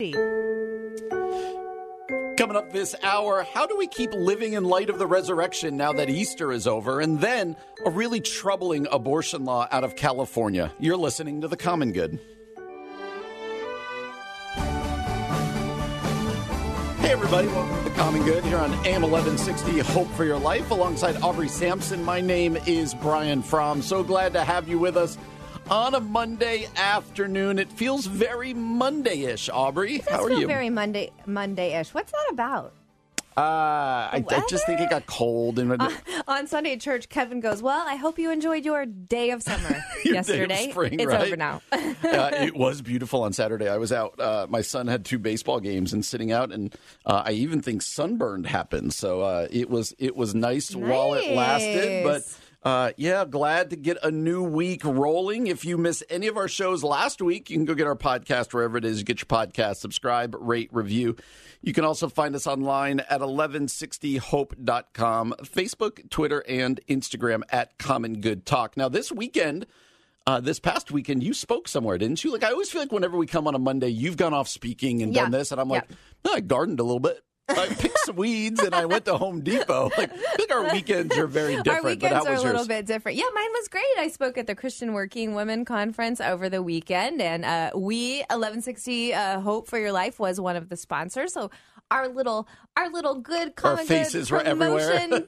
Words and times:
Coming 0.00 0.16
up 2.56 2.72
this 2.72 2.94
hour, 3.02 3.46
how 3.52 3.66
do 3.66 3.76
we 3.76 3.86
keep 3.86 4.14
living 4.14 4.54
in 4.54 4.64
light 4.64 4.88
of 4.88 4.98
the 4.98 5.06
resurrection 5.06 5.76
now 5.76 5.92
that 5.92 6.08
Easter 6.08 6.52
is 6.52 6.66
over? 6.66 7.00
And 7.00 7.20
then 7.20 7.54
a 7.84 7.90
really 7.90 8.22
troubling 8.22 8.86
abortion 8.90 9.44
law 9.44 9.68
out 9.70 9.84
of 9.84 9.96
California. 9.96 10.72
You're 10.78 10.96
listening 10.96 11.42
to 11.42 11.48
The 11.48 11.58
Common 11.58 11.92
Good. 11.92 12.18
Hey, 17.00 17.12
everybody, 17.12 17.48
welcome 17.48 17.76
to 17.76 17.84
The 17.84 17.94
Common 17.96 18.24
Good 18.24 18.42
here 18.44 18.56
on 18.56 18.72
AM 18.86 19.02
1160 19.02 19.80
Hope 19.80 20.08
for 20.12 20.24
Your 20.24 20.38
Life 20.38 20.70
alongside 20.70 21.20
Aubrey 21.22 21.48
Sampson. 21.48 22.02
My 22.02 22.22
name 22.22 22.56
is 22.66 22.94
Brian 22.94 23.42
Fromm. 23.42 23.82
So 23.82 24.02
glad 24.02 24.32
to 24.32 24.44
have 24.44 24.66
you 24.66 24.78
with 24.78 24.96
us 24.96 25.18
on 25.70 25.94
a 25.94 26.00
Monday 26.00 26.68
afternoon. 26.76 27.58
It 27.58 27.72
feels 27.72 28.06
very 28.06 28.52
Monday-ish, 28.52 29.48
Aubrey. 29.48 29.98
How 29.98 30.24
are 30.24 30.30
you? 30.30 30.46
very 30.46 30.68
Monday 30.68 31.12
Monday-ish. 31.26 31.94
What's 31.94 32.12
that 32.12 32.26
about? 32.30 32.74
Uh, 33.36 34.10
I, 34.12 34.24
I 34.28 34.42
just 34.50 34.66
think 34.66 34.80
it 34.80 34.90
got 34.90 35.06
cold 35.06 35.60
and 35.60 35.80
On 36.28 36.46
Sunday 36.48 36.72
at 36.72 36.80
church, 36.80 37.08
Kevin 37.08 37.38
goes, 37.40 37.62
"Well, 37.62 37.86
I 37.86 37.94
hope 37.94 38.18
you 38.18 38.32
enjoyed 38.32 38.64
your 38.64 38.84
day 38.84 39.30
of 39.30 39.42
summer 39.42 39.68
Your 40.04 40.14
day 40.14 40.18
of 40.18 40.28
yesterday. 40.28 40.70
spring, 40.70 40.94
it's 40.98 41.06
right? 41.06 41.26
over 41.26 41.36
now." 41.36 41.62
uh, 41.72 42.30
it 42.34 42.56
was 42.56 42.82
beautiful 42.82 43.22
on 43.22 43.32
Saturday. 43.32 43.68
I 43.68 43.78
was 43.78 43.92
out. 43.92 44.18
Uh, 44.20 44.46
my 44.50 44.62
son 44.62 44.88
had 44.88 45.04
two 45.04 45.18
baseball 45.18 45.60
games 45.60 45.92
and 45.92 46.04
sitting 46.04 46.32
out, 46.32 46.52
and 46.52 46.74
uh, 47.06 47.22
I 47.24 47.30
even 47.30 47.62
think 47.62 47.82
sunburned 47.82 48.46
happened. 48.46 48.92
So 48.92 49.22
uh, 49.22 49.46
it 49.48 49.70
was 49.70 49.94
it 49.98 50.16
was 50.16 50.34
nice, 50.34 50.74
while 50.74 51.14
it 51.14 51.30
lasted. 51.30 52.02
But 52.02 52.14
Nice. 52.14 52.39
Uh, 52.62 52.92
yeah, 52.98 53.24
glad 53.24 53.70
to 53.70 53.76
get 53.76 53.96
a 54.02 54.10
new 54.10 54.42
week 54.42 54.84
rolling. 54.84 55.46
If 55.46 55.64
you 55.64 55.78
miss 55.78 56.02
any 56.10 56.26
of 56.26 56.36
our 56.36 56.48
shows 56.48 56.84
last 56.84 57.22
week, 57.22 57.48
you 57.48 57.56
can 57.56 57.64
go 57.64 57.74
get 57.74 57.86
our 57.86 57.96
podcast 57.96 58.52
wherever 58.52 58.76
it 58.76 58.84
is 58.84 58.98
you 58.98 59.04
get 59.04 59.20
your 59.20 59.26
podcast. 59.26 59.76
Subscribe, 59.76 60.36
rate, 60.38 60.68
review. 60.72 61.16
You 61.62 61.72
can 61.72 61.84
also 61.84 62.08
find 62.08 62.34
us 62.36 62.46
online 62.46 63.00
at 63.00 63.20
1160hope.com, 63.20 65.34
Facebook, 65.42 66.10
Twitter, 66.10 66.44
and 66.48 66.80
Instagram 66.88 67.42
at 67.50 67.78
Common 67.78 68.20
Good 68.20 68.46
Talk. 68.46 68.76
Now, 68.76 68.88
this 68.88 69.12
weekend, 69.12 69.66
uh, 70.26 70.40
this 70.40 70.60
past 70.60 70.90
weekend, 70.90 71.22
you 71.22 71.34
spoke 71.34 71.68
somewhere, 71.68 71.98
didn't 71.98 72.22
you? 72.24 72.32
Like, 72.32 72.44
I 72.44 72.50
always 72.50 72.70
feel 72.70 72.80
like 72.82 72.92
whenever 72.92 73.16
we 73.16 73.26
come 73.26 73.46
on 73.46 73.54
a 73.54 73.58
Monday, 73.58 73.88
you've 73.88 74.16
gone 74.16 74.34
off 74.34 74.48
speaking 74.48 75.02
and 75.02 75.14
Yeah. 75.14 75.22
done 75.22 75.30
this, 75.32 75.52
and 75.52 75.60
I'm 75.60 75.68
like, 75.68 75.84
Yeah. 75.88 75.96
no, 76.26 76.32
I 76.34 76.40
gardened 76.40 76.80
a 76.80 76.84
little 76.84 77.00
bit. 77.00 77.22
I 77.58 77.66
picked 77.68 77.98
some 78.00 78.16
weeds 78.16 78.60
and 78.62 78.74
I 78.74 78.86
went 78.86 79.04
to 79.06 79.16
Home 79.16 79.40
Depot. 79.40 79.90
Like, 80.00 80.12
I 80.12 80.36
think 80.36 80.50
our 80.50 80.72
weekends 80.72 81.16
are 81.18 81.26
very 81.26 81.56
different. 81.56 81.68
Our 81.68 81.82
but 81.82 81.88
weekends 81.90 82.26
are 82.26 82.34
a 82.34 82.36
little 82.36 82.54
yours? 82.54 82.68
bit 82.68 82.86
different. 82.86 83.18
Yeah, 83.18 83.24
mine 83.34 83.50
was 83.52 83.68
great. 83.68 83.84
I 83.98 84.08
spoke 84.08 84.38
at 84.38 84.46
the 84.46 84.54
Christian 84.54 84.92
Working 84.92 85.34
Women 85.34 85.64
Conference 85.64 86.20
over 86.20 86.48
the 86.48 86.62
weekend, 86.62 87.20
and 87.20 87.44
uh, 87.44 87.70
we 87.74 88.18
1160 88.30 89.12
uh, 89.12 89.40
Hope 89.40 89.68
for 89.68 89.78
Your 89.78 89.92
Life 89.92 90.18
was 90.18 90.40
one 90.40 90.56
of 90.56 90.68
the 90.68 90.76
sponsors. 90.76 91.34
So 91.34 91.50
our 91.90 92.08
little 92.08 92.48
our 92.76 92.88
little 92.88 93.16
good 93.16 93.56
common 93.56 93.84
faces 93.86 94.30
good 94.30 94.36
were 94.36 94.42
everywhere. 94.42 95.00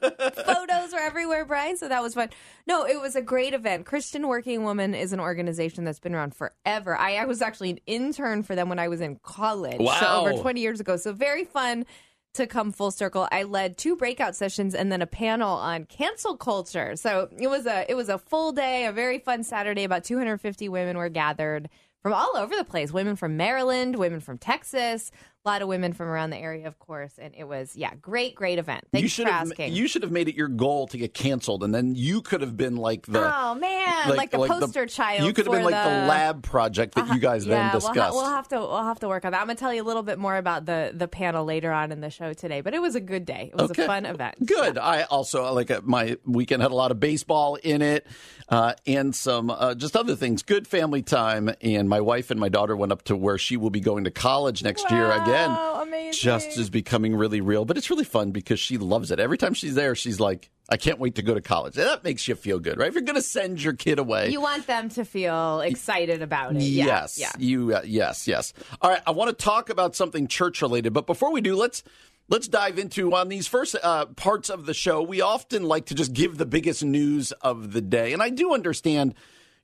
photos 0.45 0.93
were 0.93 0.99
everywhere, 0.99 1.45
Brian. 1.45 1.77
So 1.77 1.89
that 1.89 2.01
was 2.01 2.13
fun. 2.13 2.29
No, 2.65 2.85
it 2.85 2.99
was 2.99 3.15
a 3.15 3.21
great 3.21 3.53
event. 3.53 3.85
Christian 3.85 4.27
Working 4.27 4.63
Woman 4.63 4.95
is 4.95 5.13
an 5.13 5.19
organization 5.19 5.83
that's 5.83 5.99
been 5.99 6.15
around 6.15 6.35
forever. 6.35 6.97
I, 6.97 7.15
I 7.17 7.25
was 7.25 7.41
actually 7.41 7.71
an 7.71 7.79
intern 7.85 8.43
for 8.43 8.55
them 8.55 8.69
when 8.69 8.79
I 8.79 8.87
was 8.87 9.01
in 9.01 9.17
college, 9.23 9.85
so 9.99 10.07
over 10.07 10.33
20 10.33 10.61
years 10.61 10.79
ago. 10.79 10.95
So 10.97 11.11
very 11.11 11.43
fun 11.43 11.85
to 12.33 12.47
come 12.47 12.71
full 12.71 12.91
circle. 12.91 13.27
I 13.31 13.43
led 13.43 13.77
two 13.77 13.95
breakout 13.95 14.35
sessions 14.35 14.73
and 14.73 14.91
then 14.91 15.01
a 15.01 15.07
panel 15.07 15.51
on 15.51 15.85
cancel 15.85 16.35
culture. 16.35 16.95
So 16.95 17.29
it 17.37 17.47
was 17.47 17.65
a 17.65 17.89
it 17.89 17.95
was 17.95 18.09
a 18.09 18.17
full 18.17 18.51
day, 18.51 18.85
a 18.85 18.91
very 18.91 19.19
fun 19.19 19.43
Saturday. 19.43 19.83
About 19.83 20.03
250 20.03 20.67
women 20.69 20.97
were 20.97 21.09
gathered 21.09 21.69
from 22.01 22.13
all 22.13 22.31
over 22.35 22.55
the 22.55 22.63
place. 22.63 22.91
Women 22.91 23.15
from 23.15 23.37
Maryland, 23.37 23.95
women 23.95 24.19
from 24.19 24.37
Texas, 24.37 25.11
a 25.45 25.49
lot 25.49 25.61
of 25.61 25.67
women 25.67 25.91
from 25.93 26.07
around 26.07 26.29
the 26.29 26.37
area, 26.37 26.67
of 26.67 26.79
course. 26.79 27.13
And 27.17 27.33
it 27.37 27.45
was 27.47 27.75
yeah, 27.75 27.93
great, 28.01 28.35
great 28.35 28.59
event. 28.59 28.85
Thank 28.91 29.01
you 29.03 29.09
should 29.09 29.27
for 29.27 29.33
have 29.33 29.51
asking. 29.51 29.73
you 29.73 29.87
should 29.87 30.03
have 30.03 30.11
made 30.11 30.29
it 30.29 30.35
your 30.35 30.47
goal 30.47 30.87
to 30.87 30.97
get 30.97 31.13
canceled, 31.13 31.63
and 31.63 31.73
then 31.75 31.95
you 31.95 32.21
could 32.21 32.41
have 32.41 32.55
been 32.55 32.77
like 32.77 33.05
the 33.05 33.19
oh 33.23 33.55
man, 33.55 34.15
like, 34.15 34.31
the 34.31 34.37
poster 34.37 34.85
child. 34.85 35.25
You 35.27 35.33
could 35.33 35.45
have 35.45 35.53
been 35.53 35.63
like 35.63 35.75
the, 35.75 35.89
the 35.89 36.07
lab 36.07 36.43
project 36.43 36.95
that 36.95 37.07
you 37.13 37.19
guys 37.19 37.45
yeah, 37.45 37.71
then 37.71 37.73
discussed. 37.73 37.95
We'll, 37.95 38.23
ha- 38.23 38.27
we'll 38.27 38.35
have 38.35 38.47
to 38.49 38.59
we'll 38.59 38.83
have 38.83 38.99
to 39.01 39.07
work 39.07 39.25
on 39.25 39.33
that. 39.33 39.41
I'm 39.41 39.47
gonna 39.47 39.55
tell 39.59 39.73
you 39.73 39.83
a 39.83 39.85
little 39.85 40.03
bit 40.03 40.17
more 40.17 40.37
about 40.37 40.65
the 40.65 40.91
the 40.93 41.07
panel 41.07 41.43
later 41.43 41.71
on 41.71 41.91
in 41.91 41.99
the 41.99 42.09
show 42.09 42.33
today. 42.33 42.61
But 42.61 42.73
it 42.73 42.81
was 42.81 42.95
a 42.95 43.01
good 43.01 43.25
day. 43.25 43.49
It 43.53 43.61
was 43.61 43.71
Okay. 43.71 43.83
a 43.83 43.87
fun 43.87 44.05
event. 44.05 44.45
Good. 44.45 44.77
I 44.77 45.03
also 45.03 45.51
like 45.53 45.71
uh, 45.71 45.81
my 45.83 46.17
weekend 46.25 46.61
had 46.61 46.71
a 46.71 46.75
lot 46.75 46.91
of 46.91 46.99
baseball 46.99 47.55
in 47.55 47.81
it, 47.81 48.07
uh, 48.47 48.73
and 48.87 49.13
some 49.13 49.49
uh, 49.49 49.75
just 49.75 49.97
other 49.97 50.15
things. 50.15 50.41
Good 50.43 50.67
family 50.67 51.01
time, 51.01 51.53
and 51.61 51.89
my 51.89 51.99
wife 51.99 52.31
and 52.31 52.39
my 52.39 52.49
daughter 52.49 52.75
went 52.77 52.91
up 52.93 53.03
to 53.03 53.15
where 53.17 53.37
she 53.37 53.57
will 53.57 53.69
be 53.71 53.81
going 53.81 54.05
to 54.05 54.11
college 54.11 54.63
next 54.63 54.89
year 54.89 55.11
again. 55.11 55.32
Wow, 55.33 55.81
amazing. 55.83 56.13
Just 56.13 56.57
is 56.57 56.69
becoming 56.69 57.15
really 57.15 57.41
real, 57.41 57.65
but 57.65 57.77
it's 57.77 57.89
really 57.89 58.03
fun 58.03 58.31
because 58.31 58.59
she 58.59 58.77
loves 58.77 59.11
it. 59.11 59.19
Every 59.19 59.37
time 59.37 59.53
she's 59.53 59.75
there, 59.75 59.95
she's 59.95 60.19
like, 60.19 60.49
"I 60.69 60.77
can't 60.77 60.99
wait 60.99 61.15
to 61.15 61.21
go 61.21 61.33
to 61.33 61.41
college." 61.41 61.77
And 61.77 61.87
that 61.87 62.03
makes 62.03 62.27
you 62.27 62.35
feel 62.35 62.59
good, 62.59 62.77
right? 62.77 62.87
If 62.87 62.93
you're 62.93 63.03
going 63.03 63.15
to 63.15 63.21
send 63.21 63.61
your 63.61 63.73
kid 63.73 63.99
away, 63.99 64.29
You 64.29 64.41
want 64.41 64.67
them 64.67 64.89
to 64.89 65.05
feel 65.05 65.61
excited 65.61 66.21
about 66.21 66.55
it. 66.55 66.61
Yes. 66.61 67.17
Yeah. 67.19 67.31
You. 67.37 67.75
Uh, 67.75 67.81
yes. 67.85 68.27
Yes. 68.27 68.53
All 68.81 68.89
right. 68.89 69.01
I 69.07 69.11
want 69.11 69.37
to 69.37 69.43
talk 69.43 69.69
about 69.69 69.95
something 69.95 70.27
church 70.27 70.61
related, 70.61 70.93
but 70.93 71.07
before 71.07 71.31
we 71.31 71.41
do, 71.41 71.55
let's 71.55 71.83
let's 72.29 72.47
dive 72.47 72.79
into 72.79 73.13
on 73.13 73.27
these 73.27 73.47
first 73.47 73.75
uh, 73.83 74.05
parts 74.05 74.49
of 74.49 74.65
the 74.65 74.73
show. 74.73 75.01
We 75.01 75.21
often 75.21 75.63
like 75.63 75.87
to 75.87 75.95
just 75.95 76.13
give 76.13 76.37
the 76.37 76.45
biggest 76.45 76.83
news 76.83 77.31
of 77.41 77.73
the 77.73 77.81
day, 77.81 78.13
and 78.13 78.21
I 78.21 78.29
do 78.29 78.53
understand. 78.53 79.15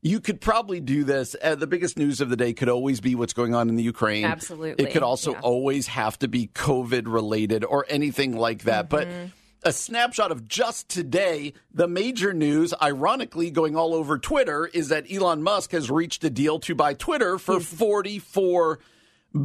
You 0.02 0.22
could 0.22 0.40
probably 0.40 0.80
do 0.80 1.04
this. 1.04 1.36
Uh, 1.42 1.56
the 1.56 1.68
biggest 1.68 1.98
news 1.98 2.22
of 2.22 2.30
the 2.30 2.38
day 2.38 2.54
could 2.54 2.70
always 2.70 3.02
be 3.02 3.16
what's 3.16 3.34
going 3.34 3.54
on 3.54 3.68
in 3.68 3.76
the 3.76 3.84
Ukraine. 3.84 4.24
Absolutely, 4.24 4.86
It 4.86 4.92
could 4.92 5.04
also 5.04 5.34
yeah. 5.34 5.40
always 5.42 5.88
have 5.88 6.18
to 6.20 6.28
be 6.30 6.48
COVID 6.48 7.04
related 7.12 7.66
or 7.66 7.86
anything 7.90 8.38
like 8.38 8.64
that. 8.64 8.90
But 8.90 9.08
Mm-hmm. 9.10 9.26
a 9.64 9.74
snapshot 9.74 10.32
of 10.32 10.48
just 10.48 10.88
today, 10.88 11.52
the 11.74 11.86
major 11.88 12.34
news, 12.34 12.74
ironically 12.82 13.52
going 13.52 13.76
all 13.76 13.94
over 13.94 14.18
Twitter, 14.18 14.68
is 14.68 14.88
that 14.88 15.12
Elon 15.12 15.44
Musk 15.44 15.72
has 15.74 15.92
reached 15.92 16.24
a 16.24 16.30
deal 16.30 16.60
to 16.60 16.74
buy 16.76 16.94
Twitter 16.94 17.38
for 17.38 17.60
forty-four 17.60 18.80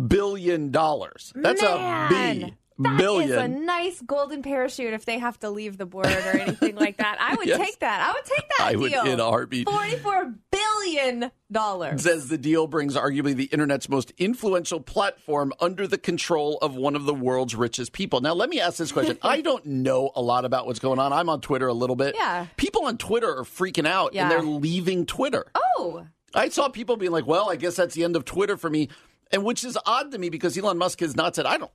billion 0.06 0.70
dollars. 0.70 1.32
That's 1.34 1.62
a 1.62 1.76
Man, 1.76 2.38
B 2.40 2.54
That 2.78 2.98
billion. 2.98 3.30
is 3.30 3.36
a 3.36 3.46
nice 3.46 4.00
golden 4.00 4.42
parachute 4.42 4.92
if 4.94 5.04
they 5.04 5.18
have 5.18 5.38
to 5.40 5.50
leave 5.50 5.78
the 5.78 5.86
board 5.86 6.06
or 6.06 6.10
anything 6.36 6.74
like 6.74 6.96
that. 6.96 7.18
I 7.20 7.36
would 7.36 7.46
Yes. 7.48 7.58
take 7.60 7.78
that. 7.80 8.00
I 8.08 8.12
would 8.12 8.24
take 8.24 8.48
that 8.58 8.66
I 8.66 8.74
would 8.74 8.90
deal. 8.90 9.04
in 9.04 9.20
a 9.20 9.24
heartbeat. 9.24 9.68
Forty-four 9.68 10.34
billion 10.50 11.30
dollars. 11.52 12.02
says 12.02 12.28
the 12.28 12.38
deal 12.38 12.66
brings 12.66 12.96
arguably 12.96 13.34
the 13.34 13.44
internet's 13.44 13.88
most 13.88 14.12
influential 14.18 14.80
platform 14.80 15.52
under 15.60 15.86
the 15.86 15.98
control 15.98 16.58
of 16.62 16.74
one 16.74 16.96
of 16.96 17.04
the 17.04 17.14
world's 17.14 17.54
richest 17.54 17.92
people. 17.92 18.20
Now, 18.20 18.34
let 18.34 18.48
me 18.50 18.60
ask 18.60 18.76
this 18.78 18.90
question. 18.92 19.18
I 19.22 19.40
don't 19.40 19.64
know 19.66 20.10
a 20.16 20.22
lot 20.22 20.44
about 20.44 20.66
what's 20.66 20.80
going 20.80 20.98
on. 20.98 21.12
I'm 21.12 21.28
on 21.28 21.40
Twitter 21.40 21.68
a 21.68 21.72
little 21.74 21.96
bit. 21.96 22.14
Yeah. 22.18 22.46
People 22.56 22.86
on 22.86 22.98
Twitter 22.98 23.28
are 23.38 23.44
freaking 23.44 23.86
out 23.86 24.14
Yeah. 24.14 24.22
and 24.22 24.30
they're 24.30 24.42
leaving 24.42 25.06
Twitter. 25.06 25.46
Oh, 25.54 26.06
I 26.34 26.48
saw 26.48 26.68
people 26.68 26.96
being 26.96 27.12
like, 27.12 27.26
well, 27.26 27.48
I 27.50 27.56
guess 27.56 27.76
that's 27.76 27.94
the 27.94 28.02
end 28.02 28.16
of 28.16 28.24
Twitter 28.24 28.56
for 28.56 28.68
me. 28.68 28.88
And 29.30 29.44
which 29.44 29.62
is 29.64 29.78
odd 29.86 30.10
to 30.12 30.18
me 30.18 30.28
because 30.28 30.58
Elon 30.58 30.76
Musk 30.78 31.00
has 31.00 31.14
not 31.14 31.34
said, 31.36 31.46
I 31.46 31.56
don't 31.58 31.70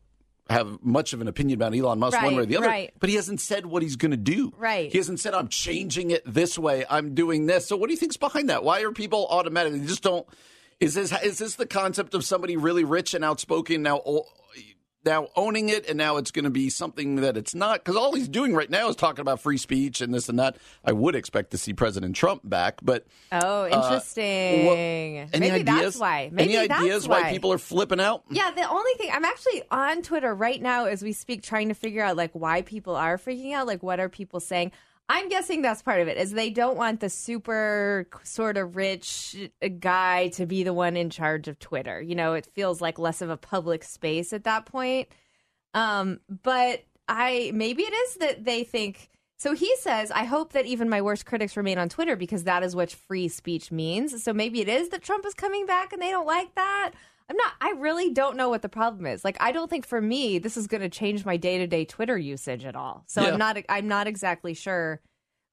have 0.50 0.84
much 0.84 1.14
of 1.14 1.22
an 1.22 1.28
opinion 1.28 1.60
about 1.60 1.76
Elon 1.76 2.00
Musk 2.00 2.22
one 2.22 2.36
way 2.36 2.44
or 2.44 2.46
the 2.46 2.58
other. 2.58 2.68
right. 2.68 2.94
But 3.00 3.10
he 3.10 3.16
hasn't 3.16 3.40
said 3.40 3.66
what 3.66 3.84
he's 3.84 3.96
going 3.96 4.12
to 4.12 4.18
do. 4.18 4.52
Right. 4.58 4.92
He 4.92 4.98
hasn't 4.98 5.20
said, 5.20 5.34
I'm 5.34 5.48
changing 5.48 6.12
it 6.12 6.24
this 6.26 6.58
way. 6.58 6.86
I'm 6.90 7.14
doing 7.14 7.46
this. 7.46 7.68
So 7.68 7.78
what 7.78 7.88
do 7.88 7.94
you 7.94 8.00
think's 8.00 8.18
behind 8.18 8.50
that? 8.50 8.64
Why 8.64 8.82
are 8.82 8.92
people 8.92 9.28
automatically 9.30 9.86
just 9.86 10.04
don't? 10.04 10.28
Is 10.80 10.94
this 10.94 11.12
is 11.24 11.40
this 11.40 11.56
the 11.56 11.66
concept 11.68 12.14
of 12.14 12.24
somebody 12.24 12.56
really 12.56 12.84
rich 12.84 13.14
and 13.14 13.24
outspoken 13.24 13.84
now? 13.84 14.02
Now 15.10 15.30
owning 15.36 15.70
it, 15.70 15.90
and 15.90 15.98
now 15.98 16.18
it's 16.18 16.30
going 16.30 16.46
to 16.46 16.52
be 16.52 16.70
something 16.70 17.16
that 17.16 17.36
it's 17.36 17.56
not. 17.56 17.84
Because 17.84 17.96
all 17.96 18.14
he's 18.14 18.28
doing 18.28 18.54
right 18.54 18.70
now 18.70 18.90
is 18.90 18.96
talking 18.96 19.22
about 19.22 19.40
free 19.40 19.58
speech 19.58 20.02
and 20.02 20.14
this 20.14 20.30
and 20.30 20.38
that. 20.38 20.58
I 20.86 20.92
would 20.92 21.16
expect 21.16 21.50
to 21.50 21.58
see 21.58 21.74
President 21.74 22.16
Trump 22.16 22.48
back, 22.48 22.78
but 22.84 23.08
oh, 23.32 23.64
uh, 23.64 23.66
interesting. 23.66 24.66
what- 24.68 24.78
any 24.78 25.30
Maybe 25.40 25.62
ideas? 25.62 25.66
that's 25.66 25.98
why. 25.98 26.30
Maybe 26.32 26.56
any 26.56 26.72
ideas 26.72 27.08
why 27.08 27.32
people 27.32 27.52
are 27.52 27.58
flipping 27.58 28.00
out? 28.00 28.22
Yeah, 28.30 28.52
the 28.52 28.70
only 28.70 28.94
thing 29.00 29.10
I'm 29.12 29.26
actually 29.26 29.64
on 29.72 30.04
Twitter 30.04 30.32
right 30.36 30.62
now 30.62 30.86
as 30.86 31.02
we 31.02 31.12
speak, 31.12 31.42
trying 31.42 31.70
to 31.70 31.74
figure 31.74 32.04
out 32.04 32.16
like 32.16 32.34
why 32.34 32.62
people 32.62 32.96
are 32.96 33.18
freaking 33.18 33.56
out. 33.56 33.66
Like, 33.66 33.82
what 33.82 34.00
are 34.00 34.10
people 34.10 34.40
saying? 34.40 34.72
I'm 35.12 35.28
guessing 35.28 35.64
that's 35.64 35.82
part 35.82 36.02
of 36.02 36.08
it. 36.08 36.18
Is 36.18 36.32
they 36.32 36.52
don't 36.52 36.78
want 36.78 37.00
the 37.00 37.10
super 37.10 38.08
sort 38.24 38.58
of 38.58 38.76
rich 38.76 39.36
guy 39.80 40.30
to 40.30 40.46
be 40.46 40.62
the 40.62 40.74
one 40.74 40.96
in 40.96 41.10
charge 41.10 41.48
of 41.48 41.58
Twitter. 41.58 42.00
You 42.00 42.14
know, 42.14 42.34
it 42.36 42.48
feels 42.54 42.80
like 42.80 43.00
less 43.00 43.22
of 43.24 43.32
a 43.32 43.38
public 43.38 43.84
space 43.84 44.32
at 44.34 44.44
that 44.44 44.68
point. 44.68 45.08
Um, 45.74 46.20
but 46.44 46.84
I 47.08 47.52
maybe 47.56 47.82
it 47.82 47.94
is 47.94 48.16
that 48.18 48.46
they 48.46 48.64
think. 48.64 49.10
So 49.38 49.56
he 49.56 49.74
says, 49.78 50.12
I 50.12 50.26
hope 50.26 50.54
that 50.54 50.66
even 50.66 50.90
my 50.90 51.02
worst 51.02 51.26
critics 51.26 51.58
remain 51.58 51.80
on 51.80 51.90
Twitter 51.90 52.16
because 52.16 52.44
that 52.44 52.62
is 52.62 52.76
what 52.76 52.92
free 52.92 53.30
speech 53.30 53.72
means. 53.72 54.22
So 54.22 54.34
maybe 54.34 54.62
it 54.62 54.68
is 54.68 54.90
that 54.90 55.02
Trump 55.02 55.26
is 55.26 55.34
coming 55.34 55.66
back 55.66 55.92
and 55.92 56.02
they 56.02 56.12
don't 56.12 56.28
like 56.28 56.54
that. 56.56 56.92
I'm 57.30 57.38
not, 57.38 57.54
I 57.62 57.74
really 57.78 58.12
don't 58.12 58.36
know 58.38 58.50
what 58.50 58.62
the 58.64 58.70
problem 58.70 59.06
is. 59.06 59.24
Like, 59.24 59.38
I 59.40 59.52
don't 59.52 59.70
think 59.70 59.86
for 59.86 60.02
me, 60.02 60.40
this 60.40 60.58
is 60.58 60.66
going 60.68 60.82
to 60.82 60.90
change 60.90 61.26
my 61.26 61.38
day 61.38 61.60
to 61.60 61.68
day 61.68 61.86
Twitter 61.86 62.18
usage 62.18 62.66
at 62.66 62.76
all. 62.76 63.04
So 63.08 63.22
Yeah. 63.22 63.30
I'm 63.34 63.38
not, 63.38 63.58
I'm 63.70 63.88
not 63.88 64.08
exactly 64.08 64.54
sure. 64.54 65.00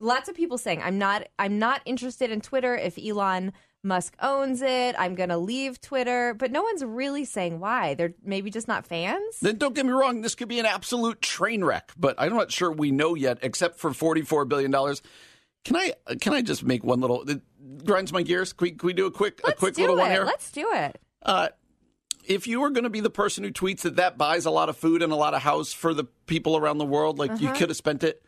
Lots 0.00 0.28
of 0.28 0.34
people 0.34 0.58
saying 0.58 0.80
I'm 0.82 0.98
not, 0.98 1.28
I'm 1.38 1.58
not 1.58 1.82
interested 1.84 2.30
in 2.30 2.40
Twitter 2.40 2.74
if 2.76 2.98
Elon 2.98 3.52
Musk 3.82 4.16
owns 4.20 4.62
it. 4.62 4.94
I'm 4.98 5.14
going 5.14 5.28
to 5.28 5.36
leave 5.38 5.80
Twitter, 5.80 6.34
but 6.34 6.50
no 6.50 6.62
one's 6.62 6.84
really 6.84 7.24
saying 7.24 7.60
why. 7.60 7.94
They're 7.94 8.14
maybe 8.24 8.50
just 8.50 8.68
not 8.68 8.86
fans. 8.86 9.38
Then 9.40 9.56
don't 9.58 9.74
get 9.74 9.86
me 9.86 9.92
wrong, 9.92 10.22
this 10.22 10.34
could 10.34 10.48
be 10.48 10.58
an 10.58 10.66
absolute 10.66 11.20
train 11.22 11.62
wreck, 11.62 11.92
but 11.96 12.14
I'm 12.18 12.34
not 12.34 12.50
sure 12.50 12.72
we 12.72 12.90
know 12.90 13.14
yet, 13.14 13.38
except 13.42 13.78
for 13.78 13.90
$44 13.90 14.48
billion. 14.48 14.72
Can 15.64 15.76
I 15.76 15.94
can 16.20 16.32
I 16.32 16.42
just 16.42 16.62
make 16.62 16.84
one 16.84 17.00
little 17.00 17.28
it 17.28 17.40
grinds 17.84 18.12
my 18.12 18.22
gears? 18.22 18.52
Can 18.52 18.66
we, 18.66 18.70
can 18.72 18.86
we 18.86 18.92
do 18.92 19.06
a 19.06 19.10
quick 19.10 19.40
a 19.42 19.48
Let's 19.48 19.58
quick 19.58 19.76
little 19.78 19.96
it. 19.96 20.00
one 20.00 20.10
here? 20.12 20.24
Let's 20.24 20.52
do 20.52 20.70
it. 20.72 21.00
Uh, 21.22 21.48
if 22.26 22.46
you 22.46 22.60
were 22.60 22.70
going 22.70 22.84
to 22.84 22.90
be 22.90 23.00
the 23.00 23.10
person 23.10 23.44
who 23.44 23.50
tweets 23.50 23.80
that 23.80 23.96
that 23.96 24.18
buys 24.18 24.46
a 24.46 24.50
lot 24.50 24.68
of 24.68 24.76
food 24.76 25.02
and 25.02 25.12
a 25.12 25.16
lot 25.16 25.34
of 25.34 25.42
house 25.42 25.72
for 25.72 25.94
the 25.94 26.04
people 26.26 26.56
around 26.56 26.78
the 26.78 26.84
world, 26.84 27.18
like 27.18 27.40
you 27.40 27.48
uh-huh. 27.48 27.56
could 27.56 27.68
have 27.70 27.76
spent 27.76 28.04
it, 28.04 28.22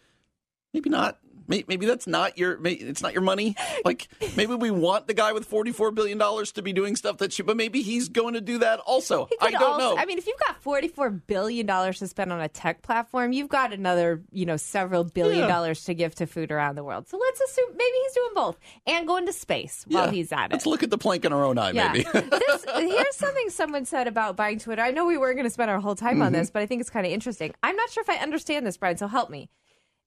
maybe 0.73 0.91
not. 0.91 1.19
May- 1.49 1.65
Maybe 1.67 1.87
that's 1.87 2.07
not 2.07 2.39
your. 2.39 2.59
It's 2.65 3.03
not 3.03 3.13
your 3.15 3.23
money. 3.23 3.57
Like 3.85 4.09
maybe 4.37 4.55
we 4.55 4.71
want 4.71 5.07
the 5.07 5.15
guy 5.15 5.33
with 5.33 5.47
forty 5.47 5.73
four 5.73 5.91
billion 5.91 6.19
dollars 6.19 6.53
to 6.53 6.63
be 6.63 6.73
doing 6.73 6.95
stuff 6.95 7.19
that 7.19 7.33
should, 7.33 7.47
but 7.47 7.57
maybe 7.57 7.83
he's 7.83 8.09
going 8.09 8.35
to 8.35 8.41
do 8.41 8.59
that 8.59 8.81
also. 8.81 9.29
I 9.41 9.51
don't 9.51 9.63
also- 9.63 9.79
know. 9.79 9.97
I 9.97 10.05
mean, 10.05 10.19
if 10.19 10.27
you've 10.27 10.39
got 10.47 10.63
forty-four 10.63 11.11
billion 11.11 11.67
dollars 11.67 11.99
to 12.01 12.07
spend 12.09 12.33
on 12.33 12.41
a 12.41 12.49
tech 12.49 12.83
platform, 12.83 13.33
you've 13.33 13.49
got 13.49 13.73
another, 13.73 14.23
you 14.31 14.47
know, 14.47 14.57
several 14.57 15.05
billion 15.05 15.41
Yeah. 15.41 15.49
dollars 15.49 15.85
to 15.85 15.95
give 15.95 16.15
to 16.17 16.27
food 16.27 16.53
around 16.53 16.75
the 16.77 16.85
world. 16.85 17.09
So 17.09 17.17
let's 17.17 17.41
assume 17.41 17.71
maybe 17.73 17.97
he's 18.05 18.13
doing 18.15 18.31
both 18.35 18.59
and 18.87 19.07
going 19.07 19.27
to 19.27 19.33
space 19.33 19.85
while 19.89 20.07
Yeah. 20.07 20.11
he's 20.13 20.33
at 20.33 20.47
it. 20.47 20.53
Let's 20.53 20.67
look 20.67 20.83
at 20.83 20.91
the 20.91 20.99
plank 20.99 21.25
in 21.25 21.33
our 21.33 21.45
own 21.45 21.57
eye, 21.59 21.71
yeah. 21.71 21.93
maybe. 21.93 22.05
this, 22.13 22.65
here's 22.77 23.17
something 23.17 23.49
someone 23.51 23.85
said 23.87 24.07
about 24.07 24.37
buying 24.37 24.59
Twitter. 24.59 24.83
I 24.83 24.91
know 24.91 25.07
we 25.07 25.17
weren't 25.17 25.37
going 25.37 25.47
to 25.47 25.51
spend 25.53 25.71
our 25.71 25.81
whole 25.81 25.95
time 25.95 26.21
on 26.23 26.29
Mm-hmm. 26.33 26.41
this, 26.41 26.51
but 26.51 26.61
I 26.63 26.67
think 26.67 26.81
it's 26.83 26.91
kind 26.91 27.07
of 27.07 27.13
interesting. 27.13 27.55
I'm 27.63 27.75
not 27.77 27.89
sure 27.91 28.03
if 28.03 28.11
I 28.11 28.17
understand 28.17 28.67
this, 28.67 28.77
Brian, 28.77 28.97
so 28.99 29.07
help 29.07 29.31
me. 29.31 29.49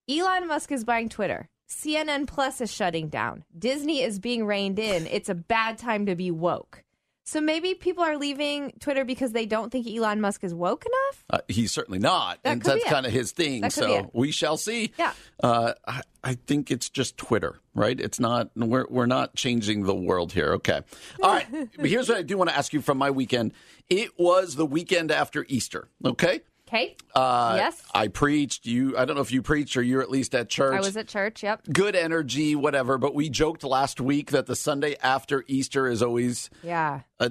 Elon 0.10 0.48
Musk 0.48 0.72
is 0.72 0.84
buying 0.84 1.10
Twitter. 1.10 1.48
CNN 1.70 2.28
Plus 2.28 2.60
is 2.60 2.72
shutting 2.72 3.08
down. 3.08 3.46
Disney 3.58 4.02
is 4.02 4.20
being 4.20 4.46
reined 4.46 4.80
in. 4.80 5.08
It's 5.08 5.30
a 5.30 5.36
bad 5.36 5.78
time 5.78 6.06
to 6.08 6.16
be 6.16 6.32
woke. 6.32 6.84
So 7.24 7.40
maybe 7.40 7.76
people 7.76 8.04
are 8.04 8.18
leaving 8.18 8.74
Twitter 8.80 9.06
because 9.06 9.32
they 9.32 9.46
don't 9.46 9.72
think 9.72 9.88
Elon 9.88 10.20
Musk 10.20 10.44
is 10.44 10.54
woke 10.54 10.84
enough? 10.86 11.24
Uh, 11.30 11.38
he's 11.48 11.72
certainly 11.72 12.00
not, 12.00 12.40
That 12.44 12.54
and 12.54 12.62
that's 12.62 12.84
kind 12.86 13.06
of 13.06 13.12
his 13.14 13.32
thing. 13.32 13.62
That 13.62 13.74
could 13.74 13.86
be 13.86 13.94
So 13.94 14.12
we 14.14 14.32
shall 14.32 14.58
see. 14.58 14.92
Yeah. 14.98 15.14
Uh, 15.42 15.74
I, 15.88 16.02
I 16.24 16.34
think 16.34 16.72
it's 16.72 16.90
just 16.90 17.18
Twitter, 17.18 17.60
right? 17.74 17.98
It's 17.98 18.20
not. 18.20 18.50
We're 18.56 18.86
we're 18.90 19.06
not 19.06 19.36
changing 19.36 19.84
the 19.84 19.96
world 19.96 20.34
here. 20.34 20.54
Okay. 20.56 20.82
All 21.24 21.32
right. 21.32 21.48
But 21.78 21.90
Here's 21.90 22.10
what 22.10 22.18
I 22.18 22.24
do 22.24 22.38
want 22.38 22.50
to 22.50 22.58
ask 22.58 22.74
you 22.74 22.82
from 22.82 22.98
my 22.98 23.12
weekend. 23.12 23.54
It 23.90 24.20
was 24.20 24.56
the 24.56 24.66
weekend 24.66 25.12
after 25.12 25.46
Easter. 25.48 25.88
Okay. 26.04 26.42
Okay. 26.72 26.96
Uh, 27.14 27.56
yes. 27.58 27.84
I 27.94 28.08
preached. 28.08 28.66
You. 28.66 28.98
I 28.98 29.04
don't 29.04 29.16
know 29.16 29.22
if 29.22 29.32
you 29.34 29.42
preached 29.42 29.76
or 29.76 29.82
you're 29.82 30.02
at 30.02 30.10
least 30.10 30.34
at 30.34 30.48
church. 30.50 30.74
I 30.74 30.80
was 30.80 30.96
at 30.96 31.10
church. 31.10 31.44
Yep. 31.44 31.64
Good 31.74 31.96
energy, 31.98 32.56
whatever. 32.56 32.98
But 32.98 33.14
we 33.14 33.30
joked 33.30 33.66
last 33.66 34.00
week 34.00 34.32
that 34.32 34.46
the 34.46 34.56
Sunday 34.56 34.96
after 35.04 35.44
Easter 35.48 35.88
is 35.88 36.02
always 36.02 36.50
Yeah. 36.64 37.02
uh, 37.20 37.30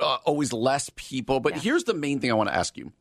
uh, 0.00 0.18
always 0.24 0.52
less 0.52 0.90
people. 0.96 1.38
But 1.38 1.58
here's 1.58 1.84
the 1.84 1.94
main 1.94 2.18
thing 2.18 2.30
I 2.30 2.34
want 2.34 2.48
to 2.48 2.54
ask 2.56 2.76
you. 2.76 2.92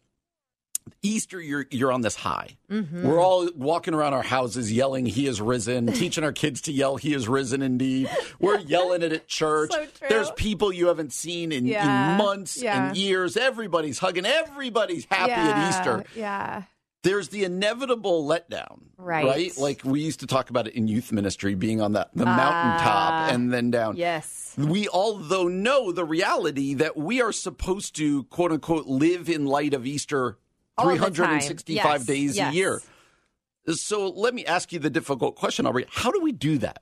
Easter, 1.01 1.41
you're 1.41 1.65
you're 1.71 1.91
on 1.91 2.01
this 2.01 2.15
high. 2.15 2.57
Mm-hmm. 2.69 3.07
We're 3.07 3.19
all 3.19 3.49
walking 3.55 3.93
around 3.93 4.13
our 4.13 4.23
houses 4.23 4.71
yelling, 4.71 5.05
"He 5.05 5.27
is 5.27 5.41
risen!" 5.41 5.87
teaching 5.93 6.23
our 6.23 6.31
kids 6.31 6.61
to 6.61 6.71
yell, 6.71 6.95
"He 6.97 7.13
is 7.13 7.27
risen!" 7.27 7.61
Indeed, 7.61 8.09
we're 8.39 8.59
yelling 8.67 9.01
it 9.01 9.11
at 9.11 9.27
church. 9.27 9.71
So. 9.71 9.85
There's 10.09 10.31
people 10.31 10.71
you 10.73 10.87
haven't 10.87 11.13
seen 11.13 11.51
in, 11.51 11.65
Yeah. 11.65 12.13
in 12.13 12.17
months 12.17 12.61
Yeah. 12.61 12.87
and 12.89 12.97
years. 12.97 13.37
Everybody's 13.37 13.99
hugging. 13.99 14.25
Everybody's 14.25 15.05
happy 15.05 15.31
yeah. 15.31 15.49
at 15.51 15.69
Easter. 15.69 16.03
Yeah. 16.15 16.63
There's 17.03 17.29
the 17.29 17.43
inevitable 17.43 18.27
letdown, 18.27 18.79
Right. 18.97 19.25
Right, 19.25 19.57
like 19.59 19.81
we 19.83 20.01
used 20.01 20.21
to 20.21 20.27
talk 20.27 20.49
about 20.49 20.67
it 20.67 20.73
in 20.73 20.87
youth 20.87 21.11
ministry, 21.11 21.53
being 21.53 21.79
on 21.79 21.91
that 21.93 22.09
the 22.15 22.25
mountaintop 22.25 23.31
and 23.31 23.53
then 23.53 23.69
down. 23.69 23.95
Yes. 23.95 24.55
We 24.57 24.87
all, 24.87 25.17
though, 25.17 25.47
know 25.47 25.91
the 25.91 26.03
reality 26.05 26.73
that 26.75 26.97
we 26.97 27.21
are 27.21 27.31
supposed 27.31 27.95
to, 27.97 28.23
quote 28.23 28.51
unquote, 28.53 28.87
live 28.87 29.29
in 29.29 29.45
light 29.45 29.75
of 29.75 29.85
Easter 29.85 30.25
the. 30.25 30.37
365 30.81 31.67
Yes, 31.85 32.05
days 32.05 32.35
yes. 32.37 32.51
a 32.53 32.55
year. 32.55 32.81
So 33.67 34.09
let 34.09 34.33
me 34.33 34.45
ask 34.45 34.71
you 34.71 34.79
the 34.79 34.89
difficult 34.89 35.35
question, 35.35 35.65
Aubrey. 35.65 35.85
How 35.89 36.11
do 36.11 36.19
we 36.21 36.31
do 36.31 36.57
that? 36.59 36.81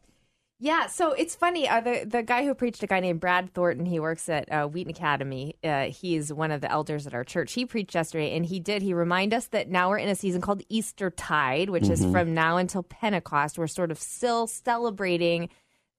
Yeah, 0.59 0.87
so 0.87 1.11
it's 1.11 1.35
funny. 1.35 1.67
Uh, 1.67 1.81
the 1.81 2.05
the 2.05 2.23
guy 2.23 2.45
who 2.45 2.53
preached, 2.53 2.83
a 2.83 2.87
guy 2.87 3.01
named 3.01 3.19
Brad 3.19 3.53
Thornton, 3.53 3.85
he 3.85 3.99
works 3.99 4.29
at 4.29 4.49
uh, 4.49 4.65
Wheaton 4.65 4.91
Academy. 4.91 5.55
Uh, 5.61 5.85
he's 5.85 6.31
one 6.31 6.51
of 6.51 6.61
the 6.61 6.71
elders 6.71 7.05
at 7.05 7.13
our 7.13 7.25
church. 7.25 7.51
He 7.51 7.65
preached 7.65 7.95
yesterday, 7.95 8.35
and 8.35 8.45
he 8.45 8.61
did. 8.61 8.81
He 8.81 8.93
reminded 8.93 9.35
us 9.35 9.47
that 9.47 9.69
now 9.69 9.89
we're 9.89 9.97
in 9.97 10.07
a 10.07 10.15
season 10.15 10.39
called 10.39 10.61
Easter 10.69 11.09
Tide, 11.09 11.69
which 11.69 11.89
is 11.89 12.05
from 12.05 12.33
now 12.33 12.55
until 12.57 12.83
Pentecost. 12.83 13.57
We're 13.57 13.67
sort 13.67 13.91
of 13.91 13.99
still 13.99 14.47
celebrating 14.47 15.49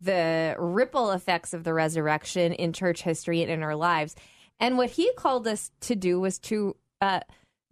the 0.00 0.54
ripple 0.58 1.10
effects 1.12 1.52
of 1.52 1.64
the 1.64 1.74
resurrection 1.74 2.52
in 2.54 2.72
church 2.72 3.02
history 3.02 3.42
and 3.42 3.50
in 3.50 3.62
our 3.62 3.76
lives. 3.76 4.14
And 4.60 4.78
what 4.78 4.90
he 4.90 5.12
called 5.14 5.46
us 5.46 5.72
to 5.80 5.94
do 5.94 6.20
was 6.20 6.38
to 6.40 6.74
uh, 7.02 7.20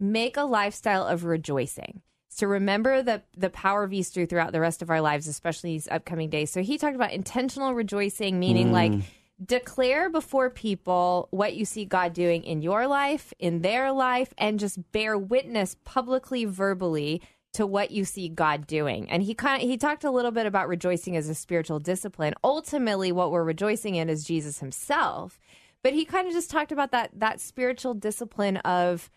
make 0.03 0.37
a 0.37 0.43
lifestyle 0.43 1.07
of 1.07 1.23
rejoicing. 1.23 2.01
To 2.37 2.47
remember 2.47 3.03
the 3.03 3.21
the 3.37 3.51
power 3.51 3.83
of 3.83 3.93
Easter 3.93 4.25
throughout 4.25 4.51
the 4.51 4.59
rest 4.59 4.81
of 4.81 4.89
our 4.89 5.01
lives, 5.01 5.27
especially 5.27 5.73
these 5.73 5.87
upcoming 5.87 6.29
days. 6.29 6.51
So 6.51 6.63
he 6.63 6.79
talked 6.79 6.95
about 6.95 7.11
intentional 7.11 7.75
rejoicing, 7.75 8.39
meaning 8.39 8.69
mm. 8.69 8.73
like 8.73 8.93
declare 9.43 10.09
before 10.09 10.49
people 10.49 11.27
what 11.31 11.55
you 11.55 11.65
see 11.65 11.85
God 11.85 12.13
doing 12.13 12.43
in 12.43 12.61
your 12.61 12.87
life, 12.87 13.33
in 13.37 13.61
their 13.61 13.91
life, 13.91 14.33
and 14.37 14.59
just 14.59 14.91
bear 14.91 15.17
witness 15.17 15.75
publicly, 15.85 16.45
verbally 16.45 17.21
to 17.53 17.67
what 17.67 17.91
you 17.91 18.03
see 18.03 18.29
God 18.29 18.65
doing. 18.65 19.09
And 19.11 19.21
he 19.21 19.35
kind 19.35 19.61
of, 19.61 19.69
he 19.69 19.77
talked 19.77 20.03
a 20.03 20.11
little 20.11 20.31
bit 20.31 20.47
about 20.47 20.67
rejoicing 20.67 21.15
as 21.15 21.29
a 21.29 21.35
spiritual 21.35 21.79
discipline. 21.79 22.33
Ultimately, 22.43 23.11
what 23.11 23.31
we're 23.31 23.43
rejoicing 23.43 23.93
in 23.95 24.09
is 24.09 24.23
Jesus 24.23 24.59
himself. 24.59 25.39
But 25.83 25.93
he 25.93 26.05
kind 26.05 26.27
of 26.27 26.33
just 26.33 26.49
talked 26.49 26.71
about 26.71 26.91
that 26.91 27.11
that 27.13 27.39
spiritual 27.41 27.93
discipline 27.93 28.57
of 28.57 29.11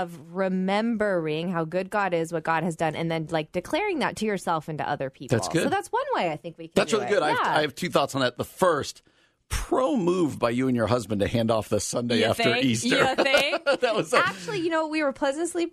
of 0.00 0.18
remembering 0.30 1.50
how 1.50 1.64
good 1.64 1.90
God 1.90 2.14
is, 2.14 2.32
what 2.32 2.42
God 2.42 2.62
has 2.64 2.76
done, 2.76 2.96
and 2.96 3.10
then 3.10 3.28
like 3.30 3.52
declaring 3.52 3.98
that 4.00 4.16
to 4.16 4.26
yourself 4.26 4.68
and 4.68 4.78
to 4.78 4.88
other 4.88 5.10
people. 5.10 5.36
That's 5.36 5.48
good. 5.48 5.64
So 5.64 5.68
that's 5.68 5.88
one 5.88 6.04
way 6.14 6.30
I 6.30 6.36
think 6.36 6.56
we 6.58 6.68
can. 6.68 6.72
That's 6.74 6.90
do 6.90 6.98
really 6.98 7.10
it. 7.10 7.14
good. 7.14 7.22
I, 7.22 7.30
have, 7.30 7.46
I 7.46 7.60
have 7.62 7.74
two 7.74 7.90
thoughts 7.90 8.14
on 8.14 8.22
that. 8.22 8.38
The 8.38 8.44
first, 8.44 9.02
pro 9.48 9.96
move 9.96 10.38
by 10.38 10.50
you 10.50 10.66
and 10.66 10.76
your 10.76 10.86
husband 10.86 11.20
to 11.20 11.28
hand 11.28 11.50
off 11.50 11.68
the 11.68 11.80
Sunday 11.80 12.20
You 12.20 12.24
after 12.26 12.44
think? 12.44 12.64
Easter. 12.64 12.88
You 12.88 13.14
think? 13.16 13.64
that 13.80 13.94
was 13.94 14.12
a, 14.12 14.18
Actually, 14.18 14.60
you 14.60 14.70
know, 14.70 14.88
we 14.88 15.02
were 15.02 15.12
pleasantly 15.12 15.72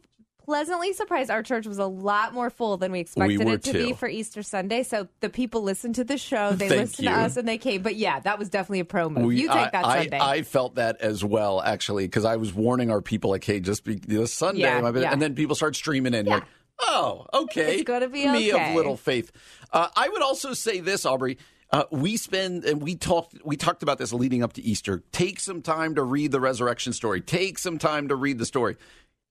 pleasantly 0.49 0.93
surprised. 0.93 1.29
Our 1.29 1.43
church 1.43 1.67
was 1.67 1.77
a 1.77 1.85
lot 1.85 2.33
more 2.33 2.49
full 2.49 2.77
than 2.77 2.91
we 2.91 3.01
expected 3.01 3.45
were 3.45 3.53
it 3.53 3.63
to 3.65 3.71
too. 3.71 3.85
be 3.89 3.93
for 3.93 4.07
Easter 4.07 4.41
Sunday. 4.41 4.81
So 4.81 5.07
the 5.19 5.29
people 5.29 5.61
listened 5.61 5.93
to 5.95 6.03
the 6.03 6.17
show, 6.17 6.51
they 6.53 6.69
Thank 6.69 6.81
listened 6.81 7.05
you. 7.07 7.13
to 7.13 7.19
us, 7.19 7.37
and 7.37 7.47
they 7.47 7.59
came. 7.59 7.83
But 7.83 7.97
yeah, 7.97 8.19
that 8.21 8.39
was 8.39 8.49
definitely 8.49 8.79
a 8.79 8.85
pro 8.85 9.09
move. 9.09 9.25
We- 9.25 9.41
you 9.41 9.47
take 9.47 9.71
that 9.73 9.85
Sunday. 9.85 10.17
I, 10.17 10.37
I 10.37 10.41
felt 10.41 10.75
that 10.75 11.01
as 11.01 11.23
well, 11.23 11.61
actually, 11.61 12.05
because 12.07 12.25
I 12.25 12.37
was 12.37 12.51
warning 12.51 12.89
our 12.89 12.99
people, 13.01 13.29
like, 13.29 13.43
hey, 13.43 13.59
just 13.59 13.83
be 13.83 13.95
this 13.95 14.33
Sunday. 14.33 14.61
Yeah. 14.61 15.11
And 15.11 15.21
then 15.21 15.35
people 15.35 15.55
start 15.55 15.75
streaming 15.75 16.15
in. 16.15 16.25
Yeah. 16.25 16.33
Like, 16.33 16.43
oh, 16.79 17.27
okay. 17.31 17.75
It's 17.75 17.83
gonna 17.83 18.09
be 18.09 18.27
Me 18.27 18.51
okay. 18.51 18.71
of 18.71 18.75
little 18.75 18.97
faith. 18.97 19.31
Uh, 19.71 19.87
I 19.95 20.09
would 20.09 20.23
also 20.23 20.53
say 20.53 20.79
this, 20.79 21.05
Aubrey. 21.05 21.37
Uh, 21.71 21.83
we 21.91 22.17
spend 22.17 22.65
and 22.65 22.81
we 22.81 22.95
talked 22.95 23.35
we 23.45 23.55
talked 23.55 23.83
about 23.83 23.99
this 23.99 24.11
leading 24.11 24.41
up 24.41 24.53
to 24.53 24.61
Easter. 24.63 25.03
Take 25.11 25.39
some 25.39 25.61
time 25.61 25.93
to 25.95 26.01
read 26.01 26.31
the 26.31 26.39
resurrection 26.39 26.93
story. 26.93 27.21
Take 27.21 27.59
some 27.59 27.77
time 27.77 28.07
to 28.07 28.15
read 28.15 28.39
the 28.39 28.45
story. 28.47 28.75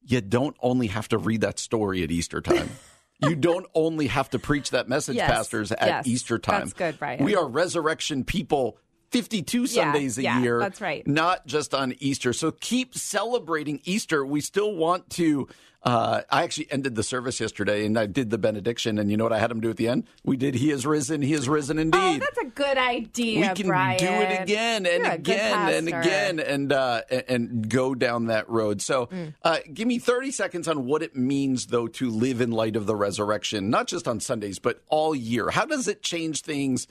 You 0.02 0.20
don't 0.20 0.56
only 0.60 0.86
have 0.88 1.08
to 1.08 1.18
read 1.18 1.42
that 1.42 1.58
story 1.58 2.02
at 2.02 2.10
Easter 2.10 2.40
time. 2.40 2.70
you 3.18 3.34
don't 3.34 3.66
only 3.74 4.06
have 4.06 4.30
to 4.30 4.38
preach 4.38 4.70
that 4.70 4.88
message, 4.88 5.16
Yes, 5.16 5.30
pastors, 5.30 5.72
at 5.72 5.86
yes. 5.86 6.06
Easter 6.06 6.38
time. 6.38 6.60
That's 6.60 6.72
good, 6.72 6.98
Brian. 6.98 7.24
We 7.24 7.36
are 7.36 7.46
resurrection 7.46 8.24
people 8.24 8.78
52 9.10 9.62
Yeah, 9.62 9.66
Sundays 9.66 10.18
a 10.18 10.22
yeah, 10.22 10.40
year. 10.40 10.58
that's 10.58 10.80
right. 10.80 11.06
Not 11.06 11.46
just 11.46 11.74
on 11.74 11.94
Easter. 11.98 12.32
So 12.32 12.50
keep 12.50 12.94
celebrating 12.96 13.80
Easter. 13.84 14.24
We 14.24 14.40
still 14.40 14.74
want 14.74 15.10
to. 15.10 15.48
Uh, 15.80 16.22
I 16.28 16.42
actually 16.42 16.66
ended 16.72 16.96
the 16.96 17.04
service 17.04 17.38
yesterday 17.38 17.86
and 17.86 17.96
I 17.96 18.06
did 18.06 18.30
the 18.30 18.36
benediction. 18.36 18.98
And 18.98 19.12
you 19.12 19.16
know 19.16 19.22
what 19.22 19.32
I 19.32 19.38
had 19.38 19.48
him 19.50 19.60
do 19.60 19.70
at 19.70 19.76
the 19.76 19.86
end? 19.86 20.08
We 20.24 20.36
did 20.36 20.56
He 20.56 20.72
is 20.72 20.84
risen, 20.84 21.22
He 21.22 21.32
is 21.32 21.48
risen 21.48 21.78
indeed. 21.78 21.98
Oh, 22.00 22.18
that's 22.18 22.38
a 22.38 22.46
good 22.46 22.76
idea. 22.76 23.40
we 23.40 23.54
can 23.54 23.68
Brian. 23.68 23.96
do 23.98 24.06
it 24.06 24.42
again 24.42 24.86
and 24.86 25.04
You're 25.04 25.12
again 25.12 25.68
and 25.72 25.88
again 25.88 26.40
and 26.40 26.72
uh, 26.72 27.02
and- 27.28 27.70
go 27.70 27.94
down 27.94 28.26
that 28.26 28.48
road. 28.50 28.82
So, 28.82 29.06
Mm. 29.06 29.34
uh, 29.44 29.58
give 29.72 29.86
me 29.86 30.00
thirty 30.00 30.32
seconds 30.32 30.66
on 30.66 30.84
what 30.84 31.02
it 31.02 31.14
means, 31.14 31.66
though, 31.66 31.86
to 31.86 32.10
live 32.10 32.40
in 32.40 32.50
light 32.50 32.74
of 32.74 32.86
the 32.86 32.96
resurrection, 32.96 33.70
not 33.70 33.86
just 33.86 34.08
on 34.08 34.18
Sundays, 34.18 34.58
but 34.58 34.82
all 34.88 35.14
year. 35.14 35.50
How 35.50 35.64
does 35.64 35.86
it 35.86 36.02
change 36.02 36.42
things 36.42 36.88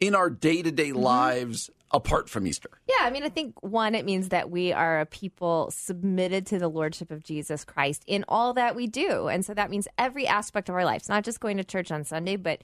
in 0.00 0.14
our 0.14 0.30
day 0.30 0.62
to 0.62 0.70
day 0.70 0.92
lives 0.92 1.70
apart 1.90 2.28
from 2.28 2.46
Easter? 2.46 2.70
Yeah, 2.88 3.06
I 3.06 3.10
mean, 3.10 3.22
I 3.22 3.28
think 3.28 3.62
one, 3.62 3.94
it 3.94 4.04
means 4.04 4.30
that 4.30 4.50
we 4.50 4.72
are 4.72 5.00
a 5.00 5.06
people 5.06 5.70
submitted 5.70 6.46
to 6.46 6.58
the 6.58 6.68
lordship 6.68 7.10
of 7.10 7.22
Jesus 7.22 7.64
Christ 7.64 8.02
in 8.06 8.24
all 8.28 8.52
that 8.54 8.74
we 8.74 8.86
do. 8.86 9.28
And 9.28 9.44
so 9.44 9.54
that 9.54 9.70
means 9.70 9.88
every 9.96 10.26
aspect 10.26 10.68
of 10.68 10.74
our 10.74 10.84
lives, 10.84 11.08
not 11.08 11.24
just 11.24 11.40
going 11.40 11.56
to 11.56 11.64
church 11.64 11.92
on 11.92 12.04
Sunday, 12.04 12.36
but 12.36 12.60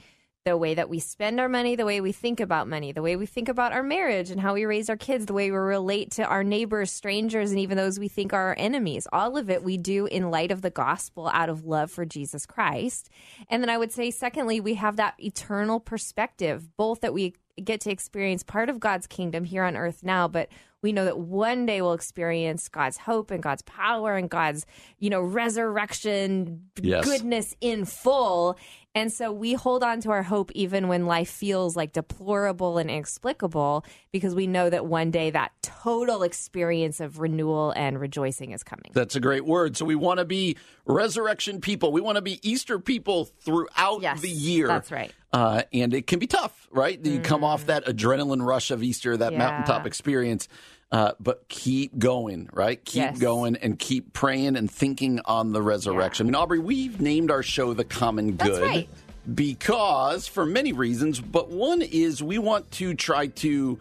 the 0.46 0.56
way 0.56 0.72
that 0.72 0.88
we 0.88 0.98
spend 0.98 1.38
our 1.38 1.50
money, 1.50 1.76
the 1.76 1.84
way 1.84 2.00
we 2.00 2.12
think 2.12 2.40
about 2.40 2.66
money, 2.66 2.92
the 2.92 3.02
way 3.02 3.14
we 3.14 3.26
think 3.26 3.48
about 3.48 3.72
our 3.72 3.82
marriage 3.82 4.30
and 4.30 4.40
how 4.40 4.54
we 4.54 4.64
raise 4.64 4.88
our 4.88 4.96
kids, 4.96 5.26
the 5.26 5.34
way 5.34 5.50
we 5.50 5.56
relate 5.56 6.12
to 6.12 6.24
our 6.24 6.42
neighbors, 6.42 6.90
strangers, 6.90 7.50
and 7.50 7.60
even 7.60 7.76
those 7.76 7.98
we 7.98 8.08
think 8.08 8.32
are 8.32 8.48
our 8.48 8.54
enemies. 8.58 9.06
All 9.12 9.36
of 9.36 9.50
it 9.50 9.62
we 9.62 9.76
do 9.76 10.06
in 10.06 10.30
light 10.30 10.50
of 10.50 10.62
the 10.62 10.70
gospel 10.70 11.28
out 11.28 11.50
of 11.50 11.66
love 11.66 11.90
for 11.90 12.06
Jesus 12.06 12.46
Christ. 12.46 13.10
And 13.50 13.62
then 13.62 13.68
I 13.68 13.76
would 13.76 13.92
say, 13.92 14.10
secondly, 14.10 14.60
we 14.60 14.74
have 14.74 14.96
that 14.96 15.14
eternal 15.18 15.78
perspective, 15.78 16.74
both 16.78 17.02
that 17.02 17.12
we 17.12 17.34
get 17.62 17.82
to 17.82 17.90
experience 17.90 18.42
part 18.42 18.70
of 18.70 18.80
God's 18.80 19.06
kingdom 19.06 19.44
here 19.44 19.64
on 19.64 19.76
earth 19.76 20.02
now, 20.02 20.26
but 20.26 20.48
we 20.82 20.92
know 20.92 21.04
that 21.04 21.18
one 21.18 21.66
day 21.66 21.82
we'll 21.82 21.92
experience 21.92 22.66
God's 22.68 22.96
hope 22.96 23.30
and 23.30 23.42
God's 23.42 23.60
power 23.62 24.16
and 24.16 24.30
God's, 24.30 24.64
you 24.98 25.10
know, 25.10 25.20
resurrection 25.20 26.70
Yes. 26.80 27.04
goodness 27.04 27.54
in 27.60 27.84
full. 27.84 28.56
And 28.94 29.12
so 29.12 29.30
we 29.30 29.52
hold 29.54 29.84
on 29.84 30.00
to 30.00 30.10
our 30.10 30.24
hope 30.24 30.50
even 30.52 30.88
when 30.88 31.06
life 31.06 31.30
feels 31.30 31.76
like 31.76 31.92
deplorable 31.92 32.76
and 32.78 32.90
inexplicable 32.90 33.84
because 34.10 34.34
we 34.34 34.48
know 34.48 34.68
that 34.68 34.84
one 34.84 35.12
day 35.12 35.30
that 35.30 35.52
total 35.62 36.24
experience 36.24 36.98
of 36.98 37.20
renewal 37.20 37.70
and 37.76 38.00
rejoicing 38.00 38.50
is 38.50 38.64
coming. 38.64 38.90
That's 38.92 39.14
a 39.14 39.20
great 39.20 39.44
word. 39.46 39.76
So 39.76 39.84
we 39.84 39.94
want 39.94 40.18
to 40.18 40.24
be 40.24 40.56
resurrection 40.86 41.60
people. 41.60 41.92
We 41.92 42.00
want 42.00 42.16
to 42.16 42.22
be 42.22 42.40
Easter 42.48 42.80
people 42.80 43.26
throughout 43.26 44.02
Yes, 44.02 44.20
the 44.22 44.28
year. 44.28 44.66
that's 44.66 44.90
right. 44.90 45.12
Uh, 45.32 45.62
and 45.72 45.94
it 45.94 46.08
can 46.08 46.18
be 46.18 46.26
tough, 46.26 46.66
right? 46.72 46.98
You 47.04 47.20
come 47.20 47.44
off 47.44 47.66
that 47.66 47.86
adrenaline 47.86 48.44
rush 48.44 48.72
of 48.72 48.82
Easter, 48.82 49.16
that 49.16 49.32
Yeah. 49.32 49.38
mountaintop 49.38 49.86
experience. 49.86 50.48
Uh, 50.92 51.12
but 51.20 51.48
keep 51.48 51.96
going, 51.98 52.48
right? 52.52 52.84
Keep 52.84 52.96
Yes. 53.02 53.18
going 53.18 53.54
and 53.56 53.78
keep 53.78 54.12
praying 54.12 54.56
and 54.56 54.68
thinking 54.68 55.20
on 55.24 55.52
the 55.52 55.62
resurrection. 55.62 56.26
I 56.26 56.28
mean, 56.28 56.34
Aubrey, 56.34 56.58
we've 56.58 57.00
named 57.00 57.30
our 57.30 57.44
show 57.44 57.74
The 57.74 57.84
Common 57.84 58.32
Good 58.32 58.60
right. 58.62 58.88
because, 59.32 60.26
for 60.26 60.44
many 60.44 60.72
reasons, 60.72 61.20
but 61.20 61.48
one 61.48 61.80
is 61.80 62.22
we 62.22 62.38
want 62.38 62.72
to 62.72 62.94
try 62.94 63.28
to 63.28 63.78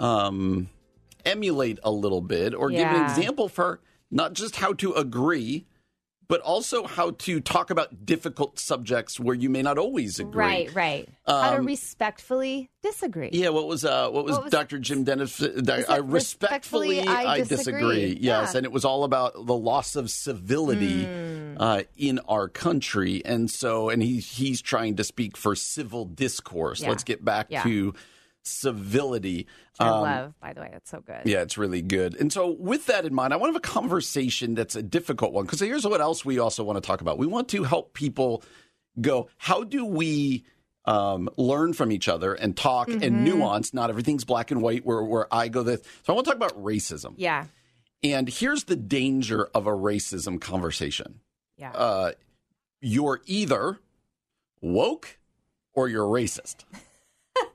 um, 0.00 0.68
emulate 1.24 1.78
a 1.84 1.92
little 1.92 2.20
bit 2.20 2.54
or 2.54 2.70
give 2.70 2.88
an 2.88 3.04
example 3.04 3.48
for 3.48 3.78
not 4.10 4.32
just 4.32 4.56
how 4.56 4.72
to 4.74 4.94
agree, 4.94 5.64
but 6.28 6.40
also 6.42 6.86
how 6.86 7.10
to 7.12 7.40
talk 7.40 7.70
about 7.70 8.04
difficult 8.04 8.58
subjects 8.58 9.18
where 9.18 9.34
you 9.34 9.48
may 9.48 9.62
not 9.62 9.78
always 9.78 10.20
agree. 10.20 10.34
Right, 10.44 10.74
right. 10.74 11.08
How 11.26 11.56
to 11.56 11.62
respectfully 11.62 12.70
disagree. 12.82 13.28
Um, 13.28 13.34
Yeah, 13.34 13.48
what 13.48 13.66
was 13.66 13.84
uh, 13.84 14.10
what 14.10 14.24
was, 14.24 14.34
What 14.34 14.44
was- 14.44 14.52
Dr. 14.52 14.78
Jim 14.78 15.04
Dennis? 15.04 15.42
Uh, 15.42 15.48
I 15.88 15.96
respectfully, 15.96 16.98
respectfully, 16.98 17.00
I 17.00 17.38
disagree. 17.38 17.56
disagree? 17.56 18.18
Yes, 18.20 18.50
Yeah. 18.52 18.58
and 18.58 18.66
it 18.66 18.72
was 18.72 18.84
all 18.84 19.04
about 19.04 19.34
the 19.46 19.56
loss 19.56 19.96
of 19.96 20.10
civility 20.10 21.04
Hmm. 21.04 21.54
uh, 21.58 21.82
in 21.96 22.18
our 22.28 22.48
country, 22.48 23.22
and 23.24 23.50
so 23.50 23.88
and 23.88 24.02
he 24.02 24.20
he's 24.20 24.60
trying 24.60 24.96
to 24.96 25.04
speak 25.04 25.36
for 25.36 25.56
civil 25.56 26.04
discourse. 26.04 26.82
Yeah. 26.82 26.90
Let's 26.90 27.04
get 27.04 27.24
back 27.24 27.46
Yeah. 27.48 27.62
to 27.62 27.94
civility. 28.48 29.46
I 29.78 29.88
Um, 29.88 30.00
love, 30.02 30.34
by 30.40 30.52
the 30.52 30.60
way. 30.60 30.70
That's 30.72 30.90
so 30.90 31.00
good. 31.00 31.22
yeah, 31.24 31.42
it's 31.42 31.56
really 31.58 31.82
good. 31.82 32.16
And 32.20 32.32
so, 32.32 32.50
with 32.50 32.86
that 32.86 33.04
in 33.04 33.14
mind, 33.14 33.32
I 33.32 33.36
want 33.36 33.50
to 33.50 33.54
have 33.54 33.62
a 33.64 33.80
conversation 33.80 34.54
that's 34.54 34.74
a 34.76 34.82
difficult 34.82 35.32
one 35.32 35.44
because 35.44 35.60
here's 35.60 35.86
what 35.86 36.00
else 36.00 36.24
we 36.24 36.38
also 36.38 36.64
want 36.64 36.76
to 36.76 36.86
talk 36.86 37.00
about. 37.00 37.18
We 37.18 37.26
want 37.26 37.48
to 37.50 37.62
help 37.64 37.94
people 37.94 38.42
go, 39.00 39.28
how 39.36 39.62
do 39.64 39.84
we 39.84 40.44
um, 40.84 41.28
learn 41.36 41.72
from 41.74 41.92
each 41.92 42.08
other 42.08 42.34
and 42.34 42.56
talk 42.56 42.88
Mm-hmm. 42.88 43.02
and 43.02 43.24
nuance? 43.24 43.72
Not 43.74 43.90
everything's 43.90 44.24
black 44.24 44.50
and 44.50 44.62
white 44.62 44.84
where, 44.84 45.02
where 45.04 45.32
I 45.32 45.48
go 45.48 45.62
this. 45.62 45.80
So, 46.04 46.12
I 46.12 46.16
want 46.16 46.24
to 46.26 46.30
talk 46.32 46.36
about 46.36 46.60
racism. 46.62 47.14
Yeah. 47.16 47.44
And 48.02 48.28
here's 48.28 48.64
the 48.64 48.76
danger 48.76 49.48
of 49.54 49.66
a 49.66 49.72
racism 49.72 50.40
conversation 50.40 51.20
Yeah. 51.56 51.72
uh, 51.72 52.12
you're 52.80 53.20
either 53.26 53.78
woke 54.60 55.18
or 55.74 55.88
you're 55.88 56.06
racist. 56.06 56.64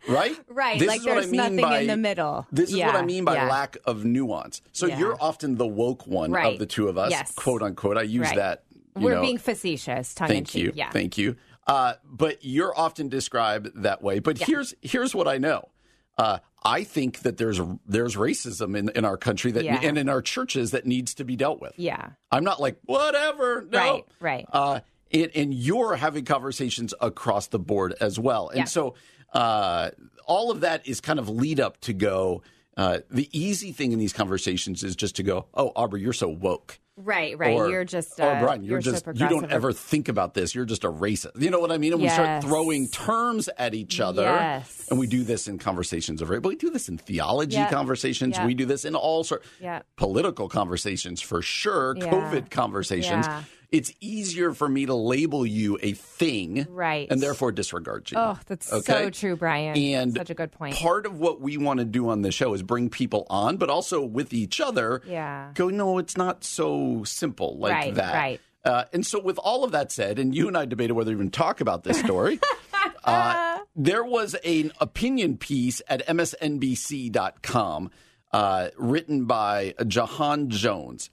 Right? 0.07 0.35
right. 0.49 0.79
This 0.79 0.87
like 0.87 0.99
is 0.99 1.05
what 1.05 1.11
I 1.11 1.15
there's 1.21 1.31
mean 1.31 1.37
nothing 1.37 1.61
by- 1.61 1.79
in 1.79 1.87
the 1.87 1.97
middle. 1.97 2.47
This 2.51 2.71
is 2.71 2.77
what 2.79 2.95
I 2.95 3.01
mean 3.03 3.23
by 3.25 3.35
yeah. 3.35 3.47
lack 3.49 3.77
of 3.85 4.03
nuance. 4.05 4.61
So 4.71 4.87
Yeah. 4.87 4.99
you're 4.99 5.17
often 5.21 5.55
the 5.55 5.67
woke 5.67 6.05
one 6.07 6.31
Right. 6.31 6.53
of 6.53 6.59
the 6.59 6.65
two 6.65 6.87
of 6.87 6.97
us, 6.97 7.11
Yes. 7.11 7.33
quote 7.35 7.61
unquote. 7.61 7.97
I 7.97 8.01
use 8.03 8.27
Right. 8.27 8.35
that. 8.35 8.63
You 8.97 9.05
We're 9.05 9.15
know, 9.15 9.21
being 9.21 9.37
facetious, 9.39 10.13
tongue 10.13 10.29
in 10.29 10.35
thank 10.35 10.47
cheek. 10.49 10.63
you, 10.63 10.71
Yeah. 10.75 10.91
thank 10.91 11.17
you. 11.17 11.35
Uh, 11.65 11.93
but 12.05 12.39
you're 12.43 12.77
often 12.77 13.07
described 13.09 13.69
that 13.83 14.01
way. 14.03 14.19
But 14.19 14.37
here's 14.37 14.73
here's 14.81 15.15
what 15.15 15.27
I 15.27 15.37
know. 15.37 15.69
Uh, 16.17 16.39
I 16.63 16.83
think 16.83 17.19
that 17.21 17.37
there's 17.37 17.59
there's 17.87 18.15
racism 18.15 18.77
in, 18.77 18.89
in 18.89 19.03
our 19.05 19.17
country 19.17 19.51
that 19.53 19.63
Yeah. 19.63 19.79
and 19.81 19.97
in 19.97 20.09
our 20.09 20.21
churches 20.21 20.71
that 20.71 20.85
needs 20.85 21.13
to 21.15 21.23
be 21.23 21.35
dealt 21.37 21.59
with. 21.61 21.73
yeah. 21.77 22.09
I'm 22.31 22.43
not 22.43 22.59
like 22.59 22.77
whatever. 22.85 23.65
No. 23.71 23.79
Right, 23.79 24.03
right. 24.19 24.45
Uh, 24.51 24.79
and, 25.11 25.31
and 25.35 25.53
you're 25.53 25.95
having 25.95 26.25
conversations 26.25 26.93
across 27.01 27.47
the 27.47 27.59
board 27.59 27.95
as 28.01 28.19
well. 28.19 28.49
And 28.49 28.59
Yeah. 28.59 28.63
so 28.65 28.95
uh, 29.33 29.89
all 30.25 30.51
of 30.51 30.61
that 30.61 30.87
is 30.87 31.01
kind 31.01 31.19
of 31.19 31.29
lead 31.29 31.59
up 31.59 31.79
to 31.81 31.93
go. 31.93 32.41
Uh, 32.75 32.99
the 33.11 33.29
easy 33.37 33.71
thing 33.71 33.91
in 33.91 33.99
these 33.99 34.13
conversations 34.13 34.83
is 34.83 34.95
just 34.95 35.15
to 35.17 35.23
go, 35.23 35.47
"Oh, 35.53 35.71
Aubrey, 35.75 36.01
you're 36.01 36.13
so 36.13 36.29
woke." 36.29 36.79
Right, 36.95 37.35
right. 37.39 37.55
Or, 37.55 37.69
you're 37.69 37.85
just 37.85 38.19
"Oh, 38.19 38.23
uh, 38.27 38.39
Brian, 38.39 38.63
you're, 38.63 38.79
so 38.81 38.91
just 38.91 39.07
you 39.07 39.27
don't 39.27 39.51
ever 39.51 39.73
think 39.73 40.09
about 40.09 40.35
this. 40.35 40.53
You're 40.53 40.65
just 40.65 40.83
a 40.83 40.91
racist. 40.91 41.41
You 41.41 41.49
know 41.49 41.59
what 41.59 41.71
I 41.71 41.79
mean? 41.79 41.93
And 41.93 42.01
we 42.01 42.07
start 42.09 42.43
throwing 42.43 42.87
terms 42.87 43.49
at 43.57 43.73
each 43.73 43.99
other. 43.99 44.21
Yes. 44.21 44.87
And 44.91 44.99
we 44.99 45.07
do 45.07 45.23
this 45.23 45.47
in 45.47 45.57
conversations 45.57 46.21
of 46.21 46.29
race, 46.29 46.39
but 46.41 46.49
we 46.49 46.55
do 46.55 46.69
this 46.69 46.89
in 46.89 46.99
theology 46.99 47.55
Yeah. 47.55 47.69
conversations. 47.69 48.37
Yeah. 48.37 48.45
We 48.45 48.53
do 48.53 48.65
this 48.65 48.85
in 48.85 48.93
all 48.95 49.23
sorts 49.23 49.47
Yeah. 49.59 49.81
political 49.95 50.47
conversations 50.47 51.19
for 51.19 51.41
sure. 51.41 51.95
COVID 51.95 52.51
conversations. 52.51 53.25
It's 53.73 53.91
easier 53.99 54.53
for 54.53 54.69
me 54.69 54.85
to 54.85 54.93
label 54.93 55.45
you 55.45 55.79
a 55.81 55.93
thing, 55.93 56.67
Right. 56.69 57.07
and 57.09 57.19
therefore 57.19 57.51
disregard 57.51 58.11
you. 58.11 58.17
Oh, 58.19 58.37
that's 58.45 58.71
Okay? 58.71 58.93
so 59.05 59.09
true, 59.09 59.35
Brian. 59.35 59.75
And 59.75 60.13
Such 60.15 60.29
a 60.29 60.35
good 60.35 60.51
point. 60.51 60.75
Part 60.75 61.07
of 61.07 61.19
what 61.19 61.41
we 61.41 61.57
want 61.57 61.79
to 61.79 61.85
do 61.85 62.07
on 62.09 62.21
this 62.21 62.35
show 62.35 62.53
is 62.53 62.61
bring 62.61 62.89
people 62.91 63.25
on, 63.31 63.57
but 63.57 63.71
also 63.71 64.01
with 64.05 64.31
each 64.31 64.61
other. 64.61 65.01
Yeah. 65.07 65.49
Go, 65.55 65.69
no, 65.69 65.97
it's 65.97 66.15
not 66.15 66.43
so 66.43 67.03
simple 67.03 67.57
like 67.57 67.73
Right, 67.73 67.95
that. 67.95 68.13
right. 68.13 68.41
Uh, 68.63 68.85
and 68.93 69.05
so, 69.05 69.19
with 69.19 69.37
all 69.39 69.63
of 69.63 69.71
that 69.71 69.91
said, 69.91 70.19
and 70.19 70.33
you 70.35 70.47
and 70.47 70.55
I 70.55 70.65
debated 70.65 70.93
whether 70.93 71.11
to 71.11 71.17
even 71.17 71.31
talk 71.31 71.59
about 71.59 71.83
this 71.83 71.99
story, 71.99 72.39
uh, 73.03 73.57
there 73.75 74.03
was 74.05 74.35
an 74.45 74.71
opinion 74.79 75.35
piece 75.37 75.81
at 75.89 76.05
MSNBC.com 76.07 77.89
uh, 78.31 78.69
written 78.77 79.25
by 79.25 79.73
Ja'han 79.79 80.47
Jones. 80.47 81.09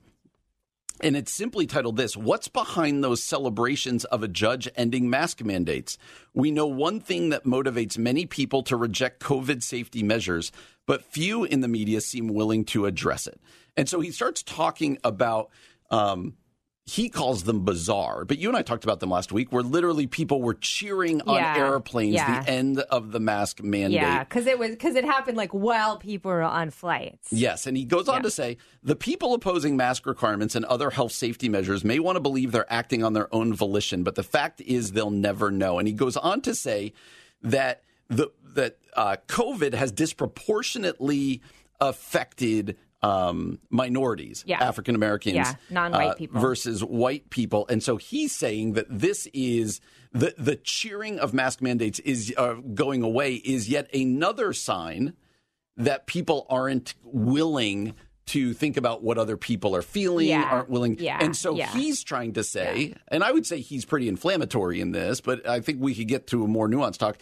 And 1.03 1.17
it's 1.17 1.33
simply 1.33 1.67
titled 1.67 1.97
this 1.97 2.17
What's 2.17 2.49
Behind 2.49 3.03
Those 3.03 3.23
Celebrations 3.23 4.05
of 4.05 4.23
a 4.23 4.29
Judge 4.29 4.69
Ending 4.77 5.09
Mask 5.09 5.43
Mandates? 5.43 5.97
We 6.35 6.51
know 6.51 6.67
one 6.67 7.01
thing 7.01 7.31
that 7.31 7.45
motivates 7.45 7.97
many 7.97 8.27
people 8.27 8.63
to 8.65 8.77
reject 8.77 9.23
COVID 9.23 9.63
safety 9.63 10.03
measures, 10.03 10.53
but 10.87 11.03
few 11.05 11.45
in 11.45 11.61
the 11.61 11.69
media 11.69 12.01
seem 12.01 12.29
willing 12.29 12.65
to 12.67 12.87
address 12.87 13.27
it. 13.27 13.41
And 13.77 13.89
so 13.89 14.01
he 14.01 14.11
starts 14.11 14.43
talking 14.43 14.99
about. 15.05 15.51
Um, 15.91 16.35
he 16.91 17.09
calls 17.09 17.45
them 17.45 17.65
bizarre, 17.65 18.25
but 18.25 18.39
you 18.39 18.49
and 18.49 18.57
I 18.57 18.63
talked 18.63 18.83
about 18.85 18.99
them 19.01 19.11
last 19.11 19.31
week, 19.31 19.53
where 19.53 19.63
literally 19.63 20.07
people 20.09 20.43
were 20.43 20.55
cheering 20.55 21.21
on 21.23 21.37
Yeah, 21.37 21.57
airplanes 21.57 22.15
yeah. 22.15 22.43
the 22.43 22.51
end 22.51 22.81
of 22.81 23.13
the 23.13 23.21
mask 23.21 23.63
mandate. 23.63 24.01
yeah, 24.01 24.25
because 24.25 24.47
it 24.47 24.59
was 24.59 24.71
because 24.71 24.97
it 24.97 25.05
happened 25.05 25.37
like 25.37 25.53
while 25.53 25.99
people 25.99 26.31
were 26.31 26.43
on 26.43 26.71
flights. 26.71 27.33
Yes, 27.33 27.67
and 27.67 27.77
he 27.77 27.85
goes 27.85 28.09
on 28.09 28.17
Yeah. 28.17 28.23
to 28.23 28.31
say 28.31 28.57
the 28.83 28.97
people 28.97 29.35
opposing 29.35 29.77
mask 29.77 30.05
requirements 30.07 30.55
and 30.57 30.65
other 30.65 30.91
health 30.91 31.13
safety 31.13 31.49
measures 31.49 31.85
may 31.85 31.99
want 32.01 32.17
to 32.17 32.21
believe 32.21 32.51
they're 32.51 32.73
acting 32.73 33.05
on 33.05 33.13
their 33.13 33.33
own 33.33 33.55
volition, 33.55 34.03
but 34.03 34.17
the 34.17 34.23
fact 34.25 34.61
is 34.63 34.93
they'll 34.93 35.11
never 35.11 35.51
know. 35.51 35.79
And 35.79 35.87
he 35.87 35.95
goes 35.95 36.17
on 36.17 36.41
to 36.43 36.55
say 36.55 36.93
that 37.43 37.83
the 38.09 38.29
that 38.55 38.79
uh, 38.95 39.17
COVID 39.29 39.75
has 39.75 39.93
disproportionately 39.93 41.41
affected 41.81 42.77
um, 43.03 43.59
minorities, 43.71 44.45
Yeah. 44.47 44.63
African 44.63 44.95
Americans, 44.95 45.35
Yeah, 45.37 45.55
non-white 45.71 46.09
uh, 46.11 46.15
people. 46.15 46.41
versus 46.41 46.85
white 46.85 47.31
people, 47.31 47.67
and 47.69 47.83
so 47.83 47.97
he's 47.97 48.35
saying 48.35 48.75
that 48.75 48.87
this 48.91 49.27
is 49.33 49.81
the 50.13 50.35
the 50.37 50.57
cheering 50.57 51.19
of 51.19 51.33
mask 51.33 51.63
mandates 51.63 51.99
is 52.01 52.35
uh, 52.37 52.55
going 52.75 53.03
away 53.03 53.35
is 53.35 53.69
yet 53.69 53.89
another 53.95 54.53
sign 54.53 55.15
that 55.77 56.07
people 56.07 56.47
aren't 56.51 56.95
willing 57.05 57.95
to 58.27 58.53
think 58.53 58.77
about 58.77 59.03
what 59.03 59.19
other 59.19 59.37
people 59.37 59.75
are 59.75 59.83
feeling, 59.83 60.29
Yeah. 60.29 60.43
aren't 60.51 60.69
willing. 60.69 60.99
Yeah. 61.01 61.19
And 61.21 61.35
so 61.37 61.55
Yeah. 61.57 61.73
he's 61.73 62.05
trying 62.05 62.35
to 62.35 62.45
say, 62.45 62.95
and 63.09 63.25
I 63.25 63.33
would 63.33 63.47
say 63.47 63.61
he's 63.61 63.85
pretty 63.85 64.09
inflammatory 64.09 64.81
in 64.81 64.93
this, 64.93 65.21
but 65.21 65.49
I 65.49 65.61
think 65.61 65.81
we 65.81 65.95
could 65.95 66.07
get 66.07 66.27
to 66.29 66.45
a 66.45 66.47
more 66.49 66.69
nuanced 66.69 66.99
talk. 66.99 67.17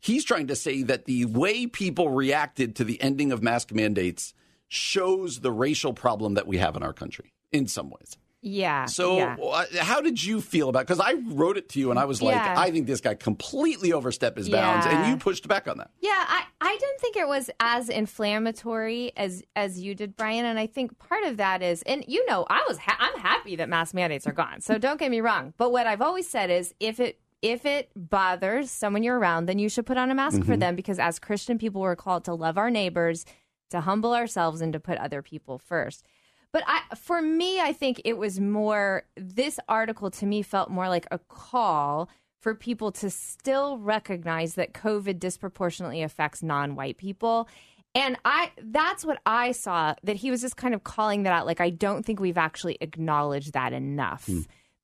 He's 0.00 0.24
trying 0.24 0.46
to 0.46 0.56
say 0.56 0.82
that 0.84 1.04
the 1.06 1.24
way 1.24 1.66
people 1.66 2.10
reacted 2.10 2.76
to 2.76 2.84
the 2.84 3.00
ending 3.02 3.32
of 3.32 3.42
mask 3.42 3.72
mandates 3.72 4.32
shows 4.68 5.40
the 5.40 5.52
racial 5.52 5.92
problem 5.92 6.34
that 6.34 6.46
we 6.46 6.58
have 6.58 6.76
in 6.76 6.82
our 6.82 6.92
country 6.92 7.32
in 7.52 7.66
some 7.66 7.90
ways. 7.90 8.16
Yeah. 8.42 8.84
So, 8.84 9.16
yeah. 9.16 9.36
uh, 9.42 9.64
how 9.80 10.00
did 10.00 10.22
you 10.22 10.40
feel 10.40 10.68
about? 10.68 10.86
Because 10.86 11.00
I 11.00 11.14
wrote 11.14 11.56
it 11.56 11.68
to 11.70 11.80
you, 11.80 11.90
and 11.90 11.98
I 11.98 12.04
was 12.04 12.22
like, 12.22 12.36
Yeah. 12.36 12.54
I 12.56 12.70
think 12.70 12.86
this 12.86 13.00
guy 13.00 13.14
completely 13.14 13.92
overstepped 13.92 14.38
his 14.38 14.48
bounds, 14.48 14.86
and 14.86 15.10
you 15.10 15.16
pushed 15.16 15.48
back 15.48 15.66
on 15.66 15.78
that. 15.78 15.90
Yeah, 16.00 16.12
I, 16.12 16.44
I 16.60 16.76
didn't 16.76 17.00
think 17.00 17.16
it 17.16 17.26
was 17.26 17.50
as 17.58 17.88
inflammatory 17.88 19.12
as 19.16 19.42
as 19.56 19.80
you 19.80 19.96
did, 19.96 20.16
Brian. 20.16 20.44
And 20.44 20.60
I 20.60 20.66
think 20.66 20.96
part 20.98 21.24
of 21.24 21.38
that 21.38 21.60
is, 21.60 21.82
and 21.82 22.04
you 22.06 22.24
know, 22.26 22.46
I 22.48 22.64
was 22.68 22.78
ha- 22.78 22.96
I'm 23.00 23.18
happy 23.18 23.56
that 23.56 23.68
mask 23.68 23.94
mandates 23.94 24.28
are 24.28 24.32
gone. 24.32 24.60
So 24.60 24.78
don't 24.78 25.00
get 25.00 25.10
me 25.10 25.20
wrong. 25.20 25.52
But 25.56 25.72
what 25.72 25.88
I've 25.88 26.02
always 26.02 26.28
said 26.28 26.50
is, 26.50 26.72
if 26.78 27.00
it 27.00 27.18
if 27.42 27.66
it 27.66 27.90
bothers 27.96 28.70
someone 28.70 29.02
you're 29.02 29.18
around, 29.18 29.46
then 29.46 29.58
you 29.58 29.68
should 29.68 29.86
put 29.86 29.96
on 29.98 30.10
a 30.10 30.14
mask 30.14 30.44
for 30.44 30.56
them 30.56 30.76
because 30.76 30.98
as 30.98 31.18
Christian 31.18 31.58
people, 31.58 31.80
we're 31.80 31.96
called 31.96 32.24
to 32.24 32.34
love 32.34 32.58
our 32.58 32.70
neighbors, 32.70 33.24
to 33.70 33.80
humble 33.80 34.14
ourselves, 34.14 34.60
and 34.60 34.72
to 34.72 34.80
put 34.80 34.98
other 34.98 35.22
people 35.22 35.58
first. 35.58 36.04
But 36.52 36.64
I, 36.66 36.94
for 36.94 37.20
me, 37.20 37.60
I 37.60 37.72
think 37.72 38.00
it 38.04 38.16
was 38.16 38.40
more. 38.40 39.04
This 39.16 39.58
article 39.68 40.10
to 40.12 40.26
me 40.26 40.42
felt 40.42 40.70
more 40.70 40.88
like 40.88 41.06
a 41.10 41.18
call 41.18 42.08
for 42.40 42.54
people 42.54 42.92
to 42.92 43.10
still 43.10 43.76
recognize 43.78 44.54
that 44.54 44.72
COVID 44.72 45.18
disproportionately 45.18 46.02
affects 46.02 46.42
non-white 46.42 46.96
people. 46.96 47.48
And 47.94 48.16
I 48.24 48.52
that's 48.62 49.04
what 49.04 49.20
I 49.26 49.52
saw 49.52 49.94
that 50.04 50.16
he 50.16 50.30
was 50.30 50.42
just 50.42 50.56
kind 50.56 50.74
of 50.74 50.84
calling 50.84 51.24
that 51.24 51.32
out 51.32 51.46
like 51.46 51.60
I 51.60 51.70
don't 51.70 52.04
think 52.04 52.20
we've 52.20 52.38
actually 52.38 52.78
acknowledged 52.80 53.54
that 53.54 53.72
enough. 53.72 54.28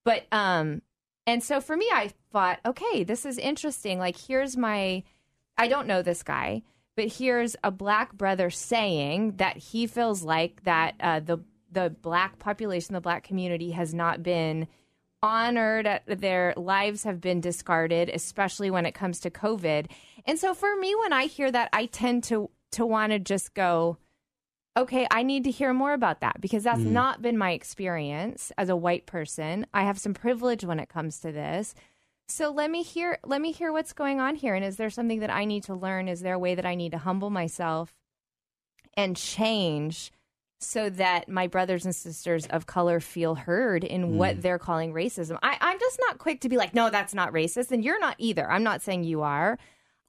But 0.05 0.25
um 0.33 0.83
and 1.27 1.43
so 1.43 1.61
for 1.61 1.77
me 1.77 1.89
I 1.93 2.11
thought, 2.33 2.59
okay, 2.67 3.05
this 3.05 3.25
is 3.25 3.39
interesting. 3.39 3.99
Like 3.99 4.17
here's 4.17 4.57
my 4.57 5.05
I 5.57 5.69
don't 5.69 5.87
know 5.87 6.03
this 6.03 6.23
guy, 6.23 6.63
but 6.97 7.13
here's 7.13 7.57
a 7.65 7.71
black 7.71 8.13
brother 8.13 8.51
saying 8.51 9.37
that 9.37 9.57
he 9.57 9.87
feels 9.87 10.23
like 10.23 10.65
that 10.65 10.95
uh, 11.01 11.21
the 11.21 11.39
the 11.71 11.89
black 12.03 12.39
population, 12.39 12.93
the 12.93 13.01
black 13.01 13.25
community 13.25 13.71
has 13.71 13.95
not 13.95 14.23
been 14.23 14.69
honored 15.23 15.87
uh, 15.87 16.01
their 16.07 16.53
lives 16.57 17.05
have 17.05 17.21
been 17.21 17.41
discarded 17.41 18.11
especially 18.13 18.71
when 18.71 18.85
it 18.85 18.93
comes 18.93 19.21
to 19.21 19.31
covid. 19.31 19.87
And 20.27 20.39
so 20.39 20.53
for 20.53 20.75
me 20.77 20.95
when 20.97 21.13
i 21.13 21.27
hear 21.27 21.51
that 21.51 21.69
i 21.73 21.87
tend 21.87 22.25
to 22.25 22.51
to 22.73 22.85
want 22.85 23.13
to 23.13 23.21
just 23.21 23.55
go 23.55 23.99
okay 24.77 25.07
i 25.13 25.23
need 25.23 25.45
to 25.45 25.51
hear 25.53 25.73
more 25.73 25.93
about 25.93 26.23
that 26.23 26.41
because 26.41 26.65
that's 26.65 26.81
not 26.81 27.23
been 27.23 27.39
my 27.39 27.53
experience 27.53 28.51
as 28.59 28.69
a 28.69 28.75
white 28.77 29.07
person. 29.07 29.65
I 29.73 29.85
have 29.85 29.99
some 29.99 30.13
privilege 30.15 30.65
when 30.65 30.81
it 30.81 30.89
comes 30.89 31.21
to 31.21 31.31
this 31.31 31.75
so 32.29 32.51
let 32.51 32.71
me 32.71 32.83
hear 32.83 33.19
let 33.25 33.41
me 33.41 33.53
hear 33.53 33.73
what's 33.73 33.93
going 33.93 34.21
on 34.21 34.35
here 34.35 34.55
and 34.55 34.65
is 34.65 34.77
there 34.77 34.91
something 34.91 35.21
that 35.21 35.31
i 35.31 35.45
need 35.45 35.63
to 35.63 35.75
learn 35.75 36.09
is 36.09 36.21
there 36.21 36.35
a 36.35 36.39
way 36.39 36.55
that 36.55 36.67
i 36.67 36.75
need 36.75 36.93
to 36.93 36.99
humble 36.99 37.31
myself 37.31 37.95
and 38.97 39.17
change 39.17 40.13
so 40.63 40.89
that 40.91 41.29
my 41.29 41.47
brothers 41.47 41.85
and 41.85 41.95
sisters 41.95 42.47
of 42.47 42.67
color 42.67 43.01
feel 43.01 43.35
heard 43.35 43.85
in 43.85 44.03
hmm. 44.03 44.17
what 44.17 44.41
they're 44.41 44.59
calling 44.59 44.93
racism. 44.93 45.39
I, 45.43 45.57
I'm 45.61 45.79
just 45.79 45.99
not 46.07 46.19
quick 46.19 46.43
to 46.43 46.49
be 46.49 46.57
like, 46.57 46.75
no, 46.75 46.91
that's 46.91 47.15
not 47.15 47.33
racist. 47.33 47.73
And 47.73 47.85
you're 47.85 48.01
not 48.01 48.17
either. 48.19 48.49
I'm 48.51 48.63
not 48.63 48.83
saying 48.83 49.05
you 49.05 49.23
are. 49.23 49.59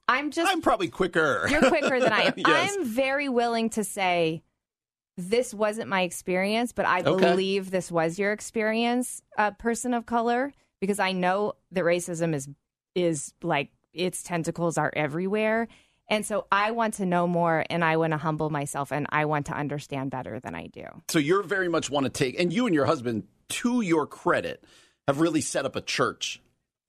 I'm 0.06 0.30
just, 0.30 0.50
I'm 0.50 0.60
probably 0.60 0.88
quicker. 0.88 1.46
you're 1.48 1.68
quicker 1.68 1.98
than 1.98 2.12
I 2.12 2.22
am. 2.22 2.34
Yes. 2.36 2.76
I'm 2.76 2.84
very 2.84 3.28
willing 3.28 3.70
to 3.70 3.84
say, 3.84 4.42
this 5.16 5.54
wasn't 5.54 5.88
my 5.88 6.02
experience, 6.02 6.72
but 6.72 6.86
I 6.86 7.02
Okay. 7.02 7.30
believe 7.30 7.70
this 7.70 7.90
was 7.90 8.18
your 8.18 8.32
experience, 8.32 9.22
a 9.38 9.52
person 9.52 9.94
of 9.94 10.06
color, 10.06 10.52
because 10.80 10.98
I 10.98 11.12
know 11.12 11.54
that 11.72 11.84
racism 11.84 12.34
is 12.34 12.48
is 12.94 13.32
like 13.42 13.70
its 13.92 14.22
tentacles 14.22 14.78
are 14.78 14.92
everywhere. 14.94 15.68
And 16.08 16.24
so 16.26 16.46
I 16.52 16.72
want 16.72 16.94
to 16.94 17.06
know 17.06 17.26
more 17.26 17.64
and 17.70 17.82
I 17.82 17.96
want 17.96 18.12
to 18.12 18.18
humble 18.18 18.50
myself 18.50 18.92
and 18.92 19.06
I 19.08 19.24
want 19.24 19.46
to 19.46 19.54
understand 19.54 20.10
better 20.10 20.38
than 20.38 20.54
I 20.54 20.66
do. 20.66 20.84
So 21.08 21.18
you're 21.18 21.42
very 21.42 21.68
much 21.68 21.90
want 21.90 22.04
to 22.04 22.10
take, 22.10 22.38
and 22.38 22.52
you 22.52 22.66
and 22.66 22.74
your 22.74 22.84
husband, 22.84 23.24
to 23.50 23.80
your 23.80 24.06
credit, 24.06 24.62
have 25.08 25.20
really 25.20 25.40
set 25.40 25.64
up 25.64 25.76
a 25.76 25.80
church, 25.80 26.42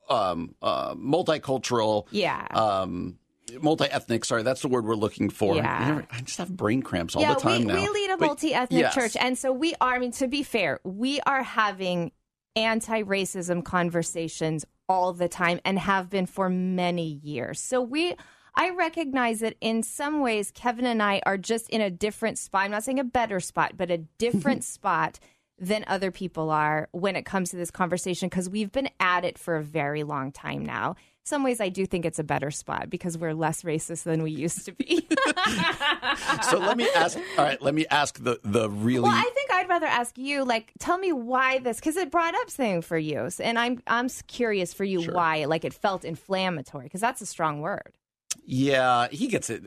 um, 0.10 0.56
uh, 0.62 0.96
multicultural, 0.96 2.08
Yeah. 2.12 2.46
um, 2.52 3.18
multi-ethnic. 3.62 4.26
Sorry, 4.26 4.44
that's 4.44 4.62
the 4.62 4.68
word 4.68 4.86
we're 4.86 4.96
looking 4.96 5.30
for. 5.30 5.56
Yeah. 5.56 6.02
I 6.12 6.22
just 6.22 6.38
have 6.40 6.56
brain 6.56 6.82
cramps 6.82 7.16
all 7.16 7.22
yeah, 7.22 7.36
the 7.36 7.40
time 7.40 7.60
we, 7.62 7.66
now. 7.68 7.76
we 7.76 7.88
lead 7.88 8.10
a 8.12 8.18
But 8.18 8.26
multi 8.26 8.54
ethnic 8.54 8.82
yes. 8.82 8.96
church. 8.96 9.16
And 9.20 9.38
so 9.38 9.52
we 9.54 9.76
are, 9.80 9.96
I 9.96 10.00
mean, 10.00 10.12
to 10.14 10.28
be 10.28 10.44
fair, 10.44 10.80
we 10.84 11.22
are 11.22 11.44
having 11.44 12.12
anti 12.56 13.04
racism 13.04 13.64
conversations 13.64 14.66
all 14.88 15.14
the 15.14 15.28
time 15.28 15.60
and 15.66 15.80
have 15.80 16.10
been 16.10 16.26
for 16.26 16.50
many 16.50 17.20
years. 17.24 17.60
So 17.60 17.82
we. 17.82 18.16
I 18.58 18.70
recognize 18.70 19.42
that 19.42 19.58
in 19.60 19.84
some 19.84 20.22
ways, 20.22 20.50
Kevin 20.50 20.86
and 20.86 21.04
I 21.04 21.22
are 21.26 21.38
just 21.38 21.70
in 21.72 21.82
a 21.82 21.90
different 21.90 22.38
spot. 22.38 22.64
I'm 22.64 22.72
not 22.72 22.86
saying 22.86 23.00
a 23.00 23.04
better 23.04 23.42
spot, 23.42 23.74
but 23.76 23.92
a 23.92 23.98
different 23.98 24.64
spot 24.76 25.20
than 25.60 25.84
other 25.88 26.12
people 26.12 26.50
are 26.50 26.88
when 26.92 27.16
it 27.16 27.26
comes 27.26 27.50
to 27.50 27.58
this 27.58 27.72
conversation 27.72 28.30
because 28.30 28.50
we've 28.50 28.72
been 28.72 28.90
at 29.00 29.26
it 29.26 29.38
for 29.38 29.56
a 29.56 29.64
very 29.64 30.04
long 30.04 30.32
time 30.32 30.66
now. 30.66 30.96
Some 31.26 31.44
ways 31.44 31.60
I 31.60 31.70
do 31.70 31.86
think 31.88 32.06
it's 32.06 32.20
a 32.20 32.24
better 32.24 32.52
spot 32.52 32.90
because 32.90 33.18
we're 33.18 33.34
less 33.34 33.64
racist 33.64 34.04
than 34.04 34.22
we 34.22 34.30
used 34.32 34.66
to 34.66 34.72
be. 34.74 35.08
So 36.50 36.58
let 36.60 36.78
me 36.78 36.88
ask. 36.96 37.18
All 37.38 37.44
right, 37.44 37.62
let 37.62 37.74
me 37.74 37.86
ask 37.90 38.22
the 38.24 38.40
the 38.44 38.70
really. 38.70 39.02
Well, 39.04 39.12
I 39.16 39.30
think 39.34 39.52
I'd 39.52 39.68
rather 39.70 39.86
ask 39.86 40.18
you, 40.18 40.44
like, 40.46 40.72
tell 40.80 40.98
me 40.98 41.12
why 41.12 41.60
this, 41.60 41.78
because 41.78 41.98
it 41.98 42.10
brought 42.12 42.34
up 42.36 42.50
something 42.50 42.82
for 42.82 42.98
you, 42.98 43.30
and 43.40 43.58
I'm 43.60 43.82
I'm 43.88 44.08
curious 44.28 44.74
for 44.74 44.84
you 44.84 45.02
why, 45.12 45.46
like, 45.46 45.66
it 45.66 45.74
felt 45.74 46.06
inflammatory, 46.06 46.86
because 46.86 47.02
that's 47.02 47.22
a 47.22 47.26
strong 47.26 47.62
word. 47.62 47.92
Yeah, 48.46 49.08
he 49.12 49.28
gets 49.28 49.50
it. 49.50 49.64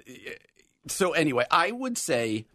So 0.87 1.13
anyway, 1.13 1.45
I 1.51 1.71
would 1.73 1.99
say, 1.99 2.47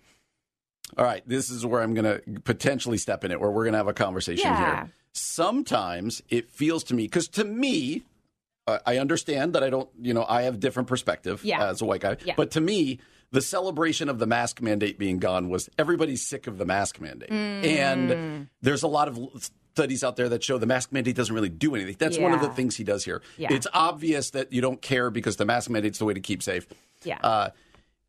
all 0.97 1.05
right, 1.05 1.21
this 1.27 1.49
is 1.49 1.65
where 1.65 1.81
I'm 1.81 1.93
going 1.93 2.05
to 2.05 2.41
potentially 2.41 2.97
step 2.97 3.23
in 3.23 3.31
it, 3.31 3.39
where 3.39 3.51
we're 3.51 3.63
going 3.65 3.73
to 3.73 3.79
have 3.79 3.87
a 3.87 3.93
conversation 3.93 4.49
Yeah. 4.51 4.57
here. 4.57 4.91
Sometimes 5.13 6.21
it 6.29 6.49
feels 6.51 6.83
to 6.85 6.95
me, 6.95 7.03
because 7.03 7.27
to 7.29 7.43
me, 7.43 8.03
uh, 8.67 8.79
I 8.85 8.97
understand 8.97 9.53
that 9.53 9.63
I 9.63 9.69
don't, 9.69 9.89
you 10.01 10.13
know, 10.13 10.25
I 10.27 10.43
have 10.43 10.59
different 10.59 10.87
perspective 10.87 11.43
Yeah. 11.43 11.67
as 11.69 11.81
a 11.81 11.85
white 11.85 12.01
guy, 12.01 12.17
Yeah. 12.23 12.33
but 12.37 12.51
to 12.51 12.61
me, 12.61 12.99
the 13.31 13.41
celebration 13.41 14.09
of 14.09 14.19
the 14.19 14.27
mask 14.27 14.61
mandate 14.61 14.97
being 14.99 15.17
gone 15.19 15.49
was 15.49 15.69
everybody's 15.77 16.21
sick 16.25 16.45
of 16.47 16.57
the 16.57 16.65
mask 16.65 17.01
mandate, 17.01 17.29
Mm. 17.29 17.65
and 17.65 18.47
there's 18.61 18.83
a 18.83 18.87
lot 18.87 19.07
of 19.07 19.19
studies 19.73 20.03
out 20.03 20.15
there 20.17 20.29
that 20.29 20.43
show 20.43 20.59
the 20.59 20.67
mask 20.67 20.91
mandate 20.91 21.15
doesn't 21.15 21.33
really 21.33 21.49
do 21.49 21.73
anything. 21.73 21.95
That's 21.97 22.17
one 22.19 22.31
of 22.31 22.41
the 22.41 22.49
things 22.49 22.75
he 22.75 22.83
does 22.83 23.03
here. 23.03 23.21
Yeah. 23.37 23.51
It's 23.51 23.65
obvious 23.73 24.29
that 24.31 24.53
you 24.53 24.61
don't 24.61 24.81
care 24.81 25.09
because 25.09 25.37
the 25.37 25.45
mask 25.45 25.69
mandate's 25.71 25.97
the 25.97 26.05
way 26.05 26.13
to 26.13 26.19
keep 26.19 26.43
safe. 26.43 26.67
Yeah. 27.03 27.17
Uh, 27.23 27.49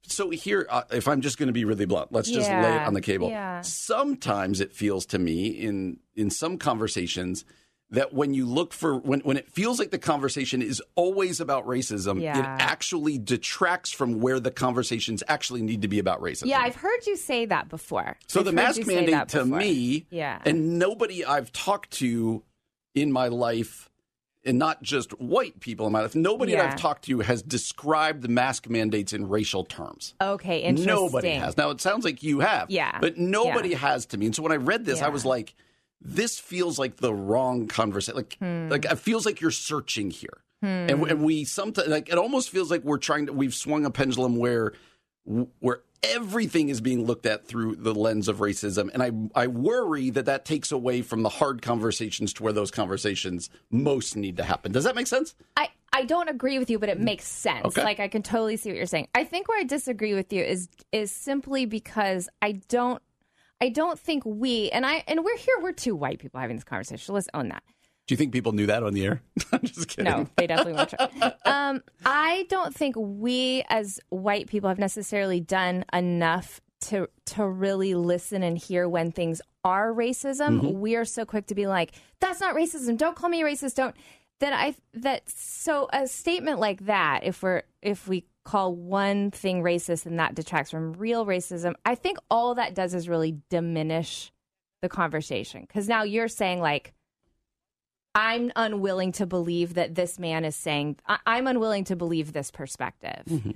so 0.06 0.28
here, 0.28 0.66
uh, 0.68 0.82
if 0.92 1.08
I'm 1.08 1.22
just 1.22 1.38
going 1.38 1.46
to 1.46 1.54
be 1.54 1.64
really 1.64 1.86
blunt, 1.86 2.12
let's 2.12 2.30
just 2.30 2.50
lay 2.50 2.76
it 2.76 2.82
on 2.82 2.92
the 2.92 3.00
cable. 3.00 3.30
Yeah. 3.30 3.62
Sometimes 3.62 4.60
it 4.60 4.74
feels 4.74 5.06
to 5.06 5.18
me 5.18 5.46
in 5.48 5.98
in 6.14 6.28
some 6.30 6.58
conversations 6.58 7.46
that 7.90 8.12
when 8.12 8.34
you 8.34 8.46
look 8.46 8.72
for 8.72 8.96
when 8.96 9.20
when 9.20 9.36
it 9.36 9.48
feels 9.50 9.78
like 9.78 9.90
the 9.90 9.98
conversation 9.98 10.62
is 10.62 10.82
always 10.96 11.40
about 11.40 11.66
racism, 11.66 12.18
it 12.20 12.44
actually 12.44 13.18
detracts 13.18 13.92
from 13.92 14.20
where 14.20 14.40
the 14.40 14.50
conversations 14.50 15.22
actually 15.28 15.62
need 15.62 15.82
to 15.82 15.88
be 15.88 15.98
about 15.98 16.20
racism. 16.20 16.46
Yeah, 16.46 16.60
I've 16.60 16.76
heard 16.76 17.06
you 17.06 17.16
say 17.16 17.46
that 17.46 17.68
before. 17.68 18.16
So 18.26 18.40
I've 18.40 18.46
the 18.46 18.52
mask 18.52 18.86
mandate 18.86 19.28
to 19.28 19.44
me, 19.44 20.06
Yeah. 20.10 20.40
and 20.44 20.78
nobody 20.78 21.24
I've 21.24 21.52
talked 21.52 21.90
to 21.98 22.42
in 22.94 23.12
my 23.12 23.28
life, 23.28 23.90
and 24.44 24.58
not 24.58 24.82
just 24.82 25.10
white 25.20 25.60
people 25.60 25.86
in 25.86 25.92
my 25.92 26.00
life, 26.02 26.14
nobody 26.14 26.52
that 26.52 26.64
I've 26.72 26.76
talked 26.76 27.04
to 27.04 27.20
has 27.20 27.42
described 27.42 28.22
the 28.22 28.28
mask 28.28 28.68
mandates 28.68 29.12
in 29.12 29.28
racial 29.28 29.64
terms. 29.64 30.14
Okay, 30.20 30.58
interesting. 30.60 30.94
Nobody 30.94 31.30
has. 31.30 31.56
Now 31.56 31.70
it 31.70 31.80
sounds 31.80 32.04
like 32.04 32.22
you 32.22 32.40
have. 32.40 32.70
Yeah. 32.70 32.98
But 33.00 33.18
nobody 33.18 33.70
Yeah. 33.70 33.78
has 33.78 34.06
to 34.06 34.18
me. 34.18 34.26
And 34.26 34.34
so 34.34 34.42
when 34.42 34.52
I 34.52 34.56
read 34.56 34.84
this, 34.84 35.00
I 35.02 35.08
was 35.08 35.24
like, 35.24 35.54
this 36.04 36.38
feels 36.38 36.78
like 36.78 36.96
the 36.98 37.12
wrong 37.14 37.66
conversation. 37.66 38.16
Like, 38.16 38.36
Hmm. 38.38 38.68
like 38.68 38.84
it 38.84 38.98
feels 38.98 39.24
like 39.26 39.40
you're 39.40 39.50
searching 39.50 40.10
here. 40.10 40.42
And, 40.62 40.90
and 40.90 41.22
we 41.22 41.44
sometimes 41.44 41.88
like 41.88 42.08
it 42.08 42.16
almost 42.16 42.48
feels 42.48 42.70
like 42.70 42.84
we're 42.84 42.96
trying 42.96 43.26
to 43.26 43.32
we've 43.34 43.54
swung 43.54 43.84
a 43.84 43.90
pendulum 43.90 44.36
where 44.36 44.72
where 45.60 45.82
everything 46.02 46.68
is 46.70 46.80
being 46.80 47.04
looked 47.06 47.26
at 47.26 47.46
through 47.46 47.76
the 47.76 47.94
lens 47.94 48.28
of 48.28 48.38
racism 48.38 48.90
and 48.94 49.02
I 49.02 49.10
I 49.42 49.46
worry 49.46 50.08
that 50.10 50.24
that 50.24 50.46
takes 50.46 50.72
away 50.72 51.02
from 51.02 51.22
the 51.22 51.28
hard 51.28 51.60
conversations 51.60 52.32
to 52.34 52.42
where 52.42 52.52
those 52.54 52.70
conversations 52.70 53.50
most 53.70 54.16
need 54.16 54.38
to 54.38 54.42
happen. 54.42 54.72
Does 54.72 54.84
that 54.84 54.94
make 54.94 55.06
sense? 55.06 55.34
I, 55.56 55.68
I 55.92 56.04
don't 56.04 56.28
agree 56.28 56.58
with 56.58 56.70
you, 56.70 56.78
but 56.78 56.88
it 56.88 56.98
makes 56.98 57.26
sense. 57.26 57.64
Okay. 57.66 57.84
Like 57.84 58.00
I 58.00 58.08
can 58.08 58.22
totally 58.22 58.56
see 58.56 58.70
what 58.70 58.76
you're 58.76 58.86
saying. 58.86 59.08
I 59.14 59.24
think 59.24 59.48
where 59.48 59.60
I 59.60 59.64
disagree 59.64 60.14
with 60.14 60.32
you 60.32 60.42
is 60.42 60.68
is 60.92 61.10
simply 61.12 61.66
because 61.66 62.28
I 62.42 62.52
don't 62.68 63.02
I 63.60 63.68
don't 63.68 63.98
think 63.98 64.24
we 64.26 64.70
and 64.70 64.84
I 64.84 65.04
and 65.06 65.24
we're 65.24 65.36
here 65.36 65.56
we're 65.60 65.72
two 65.72 65.94
white 65.94 66.18
people 66.18 66.40
having 66.40 66.56
this 66.56 66.64
conversation. 66.64 66.98
So 66.98 67.12
let's 67.12 67.28
own 67.34 67.48
that. 67.48 67.62
Do 68.06 68.12
you 68.12 68.16
think 68.18 68.32
people 68.32 68.52
knew 68.52 68.66
that 68.66 68.82
on 68.82 68.92
the 68.92 69.06
air? 69.06 69.22
I'm 69.52 69.62
just 69.62 69.88
kidding. 69.88 70.04
No, 70.04 70.28
they 70.36 70.46
definitely 70.46 70.74
won't. 70.74 70.94
Um, 71.46 71.82
I 72.04 72.46
don't 72.48 72.74
think 72.74 72.96
we 72.96 73.64
as 73.68 74.00
white 74.08 74.46
people 74.48 74.68
have 74.68 74.78
necessarily 74.78 75.40
done 75.40 75.84
enough 75.92 76.60
to 76.82 77.08
to 77.26 77.46
really 77.46 77.94
listen 77.94 78.42
and 78.42 78.58
hear 78.58 78.88
when 78.88 79.12
things 79.12 79.40
are 79.64 79.92
racism. 79.92 80.60
Mm-hmm. 80.60 80.80
We 80.80 80.96
are 80.96 81.04
so 81.04 81.24
quick 81.24 81.46
to 81.46 81.54
be 81.54 81.66
like, 81.66 81.92
"That's 82.20 82.40
not 82.40 82.54
racism. 82.54 82.96
Don't 82.98 83.16
call 83.16 83.30
me 83.30 83.42
racist. 83.42 83.74
Don't." 83.76 83.94
That 84.40 84.52
I 84.52 84.74
that 84.94 85.28
so 85.30 85.88
a 85.92 86.06
statement 86.06 86.60
like 86.60 86.86
that, 86.86 87.20
if 87.24 87.42
we're 87.42 87.62
if 87.82 88.08
we 88.08 88.26
call 88.44 88.74
one 88.74 89.30
thing 89.30 89.62
racist 89.62 90.06
and 90.06 90.18
that 90.18 90.34
detracts 90.34 90.70
from 90.70 90.92
real 90.94 91.26
racism, 91.26 91.74
I 91.84 91.94
think 91.94 92.18
all 92.30 92.54
that 92.56 92.74
does 92.74 92.94
is 92.94 93.08
really 93.08 93.38
diminish 93.50 94.32
the 94.82 94.88
conversation 94.88 95.62
because 95.62 95.88
now 95.88 96.02
you're 96.02 96.28
saying 96.28 96.60
like 96.60 96.92
I'm 98.14 98.52
unwilling 98.54 99.12
to 99.12 99.26
believe 99.26 99.74
that 99.74 99.94
this 99.94 100.18
man 100.18 100.44
is 100.44 100.54
saying, 100.54 100.98
I- 101.06 101.18
I'm 101.26 101.46
unwilling 101.46 101.84
to 101.84 101.96
believe 101.96 102.32
this 102.32 102.50
perspective. 102.50 103.24
Mm-hmm. 103.28 103.50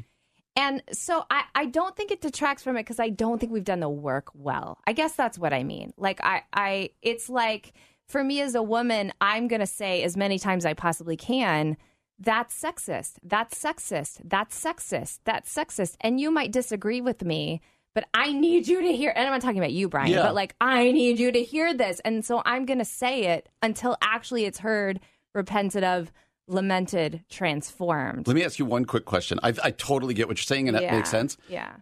And 0.57 0.83
so 0.91 1.25
I, 1.31 1.45
I 1.55 1.67
don't 1.67 1.95
think 1.95 2.11
it 2.11 2.21
detracts 2.21 2.65
from 2.65 2.77
it 2.77 2.81
because 2.81 2.99
I 2.99 3.11
don't 3.11 3.39
think 3.39 3.53
we've 3.53 3.63
done 3.63 3.79
the 3.79 3.89
work 3.89 4.31
well. 4.35 4.79
I 4.89 4.93
guess 4.93 5.13
that's 5.13 5.39
what 5.39 5.53
I 5.53 5.63
mean. 5.63 5.93
Like 5.97 6.21
I, 6.25 6.43
I 6.53 6.91
it's 7.01 7.29
like 7.29 7.75
for 8.09 8.25
me 8.25 8.41
as 8.41 8.57
a 8.57 8.63
woman, 8.63 9.13
I'm 9.21 9.47
gonna 9.47 9.69
say 9.69 10.03
as 10.03 10.17
many 10.17 10.41
times 10.41 10.67
I 10.67 10.75
possibly 10.75 11.17
can, 11.17 11.77
that's 12.19 12.61
sexist. 12.61 13.15
That's 13.23 13.63
sexist. 13.63 14.21
That's 14.25 14.63
sexist. 14.63 15.21
That's 15.25 15.55
sexist. 15.55 15.97
And 16.01 16.21
you 16.21 16.31
might 16.31 16.51
disagree 16.53 17.01
with 17.01 17.25
me, 17.25 17.61
but 17.95 18.05
I 18.15 18.33
need 18.33 18.67
you 18.69 18.81
to 18.83 18.93
hear 18.93 19.13
and 19.15 19.27
I'm 19.27 19.33
not 19.33 19.41
talking 19.41 19.59
about 19.59 19.73
you, 19.73 19.89
Brian, 19.89 20.11
Yeah. 20.11 20.23
but 20.23 20.35
like 20.35 20.55
I 20.61 20.91
need 20.93 21.19
you 21.19 21.31
to 21.33 21.43
hear 21.43 21.73
this. 21.75 22.01
And 22.05 22.25
so 22.25 22.43
I'm 22.45 22.67
gonna 22.67 22.85
say 22.85 23.25
it 23.27 23.49
until 23.63 23.97
actually 24.03 24.45
it's 24.45 24.59
heard, 24.59 25.01
repented 25.35 25.85
of, 25.85 26.13
lamented, 26.49 27.25
transformed. 27.29 28.27
Let 28.27 28.35
me 28.35 28.45
ask 28.45 28.59
you 28.59 28.65
one 28.65 28.85
quick 28.85 29.05
question. 29.05 29.39
I, 29.43 29.53
I 29.63 29.71
totally 29.71 30.15
get 30.15 30.29
what 30.29 30.39
you're 30.39 30.43
saying, 30.45 30.69
and 30.69 30.75
that 30.77 30.83
Yeah. 30.83 30.97
makes 30.97 31.11
sense. 31.11 31.37
Yeah. 31.49 31.73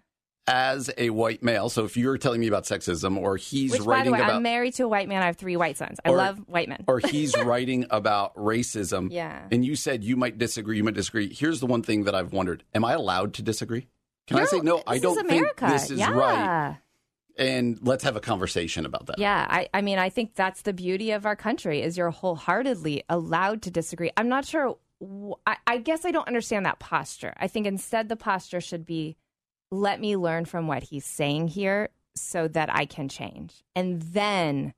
As 0.48 0.90
a 0.96 1.10
white 1.10 1.42
male, 1.42 1.68
so 1.68 1.84
if 1.84 1.96
you're 1.96 2.16
telling 2.18 2.40
me 2.40 2.46
about 2.46 2.64
sexism, 2.64 3.16
or 3.16 3.36
he's 3.36 3.72
Which, 3.72 3.80
by 3.80 3.84
the 3.84 3.90
writing 3.90 4.12
way, 4.12 4.20
about, 4.20 4.34
I'm 4.36 4.42
married 4.44 4.74
to 4.74 4.84
a 4.84 4.88
white 4.88 5.08
man. 5.08 5.20
I 5.20 5.26
have 5.26 5.36
three 5.36 5.56
white 5.56 5.76
sons. 5.76 5.98
I 6.04 6.10
Or- 6.10 6.16
love 6.16 6.38
white 6.46 6.68
men. 6.68 6.84
or 6.86 7.00
he's 7.00 7.36
writing 7.44 7.86
about 7.90 8.34
racism, 8.36 9.10
Yeah. 9.10 9.42
and 9.50 9.64
you 9.64 9.74
said 9.74 10.04
you 10.04 10.14
might 10.16 10.38
disagree, 10.38 10.76
you 10.76 10.84
might 10.84 10.94
disagree. 10.94 11.32
Here's 11.34 11.58
the 11.58 11.66
one 11.66 11.82
thing 11.82 12.04
that 12.04 12.14
I've 12.14 12.32
wondered: 12.32 12.62
Am 12.74 12.84
I 12.84 12.92
allowed 12.92 13.34
to 13.34 13.42
disagree? 13.42 13.88
Can 14.28 14.38
I 14.38 14.44
say 14.44 14.60
no? 14.60 14.82
I 14.86 14.98
don't 14.98 15.26
think 15.28 15.56
this 15.58 15.90
is 15.90 15.98
yeah. 15.98 16.10
right. 16.10 16.76
And 17.38 17.78
let's 17.82 18.02
have 18.04 18.16
a 18.16 18.20
conversation 18.20 18.86
about 18.86 19.06
that. 19.06 19.18
Yeah, 19.18 19.46
I, 19.50 19.68
I 19.74 19.82
mean, 19.82 19.98
I 19.98 20.08
think 20.08 20.34
that's 20.36 20.62
the 20.62 20.72
beauty 20.72 21.10
of 21.10 21.26
our 21.26 21.36
country 21.36 21.82
is 21.82 21.98
you're 21.98 22.10
wholeheartedly 22.10 23.02
allowed 23.10 23.62
to 23.62 23.70
disagree. 23.70 24.10
I'm 24.16 24.28
not 24.28 24.46
sure. 24.46 24.78
I, 25.46 25.56
I 25.66 25.78
guess 25.78 26.04
I 26.06 26.12
don't 26.12 26.26
understand 26.26 26.64
that 26.66 26.78
posture. 26.78 27.34
I 27.36 27.46
think 27.48 27.66
instead 27.66 28.08
the 28.08 28.16
posture 28.16 28.62
should 28.62 28.86
be, 28.86 29.16
let 29.70 30.00
me 30.00 30.16
learn 30.16 30.44
from 30.44 30.66
what 30.66 30.84
he's 30.84 31.04
saying 31.04 31.48
here 31.48 31.90
so 32.14 32.48
that 32.48 32.74
I 32.74 32.86
can 32.86 33.08
change, 33.08 33.62
and 33.74 34.00
then, 34.00 34.72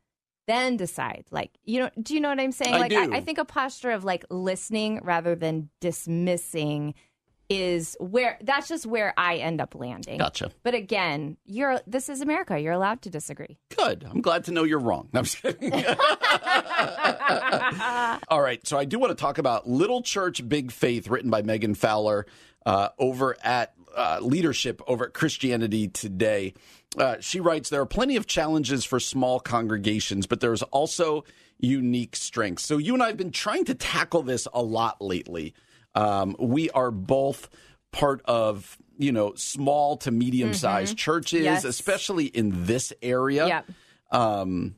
then 0.46 0.76
decide. 0.76 1.26
Like, 1.30 1.52
you 1.64 1.80
know, 1.80 1.90
do 2.02 2.14
you 2.14 2.20
know 2.20 2.30
what 2.30 2.40
I'm 2.40 2.52
saying? 2.52 2.74
I 2.74 2.78
like. 2.78 2.92
I, 2.92 3.16
I 3.16 3.20
think 3.20 3.38
a 3.38 3.44
posture 3.44 3.90
of 3.90 4.04
like 4.04 4.24
listening 4.30 5.00
rather 5.02 5.34
than 5.34 5.70
dismissing 5.80 6.94
is 7.48 7.96
where 7.98 8.38
that's 8.42 8.68
just 8.68 8.84
where 8.84 9.14
I 9.16 9.36
end 9.36 9.60
up 9.60 9.74
landing. 9.74 10.18
Gotcha. 10.18 10.50
But 10.62 10.74
again, 10.74 11.36
you're 11.46 11.80
this 11.86 12.08
is 12.08 12.20
America. 12.20 12.58
You're 12.58 12.74
allowed 12.74 13.02
to 13.02 13.10
disagree. 13.10 13.58
Good. 13.74 14.04
I'm 14.08 14.20
glad 14.20 14.44
to 14.44 14.52
know 14.52 14.64
you're 14.64 14.78
wrong. 14.78 15.08
No, 15.12 15.20
I'm 15.20 15.24
just 15.24 15.42
kidding. 15.42 15.72
All 18.28 18.42
right. 18.42 18.64
So 18.66 18.78
I 18.78 18.84
do 18.84 18.98
want 18.98 19.10
to 19.10 19.20
talk 19.20 19.38
about 19.38 19.68
Little 19.68 20.02
Church, 20.02 20.46
Big 20.46 20.72
Faith, 20.72 21.08
written 21.08 21.30
by 21.30 21.42
Megan 21.42 21.74
Fowler 21.74 22.26
uh, 22.66 22.90
over 22.98 23.36
at 23.42 23.74
uh, 23.96 24.18
Leadership 24.20 24.82
over 24.86 25.06
at 25.06 25.14
Christianity 25.14 25.88
Today. 25.88 26.52
Uh, 26.98 27.16
she 27.20 27.40
writes 27.40 27.70
There 27.70 27.80
are 27.80 27.86
plenty 27.86 28.16
of 28.16 28.26
challenges 28.26 28.84
for 28.84 29.00
small 29.00 29.40
congregations, 29.40 30.26
but 30.26 30.40
there's 30.40 30.62
also 30.64 31.24
unique 31.58 32.14
strengths. 32.14 32.64
So 32.64 32.78
you 32.78 32.94
and 32.94 33.02
I 33.02 33.08
have 33.08 33.16
been 33.16 33.32
trying 33.32 33.64
to 33.66 33.74
tackle 33.74 34.22
this 34.22 34.46
a 34.52 34.62
lot 34.62 35.00
lately. 35.00 35.54
Um, 35.94 36.36
we 36.38 36.70
are 36.70 36.90
both 36.90 37.48
part 37.92 38.20
of 38.26 38.76
you 38.98 39.12
know 39.12 39.32
small 39.34 39.96
to 39.98 40.10
medium 40.10 40.52
sized 40.54 40.96
churches 40.98 41.42
Yes. 41.42 41.64
especially 41.64 42.26
in 42.26 42.66
this 42.66 42.92
area 43.00 43.46
Yep. 43.46 43.66
um 44.10 44.74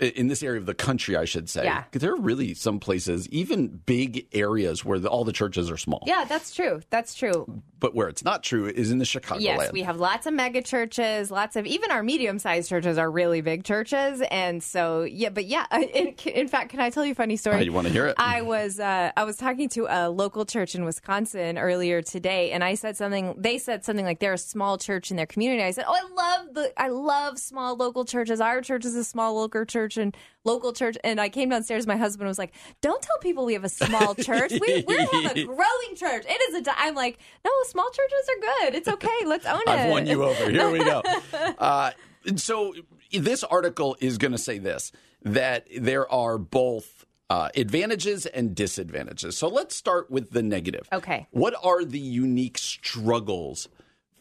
in 0.00 0.28
this 0.28 0.42
area 0.42 0.60
of 0.60 0.66
the 0.66 0.74
country 0.74 1.16
i 1.16 1.24
should 1.24 1.48
say 1.50 1.64
Yeah. 1.64 1.84
there 1.92 2.12
are 2.12 2.20
really 2.20 2.54
some 2.54 2.78
places 2.80 3.28
even 3.30 3.80
big 3.84 4.26
areas 4.32 4.84
where 4.84 4.98
the, 4.98 5.08
all 5.08 5.24
the 5.24 5.32
churches 5.32 5.70
are 5.70 5.76
small 5.76 6.02
Yeah, 6.06 6.24
that's 6.24 6.54
true. 6.54 6.80
That's 6.90 7.14
true. 7.14 7.62
But 7.78 7.94
where 7.94 8.08
it's 8.08 8.24
not 8.24 8.42
true 8.42 8.66
is 8.66 8.90
in 8.90 8.98
the 8.98 9.04
chicago 9.04 9.40
Yes, 9.40 9.72
we 9.72 9.82
have 9.82 9.98
lots 9.98 10.26
of 10.26 10.34
mega 10.34 10.62
churches, 10.62 11.30
lots 11.30 11.56
of 11.56 11.66
even 11.66 11.90
our 11.90 12.02
medium 12.02 12.38
sized 12.38 12.68
churches 12.68 12.98
are 12.98 13.10
really 13.10 13.40
big 13.40 13.64
churches, 13.64 14.22
and 14.30 14.62
so 14.62 15.02
yeah. 15.02 15.28
But 15.28 15.44
yeah, 15.46 15.66
in, 15.72 16.14
in 16.24 16.48
fact, 16.48 16.70
can 16.70 16.80
I 16.80 16.90
tell 16.90 17.04
you 17.04 17.12
a 17.12 17.14
funny 17.14 17.36
story? 17.36 17.56
Oh, 17.56 17.60
you 17.60 17.72
wanna 17.72 17.90
hear 17.90 18.06
it? 18.06 18.14
I 18.18 18.42
was 18.42 18.80
uh, 18.80 19.12
I 19.16 19.24
was 19.24 19.36
talking 19.36 19.68
to 19.70 19.86
a 19.88 20.08
local 20.10 20.44
church 20.44 20.74
in 20.74 20.84
Wisconsin 20.84 21.58
earlier 21.58 22.02
today, 22.02 22.52
and 22.52 22.64
I 22.64 22.74
said 22.74 22.96
something. 22.96 23.34
They 23.36 23.58
said 23.58 23.84
something 23.84 24.04
like 24.04 24.20
they're 24.20 24.32
a 24.32 24.38
small 24.38 24.78
church 24.78 25.10
in 25.10 25.16
their 25.16 25.26
community. 25.26 25.62
I 25.62 25.70
said, 25.70 25.84
"Oh, 25.86 25.94
I 25.94 26.36
love 26.36 26.54
the 26.54 26.72
I 26.80 26.88
love 26.88 27.38
small 27.38 27.76
local 27.76 28.04
churches. 28.04 28.40
Our 28.40 28.60
church 28.60 28.84
is 28.84 28.94
a 28.94 29.04
small 29.04 29.34
local 29.34 29.64
church 29.64 29.96
and 29.96 30.16
local 30.44 30.72
church." 30.72 30.96
And 31.04 31.20
I 31.20 31.28
came 31.28 31.48
downstairs. 31.50 31.86
My 31.86 31.96
husband 31.96 32.28
was 32.28 32.38
like, 32.38 32.54
"Don't 32.80 33.02
tell 33.02 33.18
people 33.18 33.44
we 33.44 33.52
have 33.54 33.64
a 33.64 33.68
small 33.68 34.14
church. 34.28 34.52
We 34.52 34.84
we 34.86 34.96
have 34.96 35.36
a 35.36 35.44
growing 35.44 35.96
church. 35.96 36.24
It 36.28 36.40
is 36.48 36.54
a." 36.54 36.62
di-" 36.62 36.74
I'm 36.76 36.94
like, 36.94 37.18
"No, 37.44 37.50
small 37.66 37.88
churches 37.90 38.28
are 38.28 38.40
good. 38.64 38.74
It's 38.76 38.88
okay. 38.88 39.26
Let's 39.26 39.46
own 39.46 39.60
it." 39.60 39.68
I've 39.68 39.90
won 39.90 40.06
you 40.06 40.24
over. 40.24 40.50
Here 40.50 40.70
we 40.70 40.78
go. 40.78 41.02
Uh, 41.58 41.90
so 42.36 42.74
this 43.12 43.44
article 43.44 43.96
is 44.00 44.18
going 44.18 44.32
to 44.32 44.38
say 44.38 44.58
this 44.58 44.92
that 45.22 45.66
there 45.78 46.10
are 46.12 46.38
both 46.38 47.04
uh, 47.30 47.48
advantages 47.56 48.26
and 48.26 48.54
disadvantages. 48.54 49.36
So 49.36 49.48
let's 49.48 49.74
start 49.74 50.10
with 50.10 50.30
the 50.30 50.42
negative. 50.42 50.88
Okay. 50.92 51.26
What 51.30 51.54
are 51.62 51.84
the 51.84 51.98
unique 51.98 52.58
struggles 52.58 53.68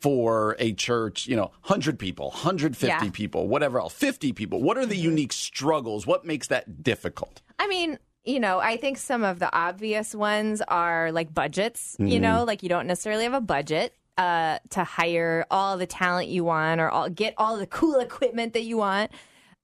for 0.02 0.56
a 0.60 0.74
church, 0.74 1.28
you 1.28 1.36
know, 1.36 1.52
100 1.66 1.98
people, 2.00 2.30
150 2.30 2.88
Yeah. 2.88 3.10
people, 3.12 3.48
whatever 3.48 3.80
else, 3.80 3.94
50 3.94 4.34
people? 4.34 4.62
What 4.62 4.78
are 4.78 4.86
the 4.86 4.98
unique 4.98 5.34
struggles? 5.34 6.06
What 6.08 6.26
makes 6.26 6.48
that 6.48 6.84
difficult? 6.84 7.42
I 7.60 7.68
mean, 7.68 7.98
you 8.26 8.40
know, 8.40 8.60
I 8.60 8.78
think 8.78 8.98
some 8.98 9.24
of 9.24 9.40
the 9.40 9.56
obvious 9.56 10.16
ones 10.16 10.62
are 10.68 11.12
like 11.12 11.34
budgets. 11.34 11.96
You 12.00 12.20
know, 12.20 12.44
like 12.44 12.64
you 12.64 12.70
don't 12.70 12.88
necessarily 12.88 13.24
have 13.24 13.34
a 13.34 13.42
budget 13.42 13.96
uh, 14.18 14.60
to 14.72 14.84
hire 14.84 15.46
all 15.52 15.78
the 15.78 15.86
talent 15.86 16.30
you 16.30 16.44
want 16.44 16.82
or 16.82 16.90
all, 16.90 17.10
get 17.10 17.34
all 17.38 17.58
the 17.58 17.68
cool 17.68 18.00
equipment 18.00 18.54
that 18.54 18.64
you 18.64 18.78
want. 18.78 19.12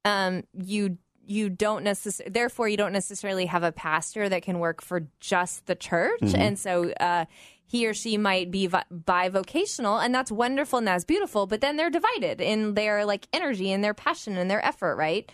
Um, 0.05 0.43
you 0.53 0.97
you 1.23 1.49
don't 1.49 1.83
necessarily, 1.83 2.31
therefore, 2.31 2.67
you 2.67 2.77
don't 2.77 2.91
necessarily 2.91 3.45
have 3.45 3.63
a 3.63 3.71
pastor 3.71 4.27
that 4.27 4.41
can 4.41 4.59
work 4.59 4.81
for 4.81 5.07
just 5.19 5.65
the 5.65 5.75
church, 5.75 6.33
and 6.35 6.57
so. 6.57 6.91
Uh, 6.91 7.25
he 7.63 7.87
or 7.87 7.93
she 7.93 8.17
might 8.17 8.51
be 8.51 8.67
vi- 8.67 8.83
bivocational, 8.93 10.03
and 10.03 10.13
that's 10.13 10.29
wonderful 10.29 10.79
and 10.79 10.87
that's 10.87 11.05
beautiful. 11.05 11.47
But 11.47 11.61
then 11.61 11.77
they're 11.77 11.89
divided 11.89 12.41
in 12.41 12.73
their 12.73 13.05
like 13.05 13.29
energy 13.31 13.71
and 13.71 13.81
their 13.81 13.93
passion 13.93 14.35
and 14.35 14.51
their 14.51 14.63
effort, 14.65 14.97
right? 14.97 15.31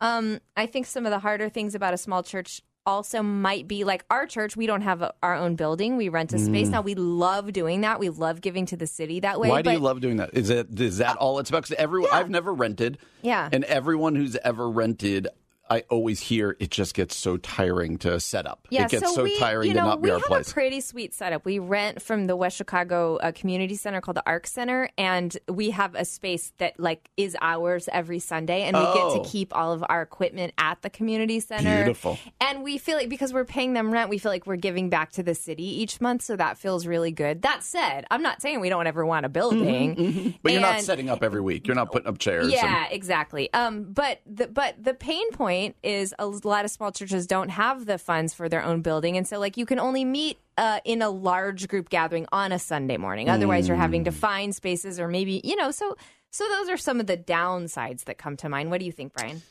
Um, 0.00 0.38
I 0.56 0.66
think 0.66 0.86
some 0.86 1.04
of 1.04 1.10
the 1.10 1.18
harder 1.18 1.48
things 1.48 1.74
about 1.74 1.92
a 1.92 1.98
small 1.98 2.22
church 2.22 2.62
also 2.86 3.22
might 3.22 3.68
be 3.68 3.84
like 3.84 4.04
our 4.10 4.26
church. 4.26 4.56
We 4.56 4.66
don't 4.66 4.80
have 4.82 5.02
a, 5.02 5.14
our 5.22 5.34
own 5.34 5.56
building; 5.56 5.96
we 5.96 6.08
rent 6.08 6.32
a 6.32 6.38
space. 6.38 6.68
Mm. 6.68 6.72
Now 6.72 6.80
we 6.82 6.94
love 6.94 7.52
doing 7.52 7.82
that. 7.82 8.00
We 8.00 8.08
love 8.08 8.40
giving 8.40 8.66
to 8.66 8.76
the 8.76 8.86
city 8.86 9.20
that 9.20 9.40
way. 9.40 9.48
Why 9.48 9.62
do 9.62 9.70
you 9.70 9.78
love 9.78 10.00
doing 10.00 10.16
that? 10.18 10.30
Is 10.32 10.50
it 10.50 10.78
is 10.80 10.98
that 10.98 11.16
uh, 11.16 11.20
all 11.20 11.38
it's 11.38 11.50
about 11.50 11.62
because 11.62 11.76
everyone 11.78 12.10
I've 12.12 12.30
never 12.30 12.52
rented. 12.52 12.98
Yeah. 13.22 13.48
And 13.52 13.64
everyone 13.64 14.16
who's 14.16 14.36
ever 14.36 14.68
rented, 14.70 15.28
I 15.70 15.84
always 15.88 16.18
hear 16.18 16.56
it 16.58 16.70
just 16.70 16.94
gets 16.94 17.14
so 17.16 17.36
tiring 17.36 17.96
to 17.98 18.18
set 18.18 18.44
up. 18.44 18.66
Yeah, 18.70 18.84
it 18.86 18.90
gets 18.90 19.14
so, 19.14 19.22
we, 19.22 19.38
tiring 19.38 19.68
you 19.68 19.74
to 19.74 19.80
not 19.80 20.02
be 20.02 20.10
we 20.10 20.20
have 20.20 20.22
a 20.28 20.42
pretty 20.44 20.80
sweet 20.80 21.14
setup. 21.14 21.44
We 21.44 21.60
rent 21.60 22.02
from 22.02 22.26
the 22.26 22.34
West 22.34 22.56
Chicago 22.56 23.16
uh, 23.18 23.30
Community 23.32 23.76
Center 23.76 24.00
called 24.00 24.16
the 24.16 24.24
Arc 24.26 24.48
Center, 24.48 24.90
and 24.98 25.36
we 25.48 25.70
have 25.70 25.94
a 25.94 26.04
space 26.04 26.52
that 26.58 26.80
like 26.80 27.08
is 27.16 27.36
ours 27.40 27.88
every 27.92 28.18
Sunday, 28.18 28.62
and 28.62 28.76
we 28.76 28.82
Oh. 28.84 29.14
get 29.14 29.22
to 29.22 29.30
keep 29.30 29.54
all 29.56 29.72
of 29.72 29.84
our 29.88 30.02
equipment 30.02 30.52
at 30.58 30.82
the 30.82 30.90
community 30.90 31.38
center. 31.38 31.84
Beautiful. 31.84 32.18
And 32.40 32.64
we 32.64 32.76
feel 32.76 32.96
like 32.96 33.08
because 33.08 33.32
we're 33.32 33.44
paying 33.44 33.72
them 33.74 33.92
rent, 33.92 34.10
we 34.10 34.18
feel 34.18 34.32
like 34.32 34.46
we're 34.48 34.56
giving 34.56 34.90
back 34.90 35.12
to 35.12 35.22
the 35.22 35.36
city 35.36 35.62
each 35.80 36.00
month, 36.00 36.22
so 36.22 36.34
that 36.34 36.58
feels 36.58 36.84
really 36.84 37.12
good. 37.12 37.42
That 37.42 37.62
said, 37.62 38.06
I'm 38.10 38.22
not 38.22 38.42
saying 38.42 38.58
we 38.58 38.70
don't 38.70 38.88
ever 38.88 39.06
want 39.06 39.24
a 39.24 39.28
building, 39.28 40.34
but 40.42 40.50
you're 40.52 40.60
not 40.60 40.80
setting 40.80 41.08
up 41.08 41.22
every 41.22 41.40
week. 41.40 41.68
You're 41.68 41.76
not 41.76 41.92
putting 41.92 42.08
up 42.08 42.18
chairs. 42.18 42.44
and- 42.46 42.52
yeah, 42.54 42.86
exactly. 42.90 43.52
Um, 43.54 43.84
but 43.84 44.20
the 44.26 44.48
but 44.48 44.82
the 44.82 44.94
pain 44.94 45.30
point 45.30 45.59
is 45.82 46.14
a 46.18 46.26
lot 46.26 46.64
of 46.64 46.70
small 46.70 46.92
churches 46.92 47.26
don't 47.26 47.48
have 47.50 47.86
the 47.86 47.98
funds 47.98 48.34
for 48.34 48.48
their 48.48 48.62
own 48.62 48.82
building, 48.82 49.16
and 49.16 49.26
so 49.26 49.38
like 49.38 49.56
you 49.56 49.66
can 49.66 49.78
only 49.78 50.04
meet 50.04 50.38
uh, 50.56 50.80
in 50.84 51.00
a 51.02 51.10
large 51.10 51.68
group 51.68 51.88
gathering 51.88 52.26
on 52.32 52.52
a 52.52 52.58
Sunday 52.58 52.96
morning. 52.96 53.28
Otherwise, 53.30 53.66
you're 53.68 53.76
having 53.76 54.02
Mm. 54.02 54.06
to 54.06 54.12
find 54.12 54.54
spaces, 54.54 54.98
or 55.00 55.08
maybe 55.08 55.40
you 55.44 55.56
know. 55.56 55.70
So 55.70 55.96
so 56.30 56.44
those 56.48 56.68
are 56.68 56.76
some 56.76 57.00
of 57.00 57.06
the 57.06 57.16
downsides 57.16 58.04
that 58.04 58.18
come 58.18 58.36
to 58.38 58.48
mind. 58.48 58.70
What 58.70 58.80
do 58.80 58.86
you 58.86 58.92
think, 58.92 59.12
Brian? 59.14 59.42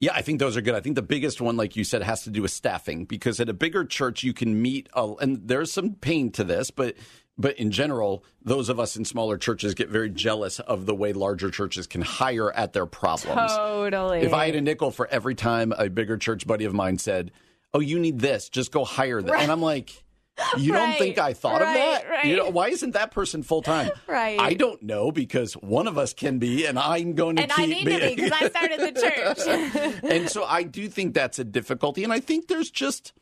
Yeah, 0.00 0.12
I 0.14 0.22
think 0.22 0.38
those 0.38 0.56
are 0.56 0.60
good. 0.60 0.76
I 0.76 0.80
think 0.80 0.94
the 0.94 1.02
biggest 1.02 1.40
one, 1.40 1.56
like 1.56 1.74
you 1.74 1.82
said, 1.82 2.02
has 2.02 2.22
to 2.22 2.30
do 2.30 2.42
with 2.42 2.52
staffing 2.52 3.04
because 3.04 3.40
at 3.40 3.48
a 3.48 3.52
bigger 3.52 3.84
church 3.84 4.22
you 4.22 4.32
can 4.32 4.62
meet, 4.62 4.88
a, 4.94 5.12
and 5.20 5.48
there's 5.48 5.72
some 5.72 5.94
pain 5.94 6.30
to 6.32 6.44
this, 6.44 6.70
but 6.70 6.94
but 7.38 7.56
in 7.56 7.70
general, 7.70 8.24
those 8.42 8.68
of 8.68 8.80
us 8.80 8.96
in 8.96 9.04
smaller 9.04 9.38
churches 9.38 9.74
get 9.74 9.88
very 9.88 10.10
jealous 10.10 10.58
of 10.58 10.86
the 10.86 10.94
way 10.94 11.12
larger 11.12 11.50
churches 11.50 11.86
can 11.86 12.02
hire 12.02 12.52
at 12.52 12.72
their 12.72 12.86
problems. 12.86 13.52
Totally. 13.52 14.20
If 14.20 14.34
I 14.34 14.46
had 14.46 14.56
a 14.56 14.60
nickel 14.60 14.90
for 14.90 15.06
every 15.06 15.36
time 15.36 15.72
a 15.78 15.88
bigger 15.88 16.16
church 16.16 16.46
buddy 16.46 16.64
of 16.64 16.74
mine 16.74 16.98
said, 16.98 17.30
"Oh, 17.72 17.80
you 17.80 17.98
need 18.00 18.18
this, 18.18 18.48
just 18.48 18.72
go 18.72 18.84
hire 18.84 19.22
them," 19.22 19.36
and 19.38 19.50
I'm 19.52 19.62
like. 19.62 20.04
You 20.56 20.72
don't 20.72 20.96
think 20.96 21.18
I 21.18 21.32
thought 21.32 21.60
right, 21.60 21.68
of 21.68 21.74
that? 21.74 22.08
right. 22.08 22.24
You 22.24 22.36
know, 22.36 22.50
why 22.50 22.68
isn't 22.68 22.92
that 22.92 23.10
person 23.10 23.42
full 23.42 23.60
time? 23.60 23.90
Right. 24.06 24.38
I 24.38 24.54
don't 24.54 24.80
know 24.84 25.10
because 25.10 25.54
one 25.54 25.88
of 25.88 25.98
us 25.98 26.14
can 26.14 26.38
be, 26.38 26.64
and 26.64 26.78
I'm 26.78 27.14
going 27.14 27.34
to 27.34 27.42
and 27.42 27.50
keep 27.50 27.58
I 27.58 27.66
need 27.66 27.84
to 27.84 27.98
be 27.98 28.14
because 28.14 28.30
I 28.30 28.48
started 28.48 28.80
the 28.80 29.00
church. 29.96 30.02
and 30.04 30.30
so 30.30 30.44
I 30.44 30.62
do 30.62 30.88
think 30.88 31.14
that's 31.14 31.40
a 31.40 31.44
difficulty. 31.44 32.04
And 32.04 32.12
I 32.12 32.20
think 32.20 32.46
there's 32.46 32.70
just 32.70 33.12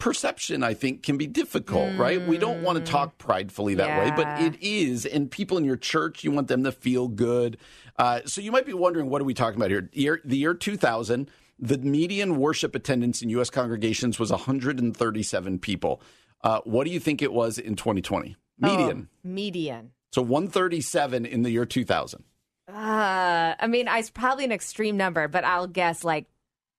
perception, 0.00 0.64
I 0.64 0.74
think, 0.74 1.04
can 1.04 1.16
be 1.16 1.28
difficult, 1.28 1.96
right? 1.96 2.20
We 2.26 2.38
don't 2.38 2.62
want 2.62 2.84
to 2.84 2.90
talk 2.90 3.18
pridefully 3.18 3.76
that 3.76 4.00
way, 4.00 4.10
but 4.16 4.26
Mm. 4.26 4.46
It 4.46 4.62
is. 4.62 5.06
And 5.06 5.30
people 5.30 5.58
in 5.58 5.64
your 5.64 5.76
church, 5.76 6.24
you 6.24 6.30
want 6.32 6.48
them 6.48 6.64
to 6.64 6.72
feel 6.72 7.06
good. 7.08 7.58
Uh, 7.98 8.20
so 8.24 8.40
you 8.40 8.50
might 8.50 8.66
be 8.66 8.72
wondering, 8.72 9.08
what 9.10 9.20
are 9.20 9.24
we 9.24 9.34
talking 9.34 9.60
about 9.60 9.70
here? 9.70 9.88
Year, 9.92 10.20
the 10.24 10.36
year 10.36 10.54
2000, 10.54 11.30
the 11.58 11.78
median 11.78 12.36
worship 12.36 12.74
attendance 12.74 13.22
in 13.22 13.28
U.S. 13.30 13.50
congregations 13.50 14.18
was 14.18 14.30
137 14.30 15.58
people. 15.58 16.00
Uh, 16.42 16.60
what 16.64 16.84
do 16.84 16.90
you 16.90 16.98
think 16.98 17.22
it 17.22 17.32
was 17.32 17.58
in 17.58 17.76
2020? 17.76 18.36
Median. 18.58 19.08
Median. 19.22 19.90
So 20.12 20.22
137 20.22 21.26
in 21.26 21.42
the 21.42 21.50
year 21.50 21.66
2000. 21.66 22.24
Uh, 22.68 23.54
I 23.58 23.66
mean, 23.66 23.88
it's 23.88 24.10
probably 24.10 24.44
an 24.44 24.52
extreme 24.52 24.96
number, 24.96 25.28
but 25.28 25.44
I'll 25.44 25.66
guess 25.66 26.04
like 26.04 26.26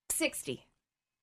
60. 0.09 0.65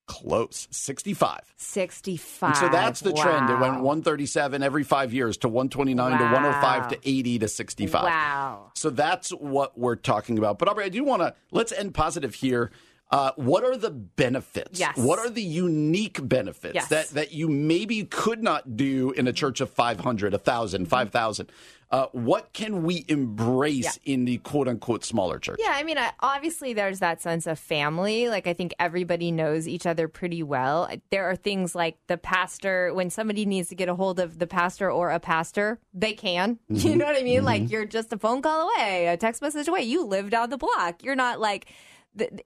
Close. 0.09 0.67
65. 0.71 1.41
65. 1.57 2.49
And 2.49 2.57
so 2.57 2.69
that's 2.71 3.01
the 3.01 3.13
trend. 3.13 3.51
It 3.51 3.61
went 3.61 3.75
137 3.75 4.63
every 4.63 4.83
five 4.83 5.13
years 5.13 5.37
to 5.39 5.49
129 5.49 6.19
to 6.19 6.25
105 6.25 6.89
to 6.89 6.99
80 7.09 7.39
to 7.41 7.49
65. 7.49 8.03
Wow. 8.05 8.73
So 8.75 8.91
that's 8.91 9.31
what 9.31 9.79
we're 9.79 9.97
talking 9.97 10.39
about. 10.39 10.59
But 10.59 10.69
Aubrey, 10.69 10.87
I 10.87 10.89
do 10.89 11.05
want 11.05 11.23
to 11.23 11.35
let's 11.53 11.73
end 11.73 11.95
positive 11.95 12.35
here. 12.35 12.71
Uh, 13.11 13.31
what 13.37 13.65
are 13.65 13.77
the 13.77 13.91
benefits? 13.91 14.79
Yes. 14.79 14.97
What 14.99 15.19
are 15.19 15.31
the 15.31 15.43
unique 15.43 16.27
benefits 16.27 16.75
Yes. 16.75 16.89
that, 16.89 17.09
that 17.11 17.33
you 17.33 17.49
maybe 17.49 18.05
could 18.05 18.43
not 18.43 18.77
do 18.77 19.13
in 19.13 19.27
a 19.27 19.33
church 19.33 19.63
of 19.63 19.71
500, 19.71 20.33
1,000, 20.33 20.87
5,000? 20.87 21.51
Uh, 21.91 22.07
what 22.13 22.53
can 22.53 22.83
we 22.83 23.05
embrace 23.09 23.99
in 24.05 24.27
the 24.27 24.37
quote 24.39 24.69
unquote 24.69 25.05
smaller 25.05 25.39
church? 25.39 25.59
Yeah, 25.59 25.73
I 25.73 25.83
mean, 25.83 25.97
I, 25.97 26.13
obviously 26.21 26.75
there's 26.75 26.99
that 26.99 27.23
sense 27.23 27.47
of 27.47 27.59
family. 27.59 28.29
Like, 28.29 28.47
I 28.47 28.53
think 28.53 28.75
everybody 28.79 29.31
knows 29.31 29.67
each 29.67 29.87
other 29.87 30.07
pretty 30.07 30.43
well. 30.43 30.91
There 31.11 31.25
are 31.31 31.37
things 31.37 31.75
like 31.75 31.97
the 32.07 32.19
pastor, 32.19 32.93
when 32.93 33.09
somebody 33.09 33.47
needs 33.47 33.71
to 33.71 33.75
get 33.75 33.89
a 33.89 33.95
hold 33.95 34.21
of 34.21 34.39
the 34.39 34.47
pastor 34.47 34.91
or 34.91 35.11
a 35.11 35.21
pastor, 35.21 35.79
they 35.95 36.13
can. 36.13 36.59
You 36.89 36.97
know 36.97 37.07
what 37.07 37.19
I 37.19 37.23
mean? 37.23 37.45
Like, 37.45 37.71
you're 37.71 37.85
just 37.85 38.13
a 38.13 38.19
phone 38.19 38.41
call 38.41 38.71
away, 38.71 39.09
a 39.09 39.17
text 39.17 39.43
message 39.43 39.69
away. 39.69 39.83
You 39.83 40.05
live 40.05 40.31
down 40.31 40.49
the 40.49 40.57
block. 40.57 41.03
You're 41.03 41.17
not 41.17 41.39
like, 41.41 41.67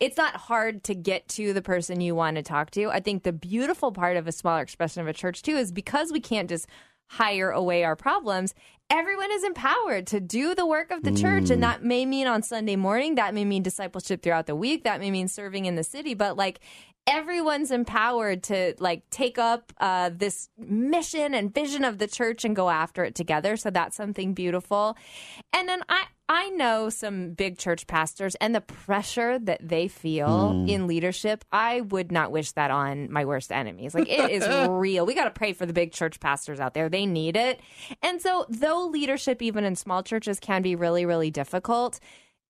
it's 0.00 0.16
not 0.16 0.34
hard 0.34 0.82
to 0.84 0.94
get 0.94 1.28
to 1.28 1.52
the 1.52 1.62
person 1.62 2.00
you 2.00 2.14
want 2.14 2.36
to 2.36 2.42
talk 2.42 2.70
to. 2.72 2.88
I 2.90 3.00
think 3.00 3.22
the 3.22 3.32
beautiful 3.32 3.92
part 3.92 4.16
of 4.16 4.26
a 4.26 4.32
smaller 4.32 4.62
expression 4.62 5.02
of 5.02 5.08
a 5.08 5.12
church, 5.12 5.42
too, 5.42 5.56
is 5.56 5.70
because 5.70 6.10
we 6.12 6.20
can't 6.20 6.48
just 6.48 6.66
hire 7.12 7.50
away 7.50 7.84
our 7.84 7.94
problems, 7.94 8.54
everyone 8.92 9.32
is 9.32 9.42
empowered 9.42 10.06
to 10.06 10.20
do 10.20 10.54
the 10.54 10.66
work 10.66 10.90
of 10.90 11.02
the 11.02 11.12
church. 11.12 11.48
And 11.48 11.62
that 11.62 11.82
may 11.82 12.04
mean 12.04 12.26
on 12.26 12.42
Sunday 12.42 12.76
morning, 12.76 13.14
that 13.14 13.32
may 13.32 13.44
mean 13.44 13.62
discipleship 13.62 14.22
throughout 14.22 14.46
the 14.46 14.54
week, 14.54 14.84
that 14.84 15.00
may 15.00 15.10
mean 15.10 15.28
serving 15.28 15.64
in 15.64 15.74
the 15.76 15.82
city, 15.82 16.14
but 16.14 16.36
like, 16.36 16.60
Everyone's 17.04 17.72
empowered 17.72 18.44
to 18.44 18.74
like 18.78 19.02
take 19.10 19.36
up 19.36 19.72
uh, 19.80 20.10
this 20.14 20.50
mission 20.56 21.34
and 21.34 21.52
vision 21.52 21.82
of 21.82 21.98
the 21.98 22.06
church 22.06 22.44
and 22.44 22.54
go 22.54 22.70
after 22.70 23.02
it 23.02 23.16
together. 23.16 23.56
So 23.56 23.70
that's 23.70 23.96
something 23.96 24.34
beautiful. 24.34 24.96
And 25.52 25.68
then 25.68 25.80
I 25.88 26.04
I 26.34 26.48
know 26.48 26.88
some 26.88 27.32
big 27.32 27.58
church 27.58 27.86
pastors 27.86 28.34
and 28.36 28.54
the 28.54 28.62
pressure 28.62 29.38
that 29.40 29.68
they 29.68 29.86
feel 29.86 30.64
in 30.66 30.86
leadership. 30.86 31.44
I 31.52 31.82
would 31.82 32.10
not 32.10 32.32
wish 32.32 32.52
that 32.52 32.70
on 32.70 33.12
my 33.12 33.26
worst 33.26 33.52
enemies. 33.52 33.94
Like 33.94 34.08
it 34.08 34.30
is 34.30 34.48
real. 34.70 35.04
We 35.04 35.14
got 35.14 35.24
to 35.24 35.30
pray 35.30 35.52
for 35.52 35.66
the 35.66 35.74
big 35.74 35.92
church 35.92 36.20
pastors 36.20 36.58
out 36.58 36.72
there. 36.72 36.88
They 36.88 37.04
need 37.04 37.36
it. 37.36 37.60
And 38.02 38.22
so 38.22 38.46
though 38.48 38.86
leadership 38.86 39.42
even 39.42 39.64
in 39.64 39.76
small 39.76 40.02
churches 40.02 40.40
can 40.40 40.62
be 40.62 40.74
really 40.74 41.04
really 41.04 41.30
difficult, 41.30 42.00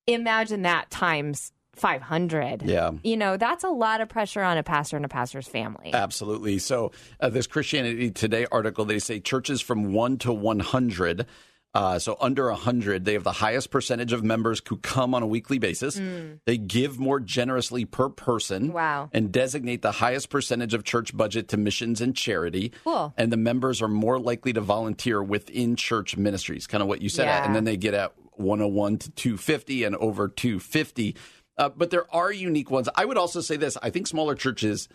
imagine 0.06 0.62
that 0.62 0.88
times 0.90 1.50
500. 1.74 2.62
Yeah. 2.62 2.92
You 3.02 3.16
know, 3.16 3.36
that's 3.36 3.64
a 3.64 3.68
lot 3.68 4.00
of 4.00 4.08
pressure 4.08 4.42
on 4.42 4.58
a 4.58 4.62
pastor 4.62 4.94
and 4.94 5.04
a 5.04 5.08
pastor's 5.08 5.48
family. 5.48 5.92
Absolutely. 5.92 6.58
So, 6.58 6.92
uh, 7.18 7.30
this 7.30 7.48
Christianity 7.48 8.10
Today 8.10 8.46
article, 8.52 8.84
they 8.84 9.00
say 9.00 9.18
churches 9.18 9.60
from 9.60 9.92
1 9.92 10.18
to 10.18 10.32
100, 10.32 11.26
uh, 11.74 11.98
so 11.98 12.16
under 12.20 12.50
100, 12.50 13.04
they 13.04 13.14
have 13.14 13.24
the 13.24 13.32
highest 13.32 13.70
percentage 13.70 14.12
of 14.12 14.22
members 14.22 14.60
who 14.66 14.76
come 14.76 15.14
on 15.14 15.22
a 15.22 15.26
weekly 15.26 15.58
basis. 15.58 16.00
They 16.44 16.58
give 16.58 16.98
more 16.98 17.18
generously 17.18 17.86
per 17.86 18.10
person. 18.10 18.68
Mm. 18.68 18.72
Wow. 18.72 19.10
And 19.12 19.32
designate 19.32 19.80
the 19.80 19.92
highest 19.92 20.28
percentage 20.28 20.74
of 20.74 20.84
church 20.84 21.16
budget 21.16 21.48
to 21.48 21.56
missions 21.56 22.00
and 22.00 22.14
charity. 22.14 22.72
Cool. 22.84 23.14
And 23.16 23.32
the 23.32 23.38
members 23.38 23.80
are 23.80 23.88
more 23.88 24.18
likely 24.18 24.52
to 24.52 24.60
volunteer 24.60 25.22
within 25.22 25.76
church 25.76 26.16
ministries, 26.16 26.66
kind 26.66 26.82
of 26.82 26.88
what 26.88 27.00
you 27.00 27.08
said. 27.08 27.28
At. 27.28 27.46
And 27.46 27.54
then 27.54 27.64
they 27.64 27.78
get 27.78 27.94
at 27.94 28.12
101 28.32 28.98
to 28.98 29.10
250 29.10 29.84
and 29.84 29.96
over 29.96 30.28
250. 30.28 31.16
Uh, 31.56 31.70
but 31.70 31.90
there 31.90 32.12
are 32.14 32.30
unique 32.30 32.70
ones. 32.70 32.88
I 32.94 33.04
would 33.04 33.18
also 33.18 33.40
say 33.40 33.56
this 33.56 33.78
I 33.82 33.90
think 33.90 34.06
smaller 34.06 34.34
churches 34.34 34.88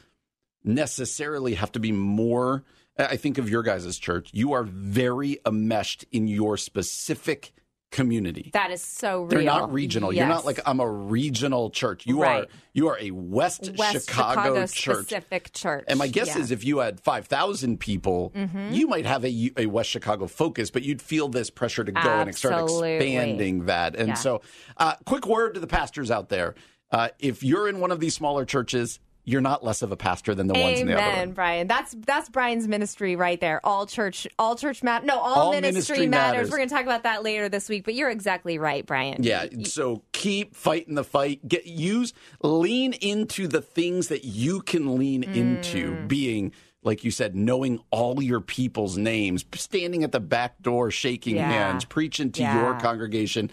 necessarily 0.64 1.56
have 1.56 1.72
to 1.72 1.80
be 1.80 1.92
more. 1.92 2.64
I 2.98 3.16
think 3.18 3.38
of 3.38 3.50
your 3.50 3.64
guys' 3.64 3.98
church. 3.98 4.30
You 4.34 4.54
are 4.54 4.64
very 4.64 5.38
enmeshed 5.46 6.06
in 6.12 6.28
your 6.28 6.58
specific 6.58 7.54
community. 7.90 8.50
That 8.54 8.70
is 8.72 8.82
so 8.82 9.20
real. 9.22 9.28
They're 9.30 9.44
not 9.44 9.72
regional. 9.72 10.12
You're 10.12 10.28
not 10.28 10.46
like 10.46 10.60
I'm 10.66 10.82
a 10.82 10.90
regional 10.90 11.70
church. 11.70 12.06
You 12.06 12.22
Right. 12.22 12.44
are 12.44 12.48
you 12.74 12.90
are 12.90 12.98
a 13.00 13.12
West, 13.12 13.72
West 13.78 14.10
Chicago, 14.10 14.66
church. 14.68 15.06
specific 15.06 15.54
church. 15.54 15.86
And 15.88 15.98
my 15.98 16.08
guess 16.08 16.28
Yeah. 16.28 16.34
Mm-hmm. 16.34 16.42
is 16.42 16.52
if 16.52 16.66
you 16.66 16.80
had 16.80 17.00
5,000 17.00 17.80
people, 17.80 18.34
you 18.72 18.88
might 18.88 19.06
have 19.06 19.24
a, 19.24 19.52
a 19.56 19.68
West 19.68 19.90
Chicago 19.90 20.28
focus, 20.28 20.70
but 20.70 20.84
you'd 20.84 21.02
feel 21.02 21.30
this 21.30 21.50
pressure 21.50 21.86
to 21.86 21.92
go 21.94 22.00
and 22.02 22.36
start 22.36 22.70
expanding 22.70 23.66
that. 23.68 23.96
And 23.96 24.10
Yeah. 24.10 24.14
so, 24.16 24.42
uh, 24.76 24.96
quick 25.06 25.26
word 25.26 25.54
to 25.54 25.60
the 25.62 25.68
pastors 25.68 26.12
out 26.12 26.28
there. 26.30 26.56
Uh, 26.92 27.10
if 27.20 27.42
you're 27.42 27.70
in 27.70 27.80
one 27.80 27.92
of 27.92 28.00
these 28.02 28.16
smaller 28.16 28.44
churches, 28.46 29.00
you're 29.28 29.42
not 29.42 29.62
less 29.62 29.82
of 29.82 29.92
a 29.92 29.98
pastor 29.98 30.34
than 30.34 30.48
the 30.48 30.54
ones 30.54 30.80
in 30.80 30.88
the 30.88 30.94
other 30.94 31.04
Amen. 31.04 31.32
Brian. 31.34 31.68
That's 31.68 31.94
that's 32.06 32.30
Brian's 32.30 32.66
ministry 32.66 33.18
right 33.18 33.40
there. 33.40 33.60
All 33.66 33.86
church, 33.86 34.26
all 34.40 34.56
church 34.56 34.82
matter. 34.84 35.06
No, 35.06 35.20
all, 35.20 35.48
All 35.48 35.52
ministry, 35.52 35.74
ministry 35.74 36.08
matters. 36.08 36.34
matters. 36.38 36.50
We're 36.50 36.58
going 36.58 36.70
to 36.70 36.74
talk 36.76 36.86
about 36.86 37.04
that 37.04 37.24
later 37.24 37.50
this 37.50 37.68
week. 37.68 37.84
But 37.84 37.94
you're 37.94 38.10
exactly 38.10 38.58
right, 38.58 38.86
Brian. 38.86 39.24
Yeah. 39.24 39.48
So 39.66 40.04
keep 40.14 40.56
fighting 40.56 40.96
the 40.96 41.04
fight. 41.04 41.46
Get 41.46 41.68
use 41.68 42.14
lean 42.42 42.94
into 42.94 43.50
the 43.50 43.62
things 43.62 44.08
that 44.08 44.24
you 44.24 44.62
can 44.62 44.98
lean 44.98 45.24
into. 45.24 45.92
Mm. 45.92 46.08
Being 46.08 46.54
like 46.84 47.04
you 47.04 47.12
said, 47.12 47.36
knowing 47.36 47.80
all 47.92 48.24
your 48.24 48.40
people's 48.40 48.98
names, 48.98 49.44
standing 49.56 50.06
at 50.06 50.14
the 50.14 50.22
back 50.22 50.62
door, 50.62 50.90
shaking 50.90 51.36
Yeah. 51.36 51.52
hands, 51.52 51.84
preaching 51.84 52.32
to 52.32 52.44
your 52.44 52.80
congregation, 52.80 53.52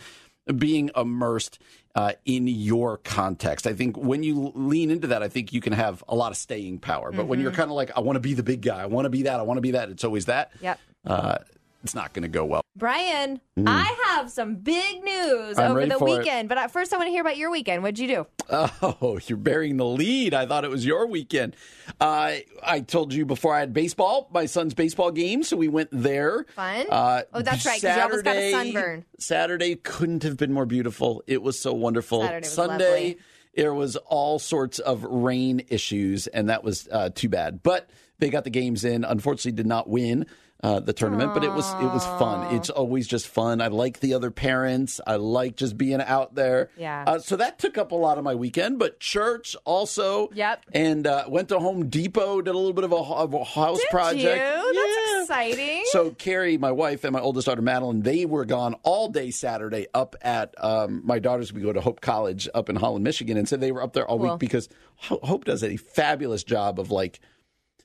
being 0.57 0.91
immersed 0.97 1.59
uh, 1.95 2.13
in 2.25 2.47
your 2.49 2.99
context. 2.99 3.67
I 3.67 3.73
think 3.73 3.97
when 3.97 4.23
you 4.23 4.53
lean 4.55 4.91
into 4.91 5.07
that, 5.09 5.23
I 5.23 5.29
think 5.29 5.53
you 5.53 5.61
can 5.61 5.73
have 5.73 6.03
a 6.09 6.15
lot 6.15 6.33
of 6.33 6.37
staying 6.37 6.81
power. 6.81 7.13
But 7.13 7.27
when 7.27 7.41
you're 7.41 7.51
Mm-hmm. 7.51 7.57
kind 7.61 7.71
of 7.71 7.77
like, 7.77 7.93
I 7.97 8.01
want 8.01 8.17
to 8.17 8.21
be 8.21 8.35
the 8.35 8.43
big 8.43 8.61
guy, 8.63 8.83
I 8.83 8.87
want 8.87 9.07
to 9.07 9.11
be 9.11 9.23
that, 9.23 9.39
I 9.39 9.43
want 9.43 9.59
to 9.59 9.63
be 9.63 9.71
that, 9.73 9.89
it's 9.91 10.05
always 10.05 10.27
that. 10.27 10.51
Yep. 10.61 10.79
Uh, 11.07 11.39
it's 11.85 11.95
not 11.95 12.13
going 12.13 12.23
to 12.23 12.29
go 12.29 12.45
well. 12.45 12.63
Brian, 12.77 13.41
I 13.67 13.95
have 14.09 14.31
some 14.31 14.57
big 14.57 15.05
news 15.05 15.57
Mm. 15.57 15.59
I'm 15.59 15.71
over 15.73 15.87
the 15.87 15.99
for 15.99 16.09
it. 16.09 16.19
weekend. 16.19 16.49
But 16.49 16.71
first, 16.73 16.93
I 16.93 16.97
want 16.97 17.07
to 17.07 17.11
hear 17.13 17.21
about 17.21 17.37
your 17.37 17.51
weekend. 17.51 17.83
What'd 17.83 17.99
you 18.01 18.09
do? 18.09 18.27
Oh, 18.51 19.21
you're 19.27 19.37
bearing 19.39 19.77
the 19.77 19.85
lead. 19.85 20.35
I 20.35 20.47
thought 20.47 20.65
it 20.65 20.71
was 20.71 20.85
your 20.85 21.07
weekend. 21.07 21.55
Uh, 22.01 22.37
I 22.63 22.81
told 22.81 23.13
you 23.15 23.25
before 23.27 23.55
I 23.55 23.61
had 23.61 23.73
baseball, 23.73 24.29
my 24.33 24.47
son's 24.47 24.75
baseball 24.75 25.13
game, 25.13 25.43
so 25.45 25.57
we 25.57 25.69
went 25.69 25.91
there. 25.93 26.47
Fun? 26.57 26.87
Uh, 26.91 27.23
Oh, 27.33 27.43
that's 27.43 27.65
right, 27.67 27.81
'cause 27.81 27.97
you 27.97 28.03
almost 28.03 28.25
got 28.25 28.37
a 28.37 28.51
Saturday- 28.51 28.73
sunburn. 28.73 29.05
Saturday 29.19 29.77
couldn't 29.77 30.23
have 30.25 30.37
been 30.37 30.53
more 30.53 30.67
beautiful. 30.67 31.23
It 31.27 31.43
was 31.43 31.59
so 31.59 31.73
wonderful. 31.75 32.23
Saturday 32.23 32.47
was 32.47 32.53
Sunday, 32.53 32.85
lovely. 33.09 33.19
there 33.57 33.75
was 33.75 33.97
all 33.97 34.39
sorts 34.39 34.79
of 34.79 35.05
rain 35.05 35.63
issues, 35.69 36.27
and 36.29 36.49
that 36.49 36.65
was 36.65 36.89
uh, 36.91 37.11
too 37.15 37.29
bad. 37.29 37.63
But 37.63 37.89
they 38.19 38.31
got 38.31 38.45
the 38.45 38.51
games 38.51 38.85
in. 38.85 39.05
Unfortunately, 39.05 39.53
did 39.53 39.67
not 39.67 39.89
win. 39.89 40.27
Uh, 40.65 40.81
the 40.81 40.95
tournament, 40.95 41.35
but 41.35 41.45
it 41.45 41.53
was 41.53 41.71
it 41.75 41.93
was 41.93 42.07
fun. 42.19 42.55
It's 42.55 42.71
always 42.71 43.07
just 43.07 43.29
fun. 43.29 43.61
I 43.61 43.67
like 43.67 44.01
the 44.01 44.15
other 44.15 44.31
parents. 44.31 44.99
I 45.07 45.17
like 45.17 45.57
just 45.57 45.77
being 45.77 46.01
out 46.01 46.35
there. 46.37 46.71
Yeah. 46.79 47.05
Uh, 47.07 47.19
so 47.19 47.37
that 47.37 47.59
took 47.59 47.77
up 47.77 47.93
a 47.93 47.95
lot 47.95 48.17
of 48.17 48.25
my 48.25 48.35
weekend, 48.35 48.79
but 48.79 48.99
church 48.99 49.57
also. 49.67 50.31
Yep. 50.33 50.65
And 50.73 51.07
uh, 51.07 51.27
went 51.29 51.51
to 51.51 51.59
Home 51.59 51.91
Depot, 51.91 52.41
did 52.41 52.55
a 52.55 52.57
little 52.57 52.73
bit 52.73 52.85
of 52.85 52.93
a, 52.93 52.97
of 52.97 53.35
a 53.35 53.45
house 53.45 53.79
Did 53.79 53.91
project. 53.91 54.23
you? 54.23 54.75
That's 54.75 55.21
exciting. 55.31 55.83
So 55.89 56.13
Carrie, 56.13 56.57
my 56.57 56.73
wife, 56.73 57.05
and 57.05 57.13
my 57.13 57.21
oldest 57.21 57.45
daughter 57.47 57.61
Madeline, 57.61 58.01
they 58.01 58.25
were 58.25 58.47
gone 58.47 58.75
all 58.85 59.11
day 59.11 59.31
Saturday 59.33 59.87
up 59.93 60.17
at 60.23 60.55
um, 60.65 61.03
my 61.05 61.19
daughters. 61.19 61.53
We 61.53 61.61
go 61.61 61.75
to 61.75 61.83
Hope 61.83 62.01
College 62.01 62.49
up 62.55 62.71
in 62.71 62.77
Holland, 62.77 63.05
Michigan, 63.05 63.37
and 63.37 63.47
so 63.47 63.59
they 63.59 63.71
were 63.71 63.83
up 63.83 63.93
there 63.93 64.07
all 64.09 64.19
Cool. 64.19 64.31
week 64.31 64.39
because 64.39 64.71
Hope 64.97 65.45
does 65.45 65.63
a 65.63 65.77
fabulous 65.77 66.43
job 66.43 66.81
of 66.81 66.91
like. 66.91 67.21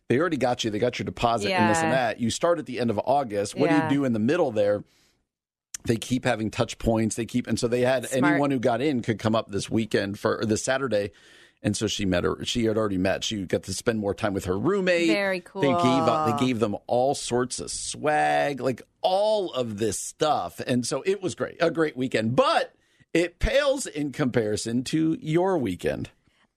They 0.10 0.20
already 0.20 0.38
got 0.38 0.64
you. 0.64 0.72
They 0.72 0.80
got 0.80 0.98
your 0.98 1.06
deposit 1.06 1.52
and 1.52 1.70
this 1.70 1.78
and 1.84 1.94
that. 1.94 2.20
You 2.20 2.32
start 2.32 2.58
at 2.60 2.66
the 2.66 2.80
end 2.80 2.90
of 2.90 3.00
August. 3.06 3.56
What 3.56 3.70
Yeah. 3.70 3.88
do 3.88 3.96
you 3.96 4.02
do 4.02 4.06
in 4.06 4.14
the 4.14 4.20
middle 4.20 4.52
there? 4.52 4.84
They 5.86 5.96
keep 5.98 6.26
having 6.26 6.50
touch 6.50 6.78
points. 6.80 7.16
They 7.16 7.26
keep, 7.26 7.48
and 7.48 7.60
so 7.60 7.68
they 7.68 7.82
had 7.82 8.08
Smart. 8.10 8.34
anyone 8.34 8.52
who 8.52 8.60
got 8.60 8.82
in 8.82 9.02
could 9.02 9.20
come 9.20 9.36
up 9.36 9.52
this 9.52 9.70
weekend 9.70 10.20
for 10.20 10.40
or 10.40 10.46
this 10.46 10.64
Saturday. 10.64 11.12
And 11.62 11.76
so 11.78 11.88
she 11.88 12.06
met 12.06 12.24
her. 12.24 12.44
She 12.46 12.66
had 12.66 12.78
already 12.78 12.98
met. 12.98 13.24
She 13.24 13.44
got 13.46 13.64
to 13.64 13.74
spend 13.74 14.00
more 14.00 14.14
time 14.14 14.34
with 14.34 14.46
her 14.46 14.58
roommate. 14.58 15.08
Very 15.10 15.40
They 15.40 15.44
gave 15.44 15.52
cool. 15.78 16.26
they 16.26 16.46
gave 16.46 16.60
them 16.60 16.76
all 16.88 17.14
sorts 17.16 17.60
of 17.60 17.70
swag, 17.70 18.62
like 18.62 18.82
all 19.02 19.52
of 19.54 19.78
this 19.78 20.00
stuff, 20.00 20.60
and 20.66 20.88
so 20.88 21.02
it 21.06 21.22
was 21.22 21.36
great, 21.36 21.58
a 21.62 21.70
great 21.70 21.98
weekend. 21.98 22.36
But 22.36 22.74
it 23.14 23.40
pales 23.40 23.86
in 23.86 24.12
comparison 24.14 24.84
to 24.86 25.18
your 25.22 25.58
weekend. 25.58 26.10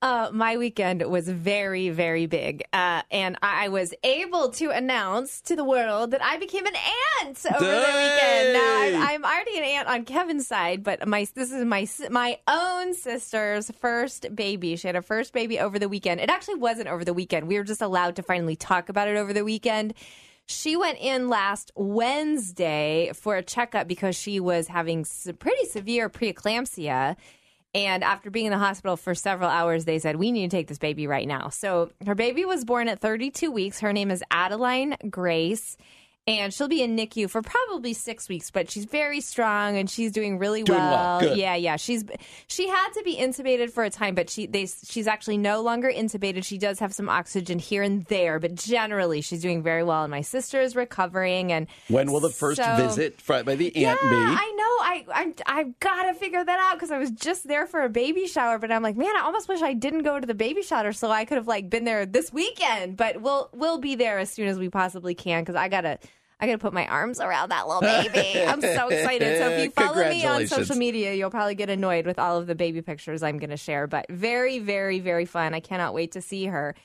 Uh, 0.03 0.29
my 0.33 0.57
weekend 0.57 1.01
was 1.09 1.29
very, 1.29 1.89
very 1.89 2.25
big. 2.25 2.65
Uh, 2.73 3.03
and 3.09 3.37
I 3.41 3.69
was 3.69 3.93
able 4.03 4.49
to 4.49 4.69
announce 4.69 5.39
to 5.43 5.55
the 5.55 5.63
world 5.63 6.11
that 6.11 6.21
I 6.21 6.35
became 6.35 6.65
an 6.65 6.73
aunt 7.21 7.45
over 7.45 7.63
the 7.63 7.71
weekend. 7.71 8.53
Now, 8.53 8.81
I'm, 8.81 8.95
I'm 9.01 9.23
already 9.23 9.57
an 9.59 9.63
aunt 9.63 9.87
on 9.87 10.03
Kevin's 10.03 10.45
side, 10.45 10.83
but 10.83 11.07
my 11.07 11.25
this 11.35 11.53
is 11.53 11.63
my 11.63 11.87
my 12.11 12.37
own 12.49 12.93
sister's 12.93 13.71
first 13.79 14.35
baby. 14.35 14.75
She 14.75 14.89
had 14.89 14.95
her 14.95 15.01
first 15.01 15.31
baby 15.31 15.57
over 15.57 15.79
the 15.79 15.87
weekend. 15.87 16.19
It 16.19 16.29
actually 16.29 16.55
wasn't 16.55 16.89
over 16.89 17.05
the 17.05 17.13
weekend. 17.13 17.47
We 17.47 17.57
were 17.57 17.63
just 17.63 17.81
allowed 17.81 18.17
to 18.17 18.23
finally 18.23 18.57
talk 18.57 18.89
about 18.89 19.07
it 19.07 19.15
over 19.15 19.31
the 19.31 19.45
weekend. 19.45 19.93
She 20.47 20.75
went 20.75 20.99
in 20.99 21.29
last 21.29 21.71
Wednesday 21.75 23.11
for 23.15 23.37
a 23.37 23.41
checkup 23.41 23.87
because 23.87 24.17
she 24.17 24.41
was 24.41 24.67
having 24.67 25.05
pretty 25.39 25.65
severe 25.67 26.09
preeclampsia. 26.09 27.15
And 27.75 28.03
after 28.03 28.29
being 28.29 28.45
in 28.45 28.51
the 28.51 28.59
hospital 28.59 28.95
for 28.95 29.15
several 29.15 29.49
hours, 29.49 29.85
they 29.85 29.97
said, 29.97 30.17
We 30.17 30.31
need 30.31 30.49
to 30.49 30.55
take 30.55 30.67
this 30.67 30.77
baby 30.77 31.07
right 31.07 31.27
now. 31.27 31.49
So 31.49 31.91
her 32.05 32.13
baby 32.13 32.45
was 32.45 32.65
born 32.65 32.87
at 32.87 32.99
32 32.99 33.49
weeks. 33.51 33.79
Her 33.79 33.91
name 33.91 34.11
is 34.11 34.23
Adeline 34.29 34.95
Grace. 35.09 35.75
And 36.25 36.53
she'll 36.53 36.69
be 36.69 36.81
in 36.81 36.95
NICU 36.95 37.29
for 37.29 37.41
probably 37.41 37.91
six 37.91 38.29
weeks, 38.29 38.49
but 38.49 38.71
she's 38.71 38.85
very 38.85 39.19
strong 39.19 39.75
and 39.75 39.89
she's 39.89 40.13
doing 40.13 40.37
really 40.39 40.63
Doing 40.63 40.79
well. 40.79 41.19
Good. 41.19 41.37
Yeah, 41.37 41.55
yeah. 41.55 41.75
She's 41.75 42.05
she 42.47 42.69
had 42.69 42.91
to 42.93 43.03
be 43.03 43.17
intubated 43.17 43.71
for 43.71 43.83
a 43.83 43.89
time, 43.89 44.15
but 44.15 44.29
she 44.29 44.45
they 44.45 44.65
she's 44.67 45.05
actually 45.05 45.35
no 45.37 45.61
longer 45.61 45.91
intubated. 45.91 46.45
She 46.45 46.57
does 46.57 46.79
have 46.79 46.93
some 46.93 47.09
oxygen 47.09 47.59
here 47.59 47.83
and 47.83 48.05
there, 48.05 48.39
but 48.39 48.55
generally 48.55 49.19
she's 49.19 49.41
doing 49.41 49.61
very 49.63 49.83
well. 49.83 50.03
And 50.05 50.11
my 50.11 50.21
sister 50.21 50.61
is 50.61 50.77
recovering. 50.77 51.51
And 51.51 51.67
When 51.89 52.09
will 52.09 52.21
the 52.21 52.29
first 52.29 52.61
So- 52.63 52.75
visit 52.77 53.19
by 53.27 53.41
the 53.43 53.73
yeah, 53.75 53.89
aunt 53.91 54.01
be? 54.01 54.07
I 54.15 54.53
know. 54.55 54.63
I 54.85 55.05
I 55.13 55.33
I've 55.59 55.79
gotta 55.81 56.13
figure 56.13 56.43
that 56.45 56.59
out 56.59 56.75
because 56.75 56.91
I 56.91 56.99
was 56.99 57.11
just 57.11 57.49
there 57.49 57.67
for 57.67 57.81
a 57.83 57.89
baby 57.89 58.27
shower, 58.27 58.59
but 58.59 58.71
I'm 58.71 58.81
like, 58.81 58.95
man, 58.95 59.13
I 59.17 59.23
almost 59.25 59.49
wish 59.49 59.61
I 59.61 59.73
didn't 59.73 60.03
go 60.03 60.21
to 60.21 60.25
the 60.25 60.33
baby 60.33 60.61
shower 60.61 60.93
so 60.93 61.11
I 61.11 61.25
could 61.25 61.35
have 61.37 61.47
like 61.47 61.69
been 61.69 61.83
there 61.83 62.05
this 62.05 62.31
weekend. 62.31 62.95
But 62.95 63.19
we'll 63.21 63.49
we'll 63.53 63.79
be 63.79 63.95
there 63.95 64.19
as 64.19 64.29
soon 64.31 64.47
as 64.47 64.57
we 64.57 64.69
possibly 64.69 65.15
can 65.15 65.41
because 65.41 65.55
I 65.55 65.67
gotta. 65.67 65.99
I 66.43 66.45
gotta 66.45 66.57
put 66.57 66.73
my 66.73 66.85
arms 66.87 67.21
around 67.21 67.49
that 67.51 67.67
little 67.69 67.81
baby. 67.81 68.43
I'm 68.45 68.59
so 68.59 68.87
excited. 68.89 69.37
So 69.37 69.47
if 69.49 69.63
you 69.63 69.69
follow 69.71 70.09
me 70.09 70.25
on 70.25 70.45
social 70.47 70.75
media, 70.75 71.13
you'll 71.13 71.29
probably 71.29 71.55
get 71.55 71.69
annoyed 71.69 72.05
with 72.05 72.19
all 72.19 72.37
of 72.37 72.47
the 72.47 72.53
baby 72.55 72.81
pictures 72.81 73.23
I'm 73.23 73.37
gonna 73.37 73.55
share. 73.55 73.87
But 73.87 74.07
very, 74.09 74.59
very, 74.59 74.99
very 74.99 75.23
fun. 75.23 75.53
I 75.53 75.61
cannot 75.61 75.93
wait 75.93 76.11
to 76.11 76.21
see 76.21 76.47
her. 76.47 76.75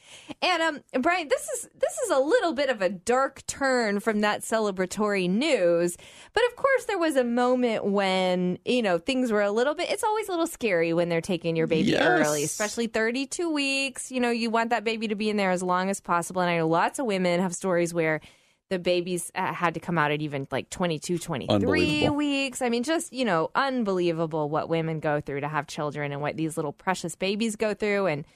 And 0.41 0.63
um, 0.63 1.03
Brian, 1.03 1.27
this 1.27 1.49
is 1.49 1.69
this 1.75 1.99
is 2.05 2.11
a 2.11 2.21
little 2.21 2.53
bit 2.53 2.69
of 2.71 2.81
a 2.83 2.89
dark 2.89 3.45
turn 3.49 3.99
from 3.99 4.21
that 4.21 4.43
celebratory 4.43 5.29
news. 5.29 5.97
But 6.35 6.45
of 6.47 6.55
course, 6.55 6.85
there 6.85 6.99
was 6.99 7.17
a 7.17 7.25
moment 7.25 7.85
when 7.85 8.61
you 8.65 8.81
know 8.83 8.99
things 8.99 9.33
were 9.33 9.43
a 9.43 9.51
little 9.51 9.75
bit. 9.75 9.91
It's 9.91 10.05
always 10.05 10.29
a 10.29 10.31
little 10.31 10.47
scary 10.47 10.93
when 10.93 11.09
they're 11.09 11.21
taking 11.21 11.57
your 11.57 11.67
baby 11.67 11.91
Yes. 11.91 12.03
early, 12.07 12.45
especially 12.45 12.87
32 12.87 13.51
weeks. 13.51 14.13
You 14.13 14.21
know, 14.21 14.31
you 14.31 14.51
want 14.51 14.71
that 14.71 14.85
baby 14.85 15.09
to 15.09 15.17
be 15.17 15.29
in 15.31 15.37
there 15.37 15.51
as 15.51 15.65
long 15.65 15.91
as 15.91 16.01
possible. 16.01 16.43
And 16.43 16.49
I 16.51 16.59
know 16.59 16.69
lots 16.69 17.01
of 17.01 17.07
women 17.07 17.41
have 17.41 17.57
stories 17.57 17.93
where 17.93 18.21
the 18.71 18.79
babies 18.79 19.33
uh, 19.35 19.53
had 19.53 19.75
to 19.75 19.81
come 19.81 19.97
out 19.97 20.11
at 20.11 20.21
even 20.21 20.47
like 20.51 20.69
22, 20.71 21.19
23 21.19 21.55
Unbelievable. 21.55 22.17
weeks. 22.17 22.61
I 22.61 22.69
mean, 22.69 22.83
just, 22.83 23.13
you 23.13 23.25
know, 23.25 23.51
unbelievable 23.55 24.49
what 24.49 24.69
women 24.69 25.01
go 25.01 25.21
through 25.21 25.41
to 25.41 25.49
have 25.49 25.67
children 25.67 26.13
and 26.13 26.21
what 26.21 26.37
these 26.37 26.57
little 26.57 26.73
precious 26.73 27.15
babies 27.15 27.57
go 27.57 27.73
through. 27.73 28.07
And 28.07 28.27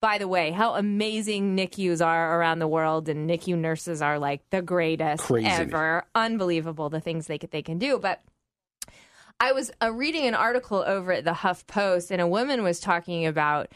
by 0.00 0.18
the 0.18 0.28
way, 0.28 0.50
how 0.50 0.74
amazing 0.74 1.56
NICUs 1.56 2.04
are 2.04 2.38
around 2.38 2.58
the 2.58 2.68
world 2.68 3.08
and 3.08 3.28
NICU 3.28 3.56
nurses 3.56 4.02
are 4.02 4.18
like 4.18 4.42
the 4.50 4.62
greatest 4.62 5.24
Crazy. 5.24 5.46
ever. 5.46 6.04
Unbelievable 6.14 6.90
the 6.90 7.00
things 7.00 7.26
they 7.26 7.38
they 7.38 7.62
can 7.62 7.78
do. 7.78 7.98
But 7.98 8.22
I 9.40 9.52
was 9.52 9.70
uh, 9.82 9.92
reading 9.92 10.26
an 10.26 10.34
article 10.34 10.82
over 10.86 11.12
at 11.12 11.24
the 11.24 11.32
Huff 11.32 11.66
Post, 11.66 12.10
and 12.10 12.20
a 12.20 12.26
woman 12.26 12.64
was 12.64 12.80
talking 12.80 13.24
about 13.24 13.68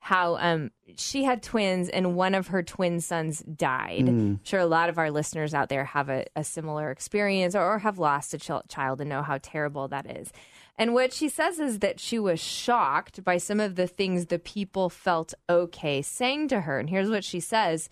how 0.00 0.36
um, 0.36 0.70
she 0.96 1.24
had 1.24 1.42
twins, 1.42 1.90
and 1.90 2.16
one 2.16 2.34
of 2.34 2.48
her 2.48 2.62
twin 2.62 3.00
sons 3.00 3.40
died. 3.40 4.08
I'm 4.08 4.40
sure 4.44 4.58
a 4.58 4.66
lot 4.66 4.88
of 4.88 4.96
our 4.98 5.10
listeners 5.10 5.52
out 5.52 5.68
there 5.68 5.84
have 5.84 6.08
a, 6.08 6.24
a 6.34 6.42
similar 6.42 6.90
experience 6.90 7.54
or, 7.54 7.62
or 7.74 7.78
have 7.80 7.98
lost 7.98 8.32
a 8.32 8.38
chil- 8.38 8.64
child 8.66 9.00
and 9.00 9.10
know 9.10 9.22
how 9.22 9.38
terrible 9.42 9.88
that 9.88 10.10
is. 10.10 10.32
And 10.78 10.94
what 10.94 11.12
she 11.12 11.28
says 11.28 11.60
is 11.60 11.80
that 11.80 12.00
she 12.00 12.18
was 12.18 12.40
shocked 12.40 13.22
by 13.22 13.36
some 13.36 13.60
of 13.60 13.76
the 13.76 13.86
things 13.86 14.26
the 14.26 14.38
people 14.38 14.88
felt 14.88 15.34
okay 15.50 16.00
saying 16.00 16.48
to 16.48 16.62
her. 16.62 16.78
And 16.78 16.88
here's 16.88 17.10
what 17.10 17.22
she 17.22 17.38
says 17.38 17.90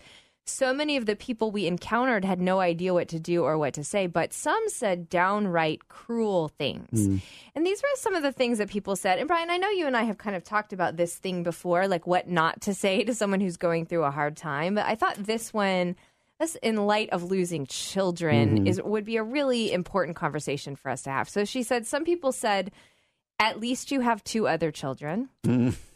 so 0.49 0.73
many 0.73 0.97
of 0.97 1.05
the 1.05 1.15
people 1.15 1.51
we 1.51 1.67
encountered 1.67 2.25
had 2.25 2.41
no 2.41 2.59
idea 2.59 2.93
what 2.93 3.07
to 3.09 3.19
do 3.19 3.43
or 3.43 3.57
what 3.57 3.73
to 3.75 3.83
say, 3.83 4.07
but 4.07 4.33
some 4.33 4.61
said 4.67 5.09
downright 5.09 5.87
cruel 5.87 6.49
things. 6.49 7.05
Hmm. 7.05 7.17
And 7.55 7.65
these 7.65 7.81
were 7.81 7.89
some 7.95 8.15
of 8.15 8.23
the 8.23 8.31
things 8.31 8.57
that 8.57 8.69
people 8.69 8.95
said. 8.95 9.19
And 9.19 9.27
Brian, 9.27 9.49
I 9.49 9.57
know 9.57 9.69
you 9.69 9.87
and 9.87 9.95
I 9.95 10.03
have 10.03 10.17
kind 10.17 10.35
of 10.35 10.43
talked 10.43 10.73
about 10.73 10.97
this 10.97 11.15
thing 11.15 11.43
before, 11.43 11.87
like 11.87 12.07
what 12.07 12.27
not 12.27 12.61
to 12.61 12.73
say 12.73 13.03
to 13.03 13.13
someone 13.13 13.39
who's 13.39 13.57
going 13.57 13.85
through 13.85 14.03
a 14.03 14.11
hard 14.11 14.35
time. 14.35 14.75
But 14.75 14.85
I 14.85 14.95
thought 14.95 15.15
this 15.15 15.53
one, 15.53 15.95
this 16.39 16.55
in 16.63 16.75
light 16.87 17.09
of 17.11 17.23
losing 17.23 17.65
children, 17.65 18.57
mm-hmm. 18.57 18.67
is 18.67 18.81
would 18.81 19.05
be 19.05 19.17
a 19.17 19.23
really 19.23 19.71
important 19.71 20.15
conversation 20.15 20.75
for 20.75 20.89
us 20.89 21.03
to 21.03 21.11
have. 21.11 21.29
So 21.29 21.45
she 21.45 21.63
said 21.63 21.85
some 21.85 22.03
people 22.03 22.31
said, 22.31 22.71
at 23.39 23.59
least 23.59 23.91
you 23.91 24.01
have 24.01 24.23
two 24.23 24.47
other 24.47 24.71
children. 24.71 25.29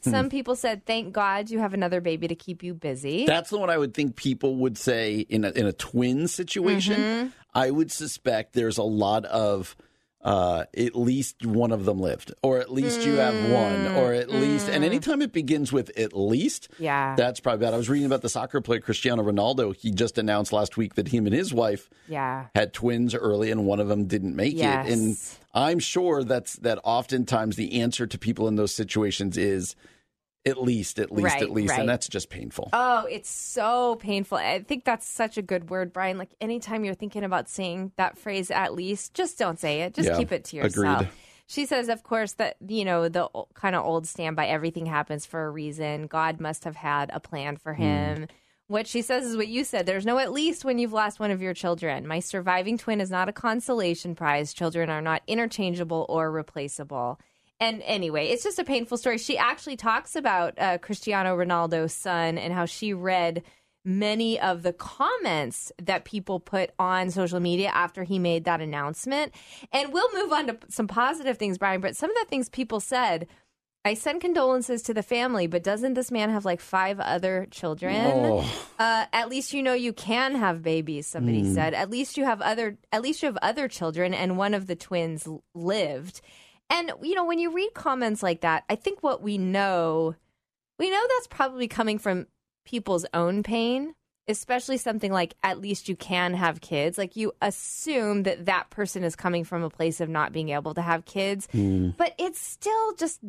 Some 0.01 0.29
people 0.29 0.55
said, 0.55 0.85
thank 0.85 1.13
God 1.13 1.49
you 1.49 1.59
have 1.59 1.73
another 1.73 2.01
baby 2.01 2.27
to 2.27 2.35
keep 2.35 2.63
you 2.63 2.73
busy. 2.73 3.25
That's 3.25 3.49
the 3.49 3.57
one 3.57 3.69
I 3.69 3.77
would 3.77 3.93
think 3.93 4.15
people 4.15 4.55
would 4.57 4.77
say 4.77 5.19
in 5.29 5.45
a, 5.45 5.51
in 5.51 5.65
a 5.65 5.73
twin 5.73 6.27
situation. 6.27 6.99
Mm-hmm. 6.99 7.27
I 7.53 7.69
would 7.69 7.91
suspect 7.91 8.53
there's 8.53 8.77
a 8.77 8.83
lot 8.83 9.25
of 9.25 9.75
uh, 10.23 10.63
at 10.77 10.95
least 10.95 11.45
one 11.45 11.71
of 11.71 11.85
them 11.85 11.99
lived, 11.99 12.33
or 12.41 12.59
at 12.59 12.71
least 12.71 13.05
you 13.05 13.15
have 13.15 13.35
one, 13.51 13.87
or 13.97 14.13
at 14.13 14.29
least. 14.29 14.69
And 14.69 14.83
anytime 14.83 15.21
it 15.21 15.33
begins 15.33 15.71
with 15.73 15.91
at 15.97 16.13
least, 16.13 16.69
Mm. 16.71 16.75
Yeah. 16.79 17.15
that's 17.17 17.39
probably 17.41 17.65
bad. 17.65 17.73
I 17.73 17.77
was 17.77 17.89
reading 17.89 18.05
about 18.05 18.21
the 18.21 18.29
soccer 18.29 18.61
player 18.61 18.79
Cristiano 18.79 19.21
Ronaldo. 19.23 19.75
He 19.75 19.91
just 19.91 20.17
announced 20.17 20.53
last 20.53 20.77
week 20.77 20.95
that 20.95 21.09
him 21.09 21.25
and 21.25 21.35
his 21.35 21.53
wife 21.53 21.89
yeah. 22.07 22.45
had 22.55 22.73
twins 22.73 23.13
early, 23.13 23.51
and 23.51 23.65
one 23.65 23.79
of 23.79 23.87
them 23.89 24.05
didn't 24.05 24.35
make 24.35 24.55
Yes. 24.55 24.87
it. 24.87 24.93
And 24.93 25.17
I'm 25.53 25.79
sure 25.79 26.23
that's 26.23 26.53
that. 26.57 26.79
Oftentimes, 26.83 27.55
the 27.57 27.81
answer 27.81 28.07
to 28.07 28.17
people 28.17 28.47
in 28.47 28.55
those 28.55 28.73
situations 28.73 29.37
is 29.37 29.75
at 30.45 30.61
least, 30.61 30.99
at 30.99 31.11
least, 31.11 31.25
Right, 31.25 31.41
at 31.41 31.51
least, 31.51 31.71
right. 31.71 31.79
and 31.79 31.89
that's 31.89 32.07
just 32.07 32.29
painful. 32.29 32.69
Oh, 32.73 33.05
it's 33.09 33.29
so 33.29 33.95
painful. 33.95 34.37
I 34.37 34.59
think 34.59 34.83
that's 34.83 35.07
such 35.07 35.37
a 35.37 35.41
good 35.41 35.69
word, 35.69 35.93
Brian. 35.93 36.17
Like 36.17 36.31
anytime 36.41 36.83
you're 36.83 36.93
thinking 36.93 37.23
about 37.23 37.47
saying 37.49 37.93
that 37.95 38.17
phrase, 38.17 38.51
at 38.51 38.73
least, 38.73 39.13
just 39.13 39.37
don't 39.37 39.59
say 39.59 39.81
it. 39.81 39.93
Just 39.93 40.09
Yeah, 40.09 40.17
keep 40.17 40.31
it 40.31 40.43
to 40.45 40.57
yourself. 40.57 41.01
agreed. 41.01 41.09
She 41.47 41.65
says, 41.65 41.87
of 41.89 42.03
course, 42.03 42.33
that, 42.33 42.55
you 42.65 42.83
know, 42.83 43.09
the 43.09 43.29
kind 43.53 43.75
of 43.75 43.85
old 43.85 44.07
standby 44.07 44.47
everything 44.47 44.85
happens 44.85 45.25
for 45.25 45.45
a 45.45 45.51
reason. 45.51 46.07
God 46.07 46.39
must 46.39 46.63
have 46.63 46.75
had 46.75 47.09
a 47.13 47.19
plan 47.19 47.57
for 47.57 47.73
hmm. 47.73 47.81
him. 47.81 48.27
What 48.67 48.87
she 48.87 49.01
says 49.01 49.25
is 49.25 49.37
what 49.37 49.49
you 49.49 49.63
said. 49.63 49.85
There's 49.85 50.05
no 50.05 50.17
at 50.19 50.31
least 50.31 50.65
when 50.65 50.79
you've 50.79 50.93
lost 50.93 51.19
one 51.19 51.31
of 51.31 51.41
your 51.41 51.53
children. 51.53 52.07
My 52.07 52.19
surviving 52.19 52.77
twin 52.77 53.01
is 53.01 53.11
not 53.11 53.29
a 53.29 53.33
consolation 53.33 54.15
prize. 54.15 54.53
Children 54.53 54.89
are 54.89 55.01
not 55.01 55.21
interchangeable 55.27 56.05
or 56.09 56.31
replaceable. 56.31 57.19
And 57.59 57.81
anyway, 57.83 58.27
it's 58.27 58.43
just 58.43 58.59
a 58.59 58.63
painful 58.63 58.97
story. 58.97 59.17
She 59.17 59.37
actually 59.37 59.77
talks 59.77 60.15
about 60.15 60.59
uh, 60.59 60.77
Cristiano 60.79 61.35
Ronaldo's 61.37 61.93
son 61.93 62.37
and 62.37 62.53
how 62.53 62.65
she 62.65 62.93
read 62.93 63.43
many 63.85 64.39
of 64.39 64.63
the 64.63 64.73
comments 64.73 65.71
that 65.81 66.05
people 66.05 66.39
put 66.39 66.71
on 66.79 67.11
social 67.11 67.39
media 67.39 67.69
after 67.69 68.03
he 68.03 68.19
made 68.19 68.45
that 68.45 68.61
announcement. 68.61 69.33
And 69.71 69.91
we'll 69.93 70.13
move 70.13 70.31
on 70.31 70.47
to 70.47 70.57
some 70.69 70.87
positive 70.87 71.37
things, 71.37 71.57
Brian, 71.57 71.81
but 71.81 71.95
some 71.95 72.09
of 72.09 72.15
the 72.17 72.29
things 72.29 72.49
people 72.49 72.79
said. 72.79 73.27
I 73.85 73.95
send 73.95 74.21
condolences 74.21 74.81
to 74.83 74.93
the 74.93 75.03
family, 75.03 75.45
but 75.45 75.61
doesn't 75.61 75.95
this 75.95 76.09
man 76.09 76.29
have 76.29 76.45
like 76.45 76.61
five 76.61 77.01
other 77.01 77.47
children? 77.51 77.95
Oh. 77.97 78.69
Uh, 78.79 79.05
at 79.11 79.27
least 79.27 79.51
you 79.51 79.61
know 79.61 79.73
you 79.73 79.91
can 79.91 80.35
have 80.35 80.63
babies. 80.63 81.05
Somebody 81.05 81.53
said. 81.53 81.73
At 81.73 81.89
least 81.89 82.15
you 82.15 82.23
have 82.23 82.41
other. 82.41 82.77
At 82.93 83.01
least 83.01 83.21
you 83.21 83.25
have 83.27 83.37
other 83.41 83.67
children, 83.67 84.13
and 84.13 84.37
one 84.37 84.53
of 84.53 84.67
the 84.67 84.77
twins 84.77 85.27
lived. 85.53 86.21
And 86.73 86.91
you 87.01 87.15
know 87.15 87.23
when 87.23 87.39
you 87.39 87.53
read 87.53 87.73
comments 87.73 88.21
like 88.21 88.41
that, 88.41 88.65
I 88.67 88.75
think 88.75 89.01
what 89.01 89.21
we 89.21 89.37
know, 89.37 90.15
we 90.77 90.89
know 90.89 91.05
that's 91.07 91.27
probably 91.27 91.69
coming 91.69 91.99
from 91.99 92.27
people's 92.65 93.05
own 93.13 93.43
pain. 93.43 93.93
especially 94.27 94.77
something 94.77 95.11
like 95.11 95.35
at 95.43 95.59
least 95.59 95.89
you 95.89 95.95
can 95.95 96.33
have 96.33 96.61
kids, 96.61 96.97
like 96.97 97.15
you 97.15 97.33
assume 97.41 98.23
that 98.23 98.45
that 98.45 98.69
person 98.69 99.03
is 99.03 99.15
coming 99.15 99.43
from 99.43 99.63
a 99.63 99.69
place 99.69 99.99
of 99.99 100.09
not 100.09 100.31
being 100.31 100.49
able 100.49 100.73
to 100.73 100.81
have 100.81 101.05
kids. 101.05 101.47
Hmm. 101.51 101.89
But 101.97 102.13
it's 102.17 102.39
still 102.39 102.93
just 102.95 103.19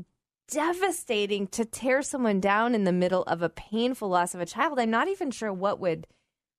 devastating 0.48 1.46
to 1.48 1.64
tear 1.64 2.02
someone 2.02 2.38
down 2.38 2.74
in 2.74 2.84
the 2.84 2.92
middle 2.92 3.22
of 3.24 3.42
a 3.42 3.48
painful 3.48 4.08
loss 4.08 4.34
of 4.34 4.40
a 4.40 4.46
child. 4.46 4.78
I'm 4.78 4.90
not 4.90 5.08
even 5.08 5.30
sure 5.30 5.52
what 5.52 5.80
would 5.80 6.06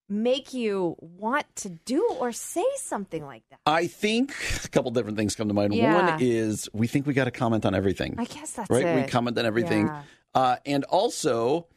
make 0.07 0.53
you 0.53 0.95
want 0.99 1.45
to 1.57 1.69
do 1.69 2.07
or 2.19 2.31
say 2.31 2.65
something 2.77 3.25
like 3.25 3.43
that. 3.49 3.59
I 3.65 3.87
think 3.87 4.33
a 4.63 4.67
couple 4.69 4.91
different 4.91 5.17
things 5.17 5.35
come 5.35 5.47
to 5.47 5.53
mind. 5.53 5.73
Yeah. 5.73 6.11
One 6.11 6.21
is 6.21 6.69
we 6.73 6.87
think 6.87 7.05
we 7.07 7.13
got 7.13 7.25
to 7.25 7.31
comment 7.31 7.65
on 7.65 7.73
everything. 7.73 8.15
I 8.17 8.25
guess 8.25 8.51
that's 8.51 8.69
right? 8.69 8.85
it. 8.85 8.95
We 9.05 9.07
comment 9.09 9.37
on 9.39 9.45
everything. 9.45 9.87
Yeah. 9.87 10.03
Uh, 10.35 10.55
and 10.65 10.83
also, 10.85 11.67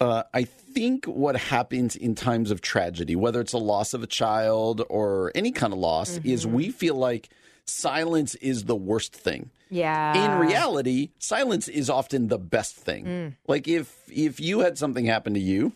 uh, 0.00 0.24
I 0.32 0.44
think 0.44 1.06
what 1.06 1.36
happens 1.36 1.96
in 1.96 2.14
times 2.14 2.50
of 2.50 2.60
tragedy, 2.60 3.16
whether 3.16 3.40
it's 3.40 3.52
a 3.54 3.58
loss 3.58 3.94
of 3.94 4.02
a 4.02 4.06
child 4.06 4.82
or 4.88 5.32
any 5.34 5.50
kind 5.50 5.72
of 5.72 5.78
loss, 5.78 6.18
is 6.18 6.44
Mm-hmm. 6.44 6.54
we 6.54 6.70
feel 6.70 6.94
like 6.96 7.28
silence 7.64 8.34
is 8.36 8.64
the 8.64 8.76
worst 8.76 9.14
thing. 9.14 9.50
Yeah. 9.70 10.34
In 10.36 10.46
reality, 10.46 11.10
silence 11.18 11.66
is 11.66 11.88
often 11.90 12.28
the 12.28 12.38
best 12.38 12.76
thing. 12.76 13.04
Mm. 13.04 13.36
Like 13.48 13.66
if 13.66 13.96
if 14.12 14.38
you 14.38 14.60
had 14.60 14.78
something 14.78 15.06
happen 15.06 15.34
to 15.34 15.40
you, 15.40 15.72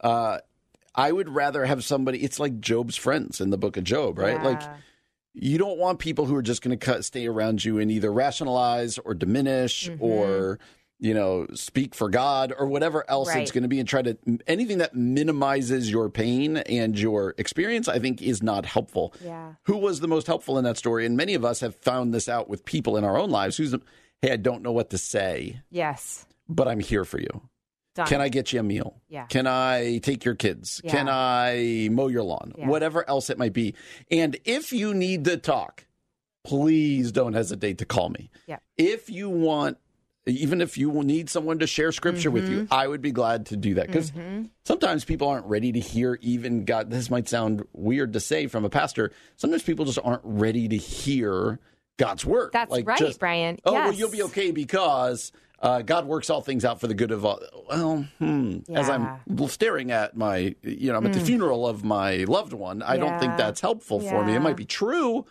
uh, 0.00 0.38
I 0.96 1.12
would 1.12 1.28
rather 1.28 1.64
have 1.66 1.84
somebody. 1.84 2.22
It's 2.24 2.40
like 2.40 2.60
Job's 2.60 2.96
friends 2.96 3.40
in 3.40 3.50
the 3.50 3.58
book 3.58 3.76
of 3.76 3.84
Job, 3.84 4.18
right? 4.18 4.42
Like 4.42 4.62
you 5.34 5.58
don't 5.58 5.78
want 5.78 5.98
people 5.98 6.24
who 6.24 6.34
are 6.34 6.42
just 6.42 6.62
going 6.62 6.76
to 6.76 6.82
cut 6.84 7.04
stay 7.04 7.26
around 7.26 7.64
you 7.64 7.78
and 7.78 7.90
either 7.90 8.10
rationalize 8.12 8.98
or 8.98 9.14
diminish 9.14 9.88
Mm-hmm. 9.90 10.02
or 10.02 10.58
you 10.98 11.12
know 11.12 11.46
speak 11.52 11.94
for 11.94 12.08
god 12.08 12.54
or 12.58 12.66
whatever 12.66 13.04
else 13.10 13.28
Right. 13.28 13.42
it's 13.42 13.50
going 13.50 13.64
to 13.64 13.68
be 13.68 13.78
and 13.78 13.86
try 13.86 14.00
to 14.00 14.16
anything 14.46 14.78
that 14.78 14.94
minimizes 14.94 15.90
your 15.90 16.08
pain 16.08 16.56
and 16.56 16.98
your 16.98 17.34
experience 17.36 17.86
i 17.86 17.98
think 17.98 18.22
is 18.22 18.42
not 18.42 18.64
helpful 18.64 19.12
Yeah. 19.22 19.56
who 19.64 19.76
was 19.76 20.00
the 20.00 20.08
most 20.08 20.26
helpful 20.26 20.56
in 20.56 20.64
that 20.64 20.78
story 20.78 21.04
and 21.04 21.14
many 21.14 21.34
of 21.34 21.44
us 21.44 21.60
have 21.60 21.74
found 21.76 22.14
this 22.14 22.30
out 22.30 22.48
with 22.48 22.64
people 22.64 22.96
in 22.96 23.04
our 23.04 23.18
own 23.18 23.28
lives 23.28 23.58
who's 23.58 23.74
hey 24.22 24.32
i 24.32 24.36
don't 24.36 24.62
know 24.62 24.72
what 24.72 24.88
to 24.88 24.96
say 24.96 25.60
Yes. 25.68 26.24
but 26.48 26.66
i'm 26.66 26.80
here 26.80 27.04
for 27.04 27.20
you 27.20 27.42
Done. 27.96 28.06
can 28.06 28.20
I 28.20 28.28
get 28.28 28.52
you 28.52 28.60
a 28.60 28.62
meal? 28.62 29.00
Yeah. 29.08 29.26
Can 29.26 29.46
I 29.46 29.98
take 29.98 30.24
your 30.24 30.34
kids? 30.36 30.80
Yeah. 30.84 30.90
Can 30.92 31.08
I 31.08 31.88
mow 31.90 32.06
your 32.08 32.22
lawn? 32.22 32.52
Yeah. 32.56 32.68
Whatever 32.68 33.08
else 33.08 33.28
it 33.30 33.38
might 33.38 33.52
be. 33.52 33.74
And 34.10 34.36
if 34.44 34.72
you 34.72 34.94
need 34.94 35.24
to 35.24 35.36
talk, 35.36 35.86
please 36.44 37.10
don't 37.12 37.32
hesitate 37.32 37.78
to 37.78 37.84
call 37.84 38.08
me. 38.08 38.30
Yeah. 38.46 38.58
If 38.76 39.10
you 39.10 39.28
want, 39.28 39.78
even 40.26 40.60
if 40.60 40.76
you 40.78 40.90
will 40.90 41.02
need 41.02 41.28
someone 41.30 41.58
to 41.60 41.66
share 41.66 41.90
scripture 41.92 42.30
with 42.30 42.44
Mm-hmm. 42.44 42.52
you, 42.52 42.68
I 42.70 42.86
would 42.86 43.00
be 43.02 43.12
glad 43.12 43.46
to 43.46 43.56
do 43.56 43.74
that 43.74 43.86
because 43.88 44.12
sometimes 44.64 45.04
people 45.04 45.28
aren't 45.28 45.46
ready 45.46 45.72
to 45.72 45.80
hear 45.80 46.18
even 46.20 46.64
God. 46.64 46.90
This 46.90 47.10
might 47.10 47.28
sound 47.28 47.64
weird 47.72 48.12
to 48.12 48.20
say 48.20 48.46
from 48.46 48.64
a 48.64 48.68
pastor. 48.68 49.12
Sometimes 49.36 49.62
people 49.62 49.84
just 49.84 49.98
aren't 50.02 50.22
ready 50.24 50.68
to 50.68 50.76
hear 50.76 51.58
God's 51.96 52.24
word. 52.26 52.50
That's 52.52 52.82
right, 52.82 52.98
just, 52.98 53.20
Brian. 53.20 53.58
Oh, 53.64 53.72
well, 53.72 53.92
you'll 53.92 54.10
be 54.10 54.22
okay 54.24 54.50
because 54.50 55.32
uh, 55.66 55.82
God 55.82 56.06
works 56.06 56.30
all 56.30 56.40
things 56.40 56.64
out 56.64 56.80
for 56.80 56.86
the 56.86 56.94
good 56.94 57.10
of 57.10 57.24
all. 57.24 57.40
Well, 57.68 58.06
hmm, 58.18 58.58
as 58.72 58.88
I'm 58.88 59.18
staring 59.48 59.90
at 59.90 60.16
my, 60.16 60.54
you 60.62 60.92
know, 60.92 60.98
I'm 60.98 61.06
at 61.06 61.12
the 61.12 61.20
funeral 61.20 61.66
of 61.66 61.84
my 61.84 62.18
loved 62.28 62.52
one, 62.52 62.82
I 62.82 62.96
don't 62.96 63.18
think 63.18 63.36
that's 63.36 63.60
helpful 63.60 63.98
for 64.00 64.24
me. 64.24 64.34
It 64.34 64.40
might 64.40 64.56
be 64.56 64.64
true, 64.64 65.26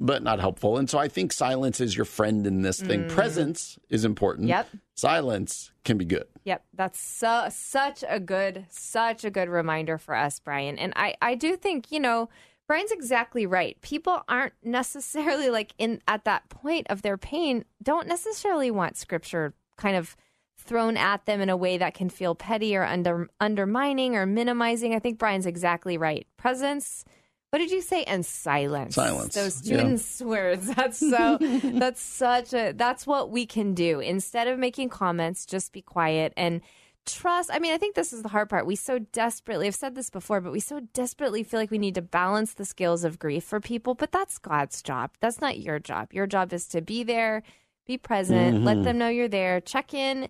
but 0.00 0.24
not 0.24 0.40
helpful. 0.40 0.78
And 0.78 0.90
so 0.90 0.98
I 0.98 1.06
think 1.06 1.32
silence 1.32 1.80
is 1.80 1.96
your 1.96 2.06
friend 2.06 2.44
in 2.44 2.62
this 2.62 2.80
thing. 2.80 3.08
Presence 3.08 3.78
is 3.88 4.04
important. 4.04 4.46
Mm. 4.46 4.50
Yep. 4.50 4.68
Silence 4.96 5.70
can 5.84 5.96
be 5.96 6.04
good. 6.04 6.26
Yep, 6.44 6.64
that's 6.74 7.00
so 7.00 7.46
such 7.50 8.02
a 8.08 8.18
good 8.18 8.66
such 8.70 9.24
a 9.24 9.30
good 9.30 9.48
reminder 9.48 9.96
for 9.96 10.16
us, 10.16 10.40
Brian. 10.40 10.76
And 10.76 10.92
I 10.96 11.14
I 11.22 11.36
do 11.36 11.56
think, 11.56 11.92
you 11.92 12.00
know, 12.00 12.28
Brian's 12.66 12.90
exactly 12.90 13.46
right. 13.46 13.80
People 13.80 14.22
aren't 14.28 14.54
necessarily 14.64 15.50
like 15.50 15.72
in 15.78 16.02
at 16.08 16.24
that 16.24 16.48
point 16.48 16.88
of 16.90 17.02
their 17.02 17.16
pain 17.16 17.64
don't 17.80 18.08
necessarily 18.08 18.70
want 18.72 18.96
scripture 18.96 19.54
kind 19.78 19.96
of 19.96 20.14
thrown 20.58 20.96
at 20.98 21.24
them 21.24 21.40
in 21.40 21.48
a 21.48 21.56
way 21.56 21.78
that 21.78 21.94
can 21.94 22.10
feel 22.10 22.34
petty 22.34 22.76
or 22.76 22.84
under 22.84 23.30
undermining 23.40 24.16
or 24.16 24.26
minimizing. 24.26 24.94
I 24.94 24.98
think 24.98 25.18
Brian's 25.18 25.46
exactly 25.46 25.96
right. 25.96 26.26
Presence 26.36 27.04
what 27.50 27.60
did 27.60 27.70
you 27.70 27.80
say? 27.80 28.04
And 28.04 28.26
silence. 28.26 28.94
Silence, 28.94 29.34
Those 29.34 29.54
students' 29.54 30.20
yeah. 30.20 30.26
words. 30.26 30.74
That's 30.74 30.98
so. 30.98 31.38
that's 31.40 32.02
such 32.02 32.52
a. 32.52 32.72
That's 32.72 33.06
what 33.06 33.30
we 33.30 33.46
can 33.46 33.72
do 33.74 34.00
instead 34.00 34.48
of 34.48 34.58
making 34.58 34.90
comments. 34.90 35.46
Just 35.46 35.72
be 35.72 35.80
quiet 35.80 36.34
and 36.36 36.60
trust. 37.06 37.48
I 37.50 37.58
mean, 37.58 37.72
I 37.72 37.78
think 37.78 37.94
this 37.94 38.12
is 38.12 38.22
the 38.22 38.28
hard 38.28 38.50
part. 38.50 38.66
We 38.66 38.76
so 38.76 38.98
desperately. 38.98 39.66
I've 39.66 39.74
said 39.74 39.94
this 39.94 40.10
before, 40.10 40.42
but 40.42 40.52
we 40.52 40.60
so 40.60 40.80
desperately 40.92 41.42
feel 41.42 41.58
like 41.58 41.70
we 41.70 41.78
need 41.78 41.94
to 41.94 42.02
balance 42.02 42.52
the 42.52 42.66
scales 42.66 43.02
of 43.02 43.18
grief 43.18 43.44
for 43.44 43.60
people. 43.60 43.94
But 43.94 44.12
that's 44.12 44.36
God's 44.36 44.82
job. 44.82 45.12
That's 45.20 45.40
not 45.40 45.58
your 45.58 45.78
job. 45.78 46.12
Your 46.12 46.26
job 46.26 46.52
is 46.52 46.66
to 46.68 46.82
be 46.82 47.02
there. 47.02 47.42
Be 47.88 47.98
present. 47.98 48.64
Let 48.64 48.76
mm-hmm. 48.76 48.84
them 48.84 48.98
know 48.98 49.08
you're 49.08 49.28
there. 49.28 49.60
Check 49.60 49.94
in, 49.94 50.28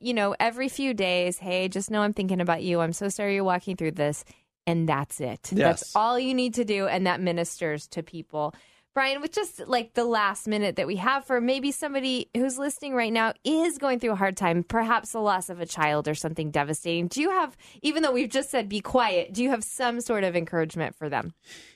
you 0.00 0.12
know, 0.12 0.34
every 0.40 0.68
few 0.68 0.92
days. 0.92 1.38
Hey, 1.38 1.68
just 1.68 1.88
know 1.88 2.02
I'm 2.02 2.12
thinking 2.12 2.40
about 2.40 2.64
you. 2.64 2.80
I'm 2.80 2.92
so 2.92 3.08
sorry 3.08 3.36
you're 3.36 3.44
walking 3.44 3.76
through 3.76 3.92
this. 3.92 4.24
And 4.66 4.88
that's 4.88 5.20
it. 5.20 5.52
Yes. 5.52 5.80
That's 5.80 5.96
all 5.96 6.18
you 6.18 6.34
need 6.34 6.54
to 6.54 6.64
do. 6.64 6.88
And 6.88 7.06
that 7.06 7.20
ministers 7.20 7.86
to 7.88 8.02
people. 8.02 8.56
Brian, 8.92 9.20
with 9.20 9.30
just 9.30 9.68
like 9.68 9.94
the 9.94 10.04
last 10.04 10.48
minute 10.48 10.76
that 10.76 10.88
we 10.88 10.96
have 10.96 11.24
for 11.24 11.40
maybe 11.40 11.70
somebody 11.70 12.28
who's 12.34 12.58
listening 12.58 12.94
right 12.94 13.12
now 13.12 13.34
is 13.44 13.78
going 13.78 14.00
through 14.00 14.12
a 14.12 14.16
hard 14.16 14.36
time, 14.36 14.64
perhaps 14.64 15.12
the 15.12 15.20
loss 15.20 15.48
of 15.48 15.60
a 15.60 15.66
child 15.66 16.08
or 16.08 16.14
something 16.14 16.50
devastating. 16.50 17.06
Do 17.06 17.20
you 17.20 17.30
have, 17.30 17.56
even 17.82 18.02
though 18.02 18.10
we've 18.10 18.28
just 18.28 18.50
said 18.50 18.68
be 18.68 18.80
quiet, 18.80 19.32
do 19.32 19.44
you 19.44 19.50
have 19.50 19.62
some 19.62 20.00
sort 20.00 20.24
of 20.24 20.34
encouragement 20.34 20.96
for 20.96 21.08
them? 21.08 21.34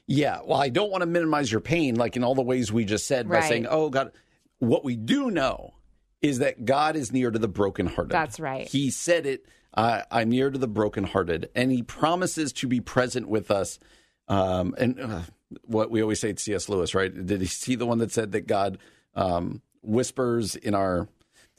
Yeah. 0.09 0.41
Well, 0.45 0.59
I 0.59 0.71
don't 0.71 0.91
want 0.91 1.03
to 1.03 1.07
minimize 1.07 1.53
your 1.53 1.61
pain, 1.61 1.95
like 1.95 2.17
in 2.17 2.25
all 2.25 2.35
the 2.35 2.43
ways 2.43 2.73
we 2.73 2.85
just 2.85 3.07
said 3.07 3.29
by 3.29 3.43
saying, 3.43 3.69
oh, 3.71 3.91
God. 3.91 4.11
What 4.61 4.85
we 4.85 4.97
do 4.97 5.31
know 5.31 5.75
is 6.23 6.39
that 6.39 6.65
God 6.65 6.97
is 6.97 7.13
near 7.13 7.31
to 7.31 7.39
the 7.39 7.49
brokenhearted. 7.49 8.13
That's 8.13 8.39
right. 8.39 8.69
He 8.69 8.91
said 8.91 9.27
it, 9.27 9.47
uh, 9.75 10.03
I'm 10.11 10.29
near 10.29 10.51
to 10.51 10.59
the 10.59 10.69
brokenhearted. 10.69 11.51
And 11.55 11.73
he 11.73 11.83
promises 11.83 12.53
to 12.55 12.69
be 12.69 12.81
present 12.81 13.29
with 13.29 13.51
us. 13.51 13.79
Um, 14.29 14.75
and 14.79 15.01
uh, 15.01 15.21
what 15.65 15.91
we 15.91 16.03
always 16.03 16.21
say 16.21 16.33
to 16.33 16.41
C.S. 16.41 16.69
Lewis, 16.69 16.95
right? 16.95 17.13
Did 17.27 17.41
he 17.41 17.47
see 17.47 17.75
the 17.75 17.87
one 17.87 17.99
that 17.99 18.13
said 18.13 18.33
that 18.33 18.47
God 18.47 18.79
um, 19.15 19.63
whispers 19.83 20.57
in 20.57 20.75
our. 20.75 21.09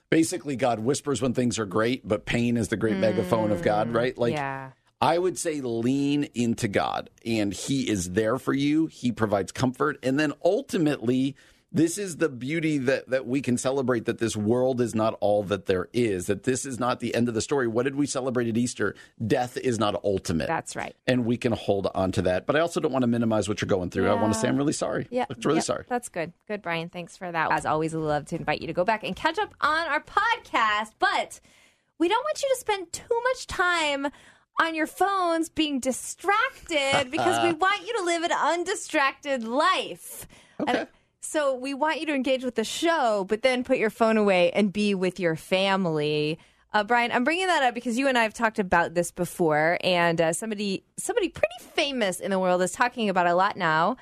Basically, 0.10 0.58
God 0.58 0.80
whispers 0.80 1.22
when 1.22 1.34
things 1.34 1.58
are 1.58 1.66
great, 1.66 2.06
but 2.06 2.26
pain 2.26 2.58
is 2.58 2.68
the 2.68 2.76
great 2.76 2.98
megaphone 2.98 3.50
of 3.50 3.62
God, 3.62 3.94
right? 3.94 4.18
Like, 4.18 4.34
yeah. 4.34 4.72
I 5.00 5.18
would 5.18 5.40
say 5.40 5.62
lean 5.62 6.26
into 6.36 6.68
God 6.68 7.10
and 7.26 7.54
He 7.54 7.90
is 7.90 8.12
there 8.12 8.38
for 8.38 8.54
you. 8.54 8.88
He 8.88 9.14
provides 9.14 9.54
comfort. 9.54 9.98
And 10.04 10.20
then 10.20 10.34
ultimately, 10.44 11.38
this 11.72 11.98
is 11.98 12.18
the 12.18 12.28
beauty 12.28 12.78
that, 12.80 13.10
that 13.10 13.26
we 13.26 13.42
can 13.42 13.58
celebrate 13.58 14.06
that 14.06 14.18
this 14.18 14.36
world 14.36 14.82
is 14.82 14.94
not 14.94 15.18
all 15.22 15.44
that 15.44 15.68
there 15.68 15.88
is, 15.94 16.28
that 16.28 16.44
this 16.44 16.66
is 16.66 16.80
not 16.80 17.00
the 17.00 17.16
end 17.16 17.30
of 17.30 17.34
the 17.34 17.42
story. 17.42 17.68
What 17.68 17.84
did 17.84 17.96
we 17.96 18.06
celebrate 18.06 18.50
at 18.50 18.58
Easter? 18.58 18.94
Death 19.26 19.56
is 19.56 19.80
not 19.80 19.96
ultimate. 20.04 20.48
That's 20.48 20.76
right. 20.76 20.96
And 21.08 21.26
we 21.26 21.38
can 21.38 21.54
hold 21.54 21.88
on 21.96 22.12
to 22.14 22.24
that. 22.24 22.46
But 22.46 22.58
I 22.58 22.60
also 22.60 22.82
don't 22.82 22.92
want 22.92 23.04
to 23.04 23.08
minimize 23.08 23.48
what 23.48 23.62
you're 23.62 23.70
going 23.70 23.90
through. 23.90 24.10
I 24.10 24.16
want 24.16 24.34
to 24.34 24.40
say 24.40 24.50
I'm 24.50 24.58
really 24.58 24.74
sorry. 24.74 25.08
Yeah. 25.10 25.26
I'm 25.30 25.38
really 25.44 25.58
yeah, 25.58 25.62
sorry. 25.62 25.86
That's 25.88 26.10
good. 26.10 26.34
Good, 26.48 26.62
Brian. 26.62 26.90
Thanks 26.90 27.16
for 27.16 27.32
that. 27.32 27.52
As 27.52 27.66
always, 27.66 27.94
we 27.94 28.02
love 28.02 28.26
to 28.28 28.36
invite 28.36 28.60
you 28.60 28.68
to 28.68 28.74
go 28.74 28.84
back 28.84 29.04
and 29.06 29.16
catch 29.16 29.40
up 29.40 29.54
on 29.62 29.88
our 29.88 30.02
podcast, 30.02 30.92
but 31.00 31.40
we 31.98 32.10
don't 32.10 32.24
want 32.24 32.42
you 32.42 32.50
to 32.50 32.60
spend 32.60 32.92
too 32.92 33.22
much 33.30 33.48
time 33.48 34.08
on 34.60 34.76
your 34.76 34.88
phones 34.88 35.48
being 35.48 35.80
distracted 35.80 37.10
because 37.10 37.42
we 37.46 37.54
want 37.58 37.88
you 37.88 37.98
to 37.98 38.04
live 38.04 38.24
an 38.24 38.32
undistracted 38.34 39.46
life. 39.46 40.28
Okay. 40.60 40.86
So 41.22 41.56
we 41.56 41.74
want 41.74 42.00
you 42.00 42.06
to 42.08 42.14
engage 42.14 42.44
with 42.44 42.56
the 42.56 42.64
show, 42.64 43.26
but 43.28 43.44
then 43.44 43.64
put 43.64 43.78
your 43.78 43.90
phone 43.90 44.18
away 44.18 44.52
and 44.52 44.74
be 44.74 44.96
with 44.96 45.20
your 45.20 45.36
family. 45.36 46.40
Uh, 46.74 46.84
Brian, 46.84 47.12
I'm 47.12 47.24
bringing 47.24 47.48
that 47.48 47.64
up 47.64 47.74
because 47.76 47.98
you 47.98 48.08
and 48.08 48.18
I 48.18 48.24
have 48.24 48.34
talked 48.34 48.58
about 48.58 48.94
this 48.94 49.12
before, 49.12 49.78
and 49.84 50.20
uh, 50.20 50.34
somebody 50.34 50.84
somebody 50.98 51.30
pretty 51.30 51.54
famous 51.74 52.20
in 52.20 52.32
the 52.32 52.40
world 52.40 52.62
is 52.62 52.72
talking 52.72 53.10
about 53.10 53.28
it 53.28 53.32
a 53.32 53.36
lot 53.36 53.58
now. 53.58 53.98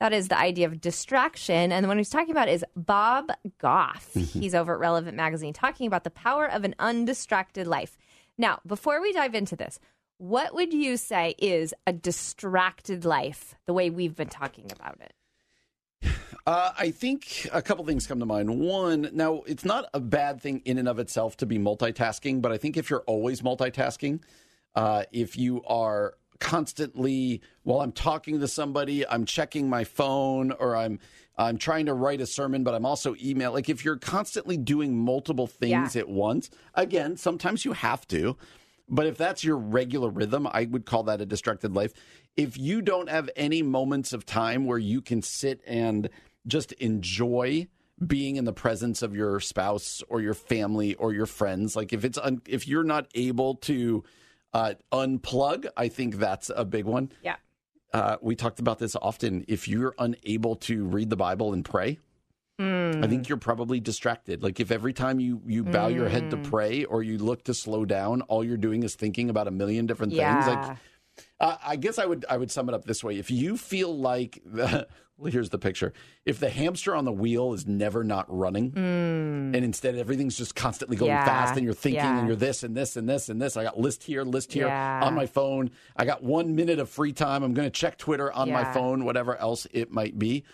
That 0.00 0.12
is 0.12 0.28
the 0.28 0.38
idea 0.38 0.66
of 0.66 0.80
distraction, 0.80 1.70
and 1.70 1.84
the 1.84 1.88
one 1.88 1.96
who's 1.96 2.10
talking 2.10 2.32
about 2.32 2.48
is 2.48 2.64
Bob 2.74 3.30
Goff. 3.58 4.12
He's 4.14 4.54
over 4.54 4.74
at 4.74 4.80
Relevant 4.80 5.16
Magazine 5.16 5.52
talking 5.52 5.86
about 5.86 6.04
the 6.04 6.10
power 6.10 6.50
of 6.50 6.64
an 6.64 6.74
undistracted 6.78 7.66
life. 7.66 7.96
Now, 8.36 8.60
before 8.66 9.00
we 9.00 9.12
dive 9.12 9.34
into 9.34 9.54
this, 9.54 9.78
what 10.18 10.54
would 10.54 10.72
you 10.72 10.96
say 10.96 11.34
is 11.38 11.72
a 11.86 11.92
distracted 11.92 13.04
life? 13.04 13.54
The 13.66 13.74
way 13.74 13.90
we've 13.90 14.16
been 14.16 14.28
talking 14.28 14.72
about 14.72 14.98
it. 15.00 15.12
Uh, 16.46 16.72
I 16.78 16.90
think 16.90 17.48
a 17.52 17.62
couple 17.62 17.84
things 17.86 18.06
come 18.06 18.20
to 18.20 18.26
mind. 18.26 18.60
One, 18.60 19.08
now 19.14 19.42
it's 19.46 19.64
not 19.64 19.86
a 19.94 20.00
bad 20.00 20.42
thing 20.42 20.60
in 20.66 20.76
and 20.76 20.88
of 20.88 20.98
itself 20.98 21.38
to 21.38 21.46
be 21.46 21.58
multitasking, 21.58 22.42
but 22.42 22.52
I 22.52 22.58
think 22.58 22.76
if 22.76 22.90
you're 22.90 23.04
always 23.06 23.40
multitasking, 23.40 24.20
uh, 24.74 25.04
if 25.10 25.38
you 25.38 25.62
are 25.64 26.14
constantly 26.40 27.40
while 27.62 27.80
I'm 27.80 27.92
talking 27.92 28.40
to 28.40 28.48
somebody, 28.48 29.06
I'm 29.06 29.24
checking 29.24 29.70
my 29.70 29.84
phone 29.84 30.52
or 30.52 30.76
I'm 30.76 30.98
I'm 31.36 31.56
trying 31.56 31.86
to 31.86 31.94
write 31.94 32.20
a 32.20 32.26
sermon, 32.26 32.62
but 32.62 32.74
I'm 32.74 32.84
also 32.84 33.16
email. 33.22 33.52
Like 33.52 33.68
if 33.70 33.82
you're 33.84 33.96
constantly 33.96 34.56
doing 34.58 34.96
multiple 34.96 35.46
things 35.46 35.94
Yeah. 35.96 36.02
at 36.02 36.08
once, 36.08 36.50
again, 36.74 37.16
sometimes 37.16 37.64
you 37.64 37.72
have 37.72 38.06
to. 38.08 38.36
But 38.86 39.06
if 39.06 39.16
that's 39.16 39.42
your 39.42 39.56
regular 39.56 40.10
rhythm, 40.10 40.46
I 40.46 40.66
would 40.66 40.84
call 40.84 41.04
that 41.04 41.22
a 41.22 41.26
distracted 41.26 41.74
life. 41.74 41.94
If 42.36 42.58
you 42.58 42.82
don't 42.82 43.08
have 43.08 43.30
any 43.34 43.62
moments 43.62 44.12
of 44.12 44.26
time 44.26 44.66
where 44.66 44.78
you 44.78 45.00
can 45.00 45.22
sit 45.22 45.60
and 45.66 46.10
just 46.46 46.72
enjoy 46.72 47.68
being 48.04 48.36
in 48.36 48.44
the 48.44 48.52
presence 48.52 49.02
of 49.02 49.14
your 49.14 49.40
spouse 49.40 50.02
or 50.08 50.20
your 50.20 50.34
family 50.34 50.94
or 50.94 51.12
your 51.12 51.26
friends, 51.26 51.76
like 51.76 51.92
if 51.92 52.04
it's 52.04 52.18
un- 52.18 52.42
if 52.46 52.66
you're 52.66 52.84
not 52.84 53.06
able 53.14 53.54
to 53.56 54.02
uh, 54.52 54.74
unplug, 54.92 55.66
I 55.76 55.88
think 55.88 56.16
that's 56.16 56.50
a 56.54 56.64
big 56.64 56.84
one. 56.84 57.12
Yeah. 57.22 57.36
Uh, 57.92 58.16
we 58.20 58.34
talked 58.34 58.58
about 58.58 58.78
this 58.80 58.96
often. 59.00 59.44
If 59.46 59.68
you're 59.68 59.94
unable 59.98 60.56
to 60.56 60.84
read 60.84 61.10
the 61.10 61.16
Bible 61.16 61.52
and 61.52 61.64
pray, 61.64 62.00
I 62.58 63.06
think 63.08 63.28
you're 63.28 63.38
probably 63.38 63.80
distracted. 63.80 64.42
Like 64.42 64.60
if 64.60 64.70
every 64.70 64.92
time 64.92 65.18
you 65.18 65.42
you 65.44 65.64
bow 65.64 65.88
your 65.88 66.08
head 66.08 66.30
to 66.30 66.36
pray 66.36 66.84
or 66.84 67.02
you 67.02 67.18
look 67.18 67.44
to 67.44 67.54
slow 67.54 67.84
down, 67.84 68.22
all 68.22 68.44
you're 68.44 68.56
doing 68.56 68.84
is 68.84 68.94
thinking 68.94 69.28
about 69.30 69.48
a 69.48 69.50
million 69.50 69.86
different 69.86 70.12
things. 70.12 70.20
Yeah. 70.20 70.68
Like 70.68 70.78
uh, 71.44 71.56
I 71.64 71.76
guess 71.76 71.98
I 71.98 72.06
would 72.06 72.24
I 72.28 72.36
would 72.36 72.50
sum 72.50 72.68
it 72.68 72.74
up 72.74 72.84
this 72.84 73.02
way: 73.04 73.18
if 73.18 73.30
you 73.30 73.56
feel 73.56 73.96
like 73.96 74.40
the, 74.46 74.86
well, 75.16 75.30
here's 75.30 75.50
the 75.50 75.58
picture. 75.58 75.92
If 76.24 76.40
the 76.40 76.48
hamster 76.50 76.94
on 76.96 77.04
the 77.04 77.12
wheel 77.12 77.52
is 77.52 77.66
never 77.66 78.02
not 78.02 78.24
running, 78.28 78.72
and 78.76 79.54
instead 79.54 79.94
everything's 79.96 80.36
just 80.36 80.54
constantly 80.56 80.96
going 80.96 81.10
Mm. 81.10 81.14
Yeah. 81.14 81.24
fast, 81.24 81.54
and 81.56 81.64
you're 81.64 81.74
thinking, 81.74 82.00
Yeah. 82.00 82.18
and 82.18 82.26
you're 82.26 82.34
this 82.36 82.62
and 82.64 82.74
this 82.74 82.96
and 82.96 83.08
this 83.08 83.28
and 83.28 83.40
this. 83.40 83.56
I 83.56 83.62
got 83.64 83.78
list 83.78 84.02
here, 84.04 84.22
list 84.24 84.52
here 84.52 84.66
Yeah. 84.66 85.02
on 85.04 85.14
my 85.14 85.26
phone. 85.26 85.70
I 85.96 86.04
got 86.06 86.22
one 86.24 86.56
minute 86.56 86.78
of 86.78 86.88
free 86.88 87.12
time. 87.12 87.42
I'm 87.44 87.52
going 87.54 87.66
to 87.66 87.70
check 87.78 87.98
Twitter 87.98 88.32
on 88.32 88.50
my 88.50 88.64
phone, 88.72 89.04
whatever 89.04 89.36
else 89.36 89.66
it 89.72 89.92
might 89.92 90.18
be. 90.18 90.44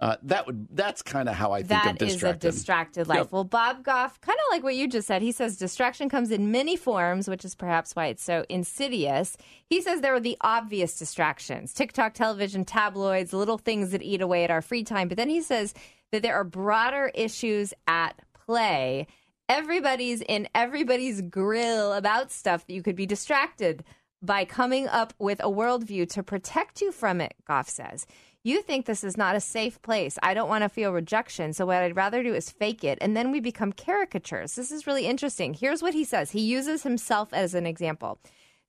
Uh, 0.00 0.16
that 0.22 0.46
would 0.46 0.66
that's 0.70 1.02
kind 1.02 1.28
of 1.28 1.34
how 1.34 1.52
I 1.52 1.62
think 1.62 1.84
of 1.84 1.98
That 1.98 2.02
is 2.06 2.14
a 2.14 2.14
distracted. 2.14 2.50
distracted 2.52 3.06
life. 3.06 3.18
Yep. 3.18 3.32
Well, 3.32 3.44
Bob 3.44 3.84
Goff, 3.84 4.18
kind 4.22 4.38
of 4.38 4.54
like 4.54 4.62
what 4.62 4.74
you 4.74 4.88
just 4.88 5.06
said, 5.06 5.20
he 5.20 5.30
says 5.30 5.58
distraction 5.58 6.08
comes 6.08 6.30
in 6.30 6.50
many 6.50 6.74
forms, 6.74 7.28
which 7.28 7.44
is 7.44 7.54
perhaps 7.54 7.94
why 7.94 8.06
it's 8.06 8.22
so 8.22 8.46
insidious. 8.48 9.36
He 9.66 9.82
says 9.82 10.00
there 10.00 10.14
are 10.14 10.20
the 10.20 10.38
obvious 10.40 10.98
distractions 10.98 11.74
TikTok, 11.74 12.14
television, 12.14 12.64
tabloids, 12.64 13.34
little 13.34 13.58
things 13.58 13.90
that 13.90 14.02
eat 14.02 14.22
away 14.22 14.42
at 14.44 14.50
our 14.50 14.62
free 14.62 14.84
time. 14.84 15.08
But 15.08 15.18
then 15.18 15.28
he 15.28 15.42
says 15.42 15.74
that 16.12 16.22
there 16.22 16.34
are 16.34 16.44
broader 16.44 17.10
issues 17.14 17.74
at 17.86 18.18
play. 18.46 19.06
Everybody's 19.50 20.22
in 20.22 20.48
everybody's 20.54 21.20
grill 21.22 21.92
about 21.92 22.30
stuff 22.32 22.66
that 22.66 22.72
you 22.72 22.82
could 22.82 22.96
be 22.96 23.04
distracted 23.06 23.84
by 24.22 24.44
coming 24.44 24.86
up 24.88 25.12
with 25.18 25.40
a 25.40 25.48
worldview 25.48 26.08
to 26.10 26.22
protect 26.22 26.80
you 26.80 26.92
from 26.92 27.20
it, 27.20 27.34
Goff 27.46 27.68
says. 27.68 28.06
You 28.42 28.62
think 28.62 28.86
this 28.86 29.04
is 29.04 29.16
not 29.18 29.36
a 29.36 29.40
safe 29.40 29.82
place. 29.82 30.18
I 30.22 30.32
don't 30.32 30.48
want 30.48 30.62
to 30.62 30.70
feel 30.70 30.92
rejection. 30.92 31.52
So, 31.52 31.66
what 31.66 31.76
I'd 31.76 31.94
rather 31.96 32.22
do 32.22 32.34
is 32.34 32.50
fake 32.50 32.84
it. 32.84 32.96
And 33.02 33.14
then 33.16 33.32
we 33.32 33.40
become 33.40 33.72
caricatures. 33.72 34.54
This 34.54 34.70
is 34.70 34.86
really 34.86 35.06
interesting. 35.06 35.52
Here's 35.52 35.82
what 35.82 35.92
he 35.92 36.04
says 36.04 36.30
he 36.30 36.40
uses 36.40 36.82
himself 36.82 37.34
as 37.34 37.54
an 37.54 37.66
example. 37.66 38.18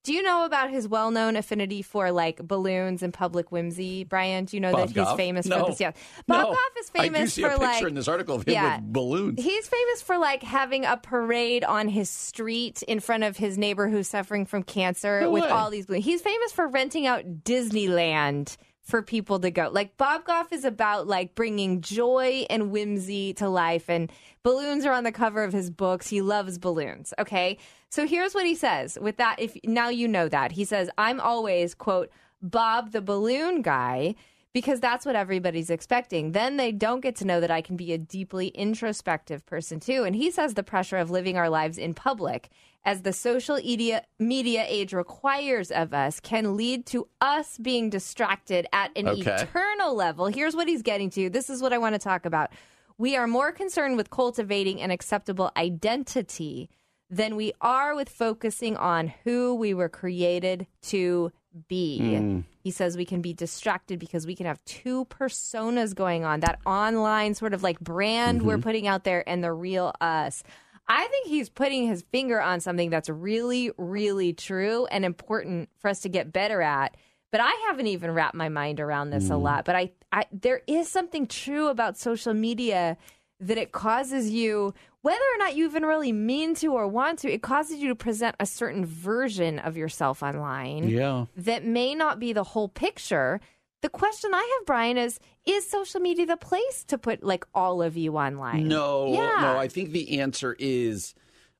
Do 0.04 0.14
you 0.14 0.24
know 0.24 0.46
about 0.46 0.72
his 0.72 0.88
well 0.88 1.12
known 1.12 1.36
affinity 1.36 1.84
for 1.84 2.12
like 2.12 2.38
balloons 2.38 3.04
and 3.04 3.14
public 3.14 3.52
whimsy, 3.52 4.04
Brian? 4.04 4.46
Do 4.46 4.58
you 4.58 4.60
know 4.62 4.72
Bob 4.72 4.80
that 4.80 4.88
he's 4.90 4.96
Goff? 4.96 5.16
famous 5.16 5.46
No. 5.46 5.60
for 5.66 5.70
this? 5.72 5.80
Yeah. 5.80 5.92
Bob 6.28 6.40
No. 6.48 6.50
Goff 6.50 6.58
is 6.80 6.92
I 6.96 7.08
do 7.08 7.14
famous 7.14 7.34
see 7.36 7.42
for 7.44 7.48
a 7.50 7.52
picture 7.52 7.66
like 7.66 7.84
in 7.84 7.94
this 7.94 8.08
article 8.08 8.36
of 8.36 8.44
him 8.48 8.64
with 8.64 8.92
balloons. 8.92 9.42
He's 9.42 9.68
famous 9.70 10.02
for 10.02 10.18
like 10.18 10.42
having 10.42 10.86
a 10.86 10.98
parade 10.98 11.64
on 11.64 11.88
his 11.88 12.10
street 12.10 12.82
in 12.84 13.00
front 13.00 13.24
of 13.24 13.38
his 13.38 13.60
neighbor 13.60 13.88
who's 13.90 14.08
suffering 14.08 14.48
from 14.48 14.64
cancer 14.64 15.22
No 15.22 15.30
with 15.32 15.44
way. 15.44 15.50
all 15.50 15.70
these 15.70 15.86
balloons. 15.86 16.04
He's 16.04 16.22
famous 16.22 16.52
for 16.52 16.68
renting 16.68 17.06
out 17.06 17.24
Disneyland 17.44 18.58
for 18.82 19.02
people 19.02 19.40
to 19.40 19.52
go. 19.52 19.70
Like 19.72 19.96
Bob 19.98 20.26
Goff 20.26 20.52
is 20.52 20.66
about 20.66 21.08
like 21.08 21.36
bringing 21.36 21.82
joy 21.82 22.46
and 22.50 22.72
whimsy 22.72 23.34
to 23.36 23.48
life 23.48 23.90
and 23.90 24.12
balloons 24.44 24.86
are 24.86 24.94
on 24.94 25.04
the 25.04 25.12
cover 25.12 25.44
of 25.44 25.54
his 25.54 25.70
books. 25.70 26.10
He 26.10 26.22
loves 26.22 26.58
balloons, 26.58 27.14
okay? 27.20 27.58
So 27.90 28.08
here's 28.08 28.34
what 28.34 28.46
he 28.46 28.56
says. 28.56 28.98
With 29.00 29.18
that 29.18 29.40
if 29.40 29.56
now 29.64 29.90
you 29.90 30.08
know 30.08 30.28
that. 30.30 30.54
He 30.54 30.66
says, 30.66 30.90
"I'm 30.98 31.20
always 31.20 31.74
quote 31.76 32.10
Bob 32.42 32.92
the 32.92 33.02
balloon 33.02 33.62
guy." 33.62 34.16
because 34.54 34.80
that's 34.80 35.06
what 35.06 35.16
everybody's 35.16 35.70
expecting. 35.70 36.34
Then 36.34 36.58
they 36.58 36.72
don't 36.72 37.02
get 37.02 37.16
to 37.18 37.26
know 37.26 37.40
that 37.40 37.52
I 37.52 37.62
can 37.62 37.78
be 37.78 37.94
a 37.94 37.98
deeply 37.98 38.50
introspective 38.50 39.46
person 39.46 39.80
too. 39.80 40.04
And 40.04 40.16
he 40.16 40.30
says 40.30 40.54
the 40.54 40.64
pressure 40.64 40.98
of 40.98 41.10
living 41.10 41.38
our 41.38 41.50
lives 41.50 41.78
in 41.78 41.94
public 41.94 42.50
as 42.84 43.04
the 43.04 43.14
social 43.14 43.56
media 43.56 44.04
media 44.20 44.66
age 44.68 44.94
requires 44.94 45.72
of 45.72 45.94
us 45.94 46.20
can 46.20 46.56
lead 46.58 46.86
to 46.88 47.08
us 47.20 47.58
being 47.58 47.90
distracted 47.90 48.68
at 48.74 48.92
an 48.96 49.08
Okay. 49.08 49.32
eternal 49.32 49.94
level. 49.94 50.28
Here's 50.28 50.56
what 50.56 50.68
he's 50.68 50.82
getting 50.82 51.10
to. 51.12 51.30
This 51.30 51.50
is 51.50 51.62
what 51.62 51.74
I 51.74 51.78
want 51.78 51.96
to 51.96 52.00
talk 52.00 52.26
about. 52.26 52.52
We 52.98 53.16
are 53.16 53.28
more 53.28 53.52
concerned 53.52 53.98
with 53.98 54.10
cultivating 54.10 54.82
an 54.82 54.92
acceptable 54.92 55.52
identity 55.58 56.70
than 57.10 57.36
we 57.36 57.52
are 57.60 57.96
with 57.96 58.10
focusing 58.10 58.78
on 58.78 59.14
who 59.24 59.54
we 59.56 59.74
were 59.74 59.90
created 59.90 60.66
to 60.84 61.32
be. 61.68 62.16
Hmm. 62.18 62.40
He 62.64 62.72
says 62.72 62.96
we 62.96 63.06
can 63.06 63.22
be 63.22 63.34
distracted 63.34 64.00
because 64.00 64.26
we 64.26 64.36
can 64.36 64.46
have 64.46 64.64
two 64.66 65.06
personas 65.06 65.94
going 65.94 66.24
on 66.24 66.40
that 66.42 66.60
online 66.66 67.34
sort 67.34 67.54
of 67.54 67.64
like 67.64 67.80
brand 67.80 68.44
we're 68.44 68.54
mm-hmm. 68.54 68.62
putting 68.62 68.88
out 68.88 69.04
there 69.04 69.28
and 69.28 69.44
the 69.44 69.52
real 69.52 69.94
us. 70.00 70.44
I 70.88 71.08
think 71.08 71.28
he's 71.28 71.50
putting 71.50 71.88
his 71.88 72.04
finger 72.12 72.42
on 72.42 72.60
something 72.60 72.90
that's 72.90 73.10
really, 73.10 73.72
really 73.78 74.34
true 74.34 74.86
and 74.88 75.06
important 75.06 75.70
for 75.78 75.90
us 75.90 76.02
to 76.02 76.10
get 76.10 76.34
better 76.34 76.62
at. 76.62 76.98
But 77.32 77.40
I 77.42 77.52
haven't 77.68 77.88
even 77.88 78.12
wrapped 78.12 78.36
my 78.36 78.50
mind 78.50 78.80
around 78.80 79.10
this 79.10 79.30
a 79.30 79.34
mm. 79.34 79.42
lot. 79.42 79.66
But 79.66 79.76
I, 79.76 79.92
I, 80.12 80.26
there 80.34 80.62
is 80.68 80.90
something 80.90 81.28
true 81.28 81.68
about 81.68 81.98
social 81.98 82.34
media 82.34 82.98
that 83.40 83.58
it 83.58 83.72
causes 83.72 84.30
you, 84.30 84.74
whether 85.02 85.18
or 85.18 85.38
not 85.40 85.56
you 85.56 85.66
even 85.66 85.84
really 85.84 86.12
mean 86.12 86.56
to 86.56 86.74
or 86.74 86.88
want 86.88 87.20
to, 87.20 87.32
it 87.32 87.42
causes 87.42 87.80
you 87.80 87.88
to 87.88 87.96
present 87.96 88.36
a 88.40 88.46
certain 88.46 88.86
version 88.86 89.60
of 89.60 89.78
yourself 89.78 90.22
online 90.22 90.90
Yeah. 90.90 91.26
that 91.38 91.66
may 91.66 91.96
not 91.96 92.20
be 92.20 92.34
the 92.34 92.44
whole 92.44 92.68
picture. 92.68 93.40
The 93.82 93.90
question 93.90 94.34
I 94.34 94.58
have, 94.60 94.66
Brian, 94.66 94.98
is 94.98 95.20
is 95.46 95.68
social 95.70 96.00
media 96.00 96.26
the 96.28 96.38
place 96.38 96.84
to 96.86 96.98
put 96.98 97.24
like 97.24 97.46
all 97.56 97.82
of 97.82 97.98
you 97.98 98.16
online? 98.18 98.68
No, 98.68 99.12
Yeah. 99.14 99.40
no. 99.42 99.58
I 99.58 99.68
think 99.68 99.92
the 99.92 100.20
answer 100.20 100.56
is 100.60 101.16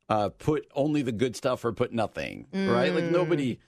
uh, 0.08 0.30
put 0.30 0.68
only 0.76 1.02
the 1.02 1.12
good 1.12 1.36
stuff 1.36 1.66
or 1.66 1.72
put 1.74 1.92
nothing. 1.94 2.46
Right? 2.54 2.94
Like 2.94 3.06
nobody. 3.06 3.60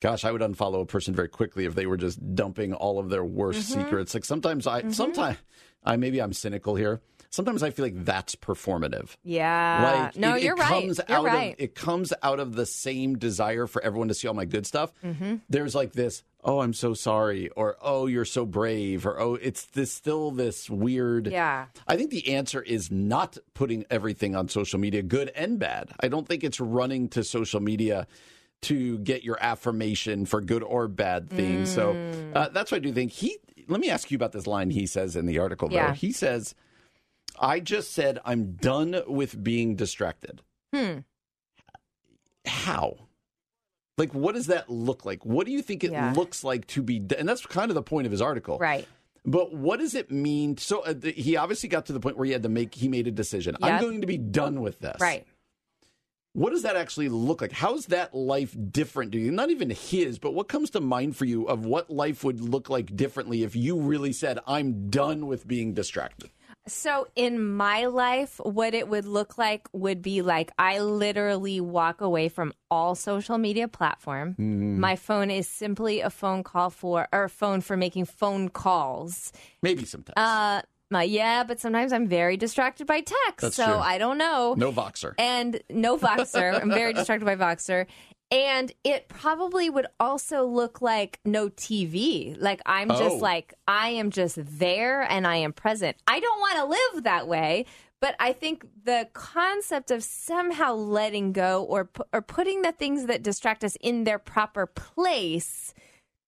Gosh, 0.00 0.24
I 0.24 0.32
would 0.32 0.40
unfollow 0.40 0.80
a 0.80 0.86
person 0.86 1.14
very 1.14 1.28
quickly 1.28 1.66
if 1.66 1.74
they 1.74 1.84
were 1.84 1.98
just 1.98 2.34
dumping 2.34 2.72
all 2.72 2.98
of 2.98 3.10
their 3.10 3.22
worst 3.24 3.70
Mm-hmm. 3.70 3.82
secrets. 3.82 4.14
Like 4.14 4.24
sometimes 4.24 4.66
I, 4.66 4.88
sometimes 4.90 5.36
I 5.84 5.96
maybe 5.96 6.22
I'm 6.22 6.32
cynical 6.32 6.74
here. 6.74 7.02
Sometimes 7.30 7.62
I 7.62 7.70
feel 7.70 7.84
like 7.84 8.04
that's 8.04 8.34
performative. 8.34 9.16
Yeah. 9.22 10.02
like 10.06 10.16
no, 10.16 10.34
it, 10.34 10.42
you're 10.42 10.56
it 10.56 10.60
right. 10.60 10.82
Comes 10.82 11.00
You're 11.08 11.18
out 11.18 11.24
right. 11.24 11.54
Of, 11.54 11.60
it 11.60 11.74
comes 11.76 12.12
out 12.24 12.40
of 12.40 12.54
the 12.56 12.66
same 12.66 13.18
desire 13.18 13.68
for 13.68 13.80
everyone 13.82 14.08
to 14.08 14.14
see 14.14 14.26
all 14.26 14.34
my 14.34 14.44
good 14.44 14.66
stuff. 14.66 14.92
Mm-hmm. 15.04 15.36
There's 15.48 15.74
like 15.74 15.92
this, 15.92 16.24
oh, 16.42 16.60
I'm 16.60 16.72
so 16.74 16.92
sorry, 16.92 17.48
or 17.50 17.76
oh, 17.80 18.06
you're 18.06 18.24
so 18.24 18.44
brave, 18.44 19.06
or 19.06 19.20
oh, 19.20 19.34
it's 19.36 19.66
this 19.66 19.92
still 19.92 20.32
this 20.32 20.68
weird. 20.68 21.28
Yeah. 21.28 21.66
I 21.86 21.96
think 21.96 22.10
the 22.10 22.34
answer 22.34 22.60
is 22.62 22.90
not 22.90 23.38
putting 23.54 23.84
everything 23.90 24.34
on 24.34 24.48
social 24.48 24.80
media, 24.80 25.02
good 25.02 25.30
and 25.36 25.58
bad. 25.58 25.90
I 26.00 26.08
don't 26.08 26.26
think 26.26 26.42
it's 26.42 26.58
running 26.58 27.08
to 27.10 27.22
social 27.22 27.60
media 27.60 28.08
to 28.62 28.98
get 28.98 29.22
your 29.22 29.38
affirmation 29.40 30.26
for 30.26 30.40
good 30.40 30.64
or 30.64 30.88
bad 30.88 31.30
things. 31.30 31.70
Mm. 31.70 31.74
So 31.74 32.38
uh, 32.38 32.48
that's 32.48 32.72
what 32.72 32.78
I 32.78 32.80
do 32.80 32.92
think. 32.92 33.12
He. 33.12 33.38
Let 33.68 33.80
me 33.80 33.88
ask 33.88 34.10
you 34.10 34.16
about 34.16 34.32
this 34.32 34.48
line 34.48 34.70
he 34.70 34.86
says 34.86 35.14
in 35.14 35.26
the 35.26 35.38
article. 35.38 35.68
Though 35.68 35.76
Yeah. 35.76 35.94
he 35.94 36.10
says, 36.10 36.56
"I 37.40 37.58
just 37.60 37.92
said 37.92 38.20
I'm 38.24 38.52
done 38.52 39.02
with 39.08 39.42
being 39.42 39.74
distracted." 39.74 40.42
Hmm. 40.74 40.98
How? 42.46 42.96
Like, 43.98 44.14
what 44.14 44.34
does 44.34 44.46
that 44.46 44.70
look 44.70 45.04
like? 45.04 45.26
What 45.26 45.46
do 45.46 45.52
you 45.52 45.62
think 45.62 45.84
it 45.84 45.90
Yeah. 45.92 46.12
looks 46.14 46.42
like 46.42 46.66
to 46.68 46.82
be? 46.82 46.96
And 47.18 47.28
that's 47.28 47.44
kind 47.44 47.70
of 47.70 47.74
the 47.74 47.82
point 47.82 48.06
of 48.06 48.10
his 48.12 48.22
article, 48.22 48.58
Right. 48.58 48.86
but 49.26 49.52
what 49.52 49.78
does 49.78 49.94
it 49.94 50.10
mean? 50.10 50.56
So 50.56 50.80
uh, 50.80 50.94
th- 50.94 51.16
he 51.16 51.36
obviously 51.36 51.68
got 51.68 51.86
to 51.86 51.92
the 51.92 52.00
point 52.00 52.16
where 52.16 52.24
he 52.26 52.32
had 52.32 52.42
to 52.44 52.48
make. 52.48 52.74
He 52.76 52.88
made 52.88 53.06
a 53.06 53.10
decision. 53.10 53.56
I'm 53.62 53.80
going 53.80 54.00
to 54.00 54.06
be 54.06 54.16
done 54.16 54.62
with 54.62 54.78
this. 54.78 54.96
Right. 55.00 55.26
What 56.32 56.50
does 56.50 56.62
that 56.62 56.76
actually 56.76 57.08
look 57.08 57.40
like? 57.42 57.50
How's 57.52 57.86
that 57.86 58.14
life 58.14 58.56
different 58.70 59.10
to 59.12 59.18
you? 59.18 59.32
Not 59.32 59.50
even 59.50 59.68
his, 59.68 60.18
but 60.20 60.32
what 60.32 60.46
comes 60.48 60.70
to 60.70 60.80
mind 60.80 61.16
for 61.16 61.24
you 61.24 61.44
of 61.48 61.66
what 61.66 61.90
life 61.90 62.22
would 62.22 62.40
look 62.40 62.70
like 62.70 62.94
differently 62.96 63.42
if 63.42 63.56
you 63.56 63.78
really 63.80 64.12
said, 64.12 64.38
"I'm 64.46 64.88
done 64.88 65.26
with 65.26 65.46
being 65.48 65.74
distracted." 65.74 66.30
So 66.66 67.08
in 67.16 67.54
my 67.56 67.86
life, 67.86 68.40
what 68.42 68.74
it 68.74 68.88
would 68.88 69.06
look 69.06 69.38
like 69.38 69.68
would 69.72 70.02
be 70.02 70.22
like 70.22 70.52
I 70.58 70.80
literally 70.80 71.60
walk 71.60 72.00
away 72.00 72.28
from 72.28 72.52
all 72.70 72.94
social 72.94 73.38
media 73.38 73.66
platform. 73.66 74.32
Mm-hmm. 74.32 74.78
My 74.78 74.96
phone 74.96 75.30
is 75.30 75.48
simply 75.48 76.00
a 76.00 76.10
phone 76.10 76.42
call 76.42 76.70
for 76.70 77.08
or 77.12 77.24
a 77.24 77.28
phone 77.30 77.60
for 77.60 77.76
making 77.76 78.04
phone 78.04 78.48
calls. 78.48 79.32
Maybe 79.62 79.84
sometimes. 79.84 80.16
Uh 80.16 80.62
my, 80.92 81.04
yeah, 81.04 81.44
but 81.44 81.60
sometimes 81.60 81.92
I'm 81.92 82.08
very 82.08 82.36
distracted 82.36 82.88
by 82.88 83.00
text. 83.00 83.40
That's 83.40 83.56
so 83.56 83.64
true. 83.64 83.74
I 83.76 83.98
don't 83.98 84.18
know. 84.18 84.54
no 84.58 84.72
Voxer. 84.72 85.14
and 85.18 85.62
no 85.70 85.96
Voxer. 85.96 86.60
I'm 86.60 86.70
very 86.70 86.92
distracted 87.00 87.24
by 87.24 87.36
Voxer. 87.36 87.86
And 88.30 88.72
it 88.84 89.08
probably 89.08 89.68
would 89.70 89.86
also 89.98 90.44
look 90.44 90.80
like 90.80 91.18
no 91.24 91.48
TV. 91.48 92.36
Like 92.40 92.60
I'm 92.64 92.90
Oh. 92.90 92.98
just 92.98 93.20
like 93.20 93.54
I 93.66 93.88
am 93.90 94.10
just 94.10 94.38
there 94.40 95.02
and 95.02 95.26
I 95.26 95.36
am 95.36 95.52
present. 95.52 95.96
I 96.06 96.20
don't 96.20 96.40
want 96.40 96.56
to 96.58 96.64
live 96.96 97.04
that 97.04 97.26
way, 97.26 97.66
But 98.00 98.14
I 98.18 98.32
think 98.32 98.64
the 98.84 99.08
concept 99.12 99.90
of 99.90 100.02
somehow 100.02 100.72
letting 100.74 101.32
go 101.32 101.64
or 101.64 101.90
or 102.14 102.22
putting 102.22 102.62
the 102.62 102.72
things 102.72 103.06
that 103.06 103.22
distract 103.22 103.62
us 103.64 103.76
in 103.80 104.04
their 104.04 104.18
proper 104.18 104.64
place. 104.66 105.74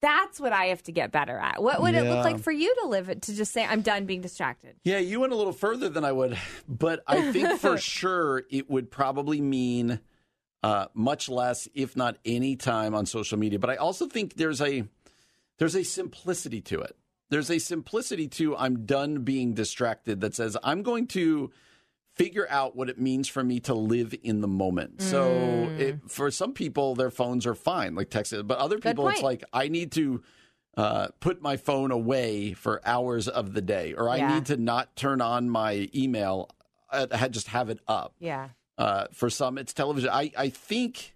That's 0.03 0.41
what 0.41 0.53
I 0.53 0.67
have 0.67 0.83
to 0.83 0.93
get 0.93 1.13
better 1.13 1.39
at. 1.39 1.63
What 1.63 1.81
would 1.81 1.95
it 1.95 2.03
look 2.11 2.25
like 2.25 2.41
for 2.41 2.51
you 2.51 2.75
to 2.83 2.89
live 2.89 3.09
it 3.09 3.23
to 3.23 3.35
just 3.37 3.53
say 3.53 3.65
I'm 3.65 3.83
done 3.83 4.05
being 4.05 4.21
distracted? 4.21 4.75
Yeah, 4.83 4.99
you 4.99 5.21
went 5.21 5.33
a 5.33 5.37
little 5.37 5.53
further 5.53 5.89
than 5.89 6.05
I 6.05 6.11
would, 6.11 6.37
but 6.69 7.05
I 7.07 7.31
think 7.31 7.61
for 7.61 7.79
sure 7.97 8.43
it 8.51 8.69
would 8.69 8.91
probably 8.91 9.41
mean 9.41 10.01
uh, 10.63 10.87
much 10.95 11.29
less, 11.29 11.69
if 11.75 11.97
not 11.97 12.17
any 12.25 12.57
time 12.57 12.95
on 12.95 13.07
social 13.07 13.39
media. 13.39 13.59
But 13.59 13.71
I 13.71 13.77
also 13.77 14.07
think 14.07 14.35
there's 14.35 14.61
a 14.61 14.85
there's 15.59 15.75
a 15.77 15.83
simplicity 15.85 16.61
to 16.63 16.81
it. 16.81 16.97
There's 17.31 17.51
a 17.51 17.59
simplicity 17.59 18.29
to 18.29 18.57
I'm 18.57 18.85
done 18.85 19.23
being 19.25 19.55
distracted 19.55 20.21
that 20.21 20.35
says 20.35 20.57
I'm 20.63 20.83
going 20.83 21.07
to 21.09 21.51
figure 22.15 22.47
out 22.51 22.77
what 22.77 22.91
it 22.91 23.01
means 23.01 23.27
for 23.27 23.43
me 23.43 23.59
to 23.61 23.73
live 23.75 24.15
in 24.23 24.43
the 24.43 24.49
moment. 24.49 25.01
So 25.01 25.73
it, 25.79 25.99
for 26.11 26.31
some 26.31 26.53
people, 26.53 26.95
their 26.95 27.11
phones 27.11 27.47
are 27.47 27.55
fine, 27.55 27.95
like 27.95 28.11
text, 28.11 28.35
but 28.45 28.59
other 28.59 28.79
people, 28.79 29.09
it's 29.09 29.23
like 29.23 29.45
I 29.53 29.69
need 29.69 29.93
to 29.93 30.23
uh, 30.77 31.09
put 31.21 31.41
my 31.41 31.57
phone 31.57 31.91
away 31.91 32.53
for 32.53 32.83
hours 32.85 33.29
of 33.29 33.55
the 33.55 33.63
day, 33.63 33.95
or 33.95 34.11
I 34.11 34.17
Yeah. 34.17 34.35
need 34.35 34.47
to 34.47 34.57
not 34.59 34.95
turn 34.95 35.23
on 35.23 35.49
my 35.49 35.89
email. 35.95 36.51
I, 36.91 37.07
I 37.11 37.29
just 37.29 37.49
have 37.49 37.71
it 37.71 37.79
up. 37.89 38.15
Yeah. 38.19 38.51
Uh, 38.79 39.07
for 39.13 39.29
some, 39.31 39.59
it's 39.59 39.73
television. 39.73 40.11
I 40.11 40.33
I 40.37 40.49
think, 40.49 41.15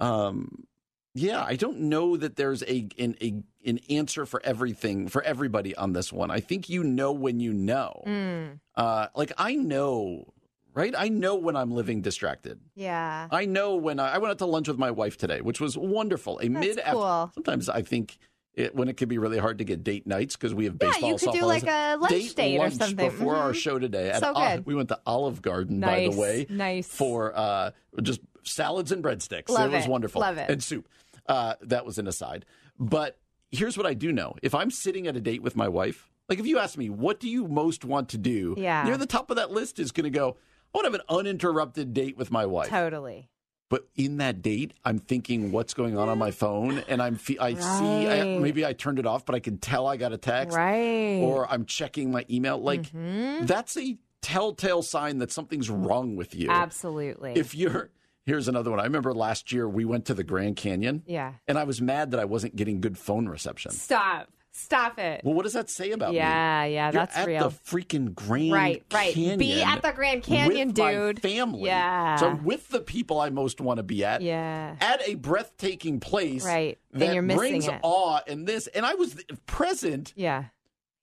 um, 0.00 0.66
yeah, 1.14 1.42
I 1.42 1.56
don't 1.56 1.80
know 1.80 2.16
that 2.16 2.36
there's 2.36 2.62
a 2.64 2.88
an 2.98 3.16
a, 3.22 3.42
an 3.64 3.78
answer 3.88 4.26
for 4.26 4.40
everything 4.44 5.08
for 5.08 5.22
everybody 5.22 5.74
on 5.76 5.92
this 5.92 6.12
one. 6.12 6.30
I 6.30 6.40
think 6.40 6.68
you 6.68 6.82
know 6.84 7.12
when 7.12 7.40
you 7.40 7.52
know. 7.52 8.02
Mm. 8.06 8.60
Uh, 8.74 9.06
like 9.14 9.32
I 9.38 9.54
know, 9.54 10.32
right? 10.74 10.94
I 10.96 11.08
know 11.08 11.36
when 11.36 11.56
I'm 11.56 11.70
living 11.70 12.02
distracted. 12.02 12.60
Yeah. 12.74 13.28
I 13.30 13.46
know 13.46 13.76
when 13.76 13.98
I, 13.98 14.14
I 14.14 14.18
went 14.18 14.32
out 14.32 14.38
to 14.38 14.46
lunch 14.46 14.68
with 14.68 14.78
my 14.78 14.90
wife 14.90 15.16
today, 15.16 15.40
which 15.40 15.60
was 15.60 15.78
wonderful. 15.78 16.38
A 16.42 16.48
mid 16.48 16.80
cool. 16.86 17.30
Sometimes 17.34 17.68
I 17.68 17.82
think. 17.82 18.18
It, 18.56 18.74
when 18.74 18.88
it 18.88 18.96
can 18.96 19.08
be 19.10 19.18
really 19.18 19.36
hard 19.36 19.58
to 19.58 19.64
get 19.64 19.84
date 19.84 20.06
nights 20.06 20.34
because 20.34 20.54
we 20.54 20.64
have 20.64 20.76
Yeah, 20.80 20.88
baseball, 20.88 21.10
you 21.10 21.18
could 21.18 21.32
do 21.32 21.44
like 21.44 21.66
a 21.66 21.96
lunch 21.96 22.34
date 22.34 22.56
or 22.56 22.60
lunch 22.60 22.74
something. 22.76 22.96
before 22.96 23.36
our 23.36 23.52
Mhm. 23.52 23.56
show 23.56 23.78
today. 23.78 24.08
At 24.10 24.20
So 24.20 24.32
good. 24.32 24.64
we 24.64 24.74
went 24.74 24.88
to 24.88 24.98
Olive 25.04 25.42
Garden, 25.42 25.78
by 25.80 26.08
the 26.08 26.16
way, 26.18 26.46
nice. 26.48 26.88
for 26.88 27.36
uh, 27.36 27.72
just 28.00 28.20
salads 28.44 28.92
and 28.92 29.04
breadsticks. 29.04 29.50
Love 29.50 29.72
it 29.72 29.76
was 29.76 29.84
it, 29.84 29.90
wonderful. 29.90 30.22
love 30.22 30.38
it. 30.38 30.48
And 30.48 30.62
soup. 30.62 30.88
Uh, 31.28 31.54
that 31.60 31.84
was 31.84 31.98
an 31.98 32.06
aside. 32.06 32.46
But 32.78 33.18
here's 33.50 33.76
what 33.76 33.84
I 33.86 33.92
do 33.92 34.10
know: 34.10 34.34
if 34.42 34.54
I'm 34.54 34.70
sitting 34.70 35.06
at 35.06 35.16
a 35.16 35.20
date 35.20 35.42
with 35.42 35.54
my 35.54 35.68
wife, 35.68 36.08
like 36.30 36.38
if 36.38 36.46
you 36.46 36.58
ask 36.58 36.78
me, 36.78 36.88
what 36.88 37.20
do 37.20 37.28
you 37.28 37.46
most 37.48 37.84
want 37.84 38.08
to 38.10 38.18
do? 38.18 38.54
Yeah. 38.56 38.84
near 38.84 38.96
the 38.96 39.04
top 39.06 39.28
of 39.30 39.36
that 39.36 39.50
list 39.50 39.78
is 39.78 39.92
going 39.92 40.04
to 40.04 40.18
go. 40.18 40.38
I 40.74 40.78
want 40.78 40.86
to 40.86 40.92
have 40.92 40.94
an 40.94 41.06
uninterrupted 41.10 41.92
date 41.92 42.16
with 42.16 42.30
my 42.30 42.46
wife. 42.46 42.68
Totally. 42.70 43.28
But 43.68 43.88
in 43.96 44.18
that 44.18 44.42
date, 44.42 44.74
I'm 44.84 44.98
thinking 45.00 45.50
what's 45.50 45.74
going 45.74 45.98
on 45.98 46.08
on 46.08 46.18
my 46.18 46.30
phone, 46.30 46.84
and 46.88 47.02
I'm 47.02 47.16
fe- 47.16 47.38
I 47.40 47.54
see 47.54 48.08
I, 48.08 48.38
maybe 48.38 48.64
I 48.64 48.72
turned 48.72 48.98
it 49.00 49.06
off, 49.06 49.24
but 49.26 49.34
I 49.34 49.40
can 49.40 49.58
tell 49.58 49.88
I 49.88 49.96
got 49.96 50.12
a 50.12 50.16
text, 50.18 50.56
Right. 50.56 51.18
or 51.20 51.50
I'm 51.50 51.64
checking 51.64 52.12
my 52.12 52.24
email. 52.30 52.58
Like 52.58 52.82
Mm-hmm. 52.92 53.46
that's 53.46 53.76
a 53.76 53.98
telltale 54.22 54.82
sign 54.82 55.18
that 55.18 55.32
something's 55.32 55.68
wrong 55.68 56.14
with 56.16 56.34
you. 56.34 56.48
Absolutely. 56.50 57.32
If 57.34 57.54
you're 57.56 57.90
here's 58.24 58.48
another 58.48 58.70
one. 58.70 58.80
I 58.80 58.84
remember 58.84 59.14
last 59.14 59.52
year 59.52 59.68
we 59.68 59.84
went 59.84 60.04
to 60.06 60.14
the 60.14 60.24
Grand 60.24 60.56
Canyon, 60.56 61.02
yeah. 61.06 61.34
and 61.46 61.56
I 61.58 61.62
was 61.64 61.80
mad 61.80 62.10
that 62.12 62.18
I 62.20 62.24
wasn't 62.24 62.56
getting 62.56 62.80
good 62.80 62.98
phone 62.98 63.28
reception. 63.28 63.70
Stop. 63.72 64.28
Stop 64.58 64.98
it. 64.98 65.20
Well, 65.22 65.34
what 65.34 65.42
does 65.42 65.52
that 65.52 65.68
say 65.68 65.90
about 65.90 66.12
me? 66.12 66.16
Yeah, 66.16 66.64
yeah, 66.64 66.90
that's 66.90 67.14
at 67.14 67.26
real. 67.26 67.50
the 67.50 67.54
freaking 67.54 68.14
Grand 68.14 68.26
Canyon. 68.26 68.52
Right, 68.54 68.82
right. 68.92 69.14
Canyon. 69.14 69.38
Be 69.38 69.62
at 69.62 69.82
the 69.82 69.92
Grand 69.92 70.22
Canyon, 70.22 70.68
with 70.68 70.78
my 70.78 70.92
dude. 70.92 71.20
family. 71.20 71.66
Yeah. 71.66 72.16
So 72.16 72.34
with 72.42 72.68
the 72.70 72.80
people 72.80 73.20
I 73.20 73.28
most 73.28 73.60
want 73.60 73.76
to 73.76 73.82
be 73.82 74.02
at. 74.02 74.22
Yeah. 74.22 74.76
At 74.80 75.06
a 75.06 75.14
breathtaking 75.16 76.00
place. 76.00 76.44
Right. 76.44 76.78
And 76.90 77.02
That 77.02 77.12
you're 77.12 77.22
missing 77.22 77.38
brings 77.38 77.68
it. 77.68 77.78
awe 77.82 78.20
and 78.26 78.46
this. 78.46 78.66
And 78.68 78.86
I 78.86 78.94
was 78.94 79.22
present, 79.44 80.14
Yeah. 80.16 80.44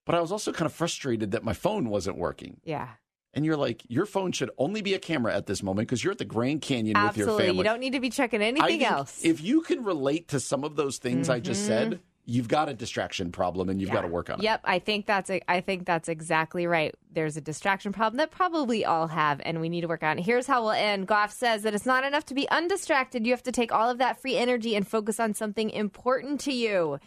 but 0.05 0.15
I 0.15 0.19
was 0.19 0.31
also 0.31 0.51
kind 0.51 0.65
of 0.65 0.73
frustrated 0.73 1.31
that 1.31 1.43
my 1.43 1.53
phone 1.53 1.89
wasn't 1.89 2.17
working. 2.17 2.59
Yeah. 2.63 2.87
And 3.35 3.45
you're 3.45 3.57
like, 3.57 3.83
your 3.87 4.07
phone 4.07 4.31
should 4.31 4.49
only 4.57 4.81
be 4.81 4.95
a 4.95 4.99
camera 4.99 5.35
at 5.35 5.45
this 5.45 5.61
moment 5.61 5.87
because 5.87 6.03
you're 6.03 6.11
at 6.11 6.17
the 6.19 6.25
Grand 6.25 6.61
Canyon 6.61 7.01
with 7.03 7.17
your 7.17 7.37
family. 7.37 7.57
You 7.57 7.63
don't 7.63 7.79
need 7.79 7.93
to 7.93 7.99
be 7.99 8.09
checking 8.09 8.41
anything 8.41 8.83
else. 8.83 9.23
If 9.23 9.41
you 9.41 9.61
can 9.61 9.83
relate 9.83 10.29
to 10.29 10.39
some 10.39 10.63
of 10.63 10.75
those 10.75 10.97
things 10.97 11.29
I 11.29 11.39
just 11.39 11.65
said, 11.67 11.87
mm-hmm. 11.91 12.01
You've 12.25 12.47
got 12.47 12.69
a 12.69 12.73
distraction 12.73 13.31
problem 13.31 13.69
and 13.69 13.81
you've 13.81 13.91
got 13.91 14.01
to 14.01 14.07
work 14.07 14.29
on 14.29 14.39
it. 14.39 14.43
Yep, 14.43 14.61
I 14.63 14.79
think 14.79 15.05
that's 15.05 15.29
a, 15.29 15.41
I 15.51 15.61
think 15.61 15.85
that's 15.85 16.07
exactly 16.07 16.65
right. 16.65 16.95
There's 17.11 17.37
a 17.37 17.41
distraction 17.41 17.91
problem 17.91 18.17
that 18.17 18.31
probably 18.31 18.85
all 18.85 19.07
have, 19.07 19.41
and 19.43 19.59
we 19.59 19.69
need 19.69 19.81
to 19.81 19.87
work 19.87 20.03
on. 20.03 20.19
it. 20.19 20.25
Here's 20.25 20.47
how 20.47 20.61
we'll 20.63 20.71
end. 20.71 21.07
Goff 21.07 21.31
says 21.31 21.63
that 21.63 21.75
it's 21.75 21.85
not 21.85 22.03
enough 22.03 22.25
to 22.27 22.33
be 22.33 22.47
undistracted. 22.49 23.25
You 23.25 23.33
have 23.33 23.43
to 23.43 23.51
take 23.51 23.71
all 23.73 23.89
of 23.89 23.97
that 23.97 24.21
free 24.21 24.37
energy 24.37 24.75
and 24.75 24.87
focus 24.87 25.19
on 25.19 25.33
something 25.33 25.69
important 25.69 26.39
to 26.41 26.53
you. 26.53 26.99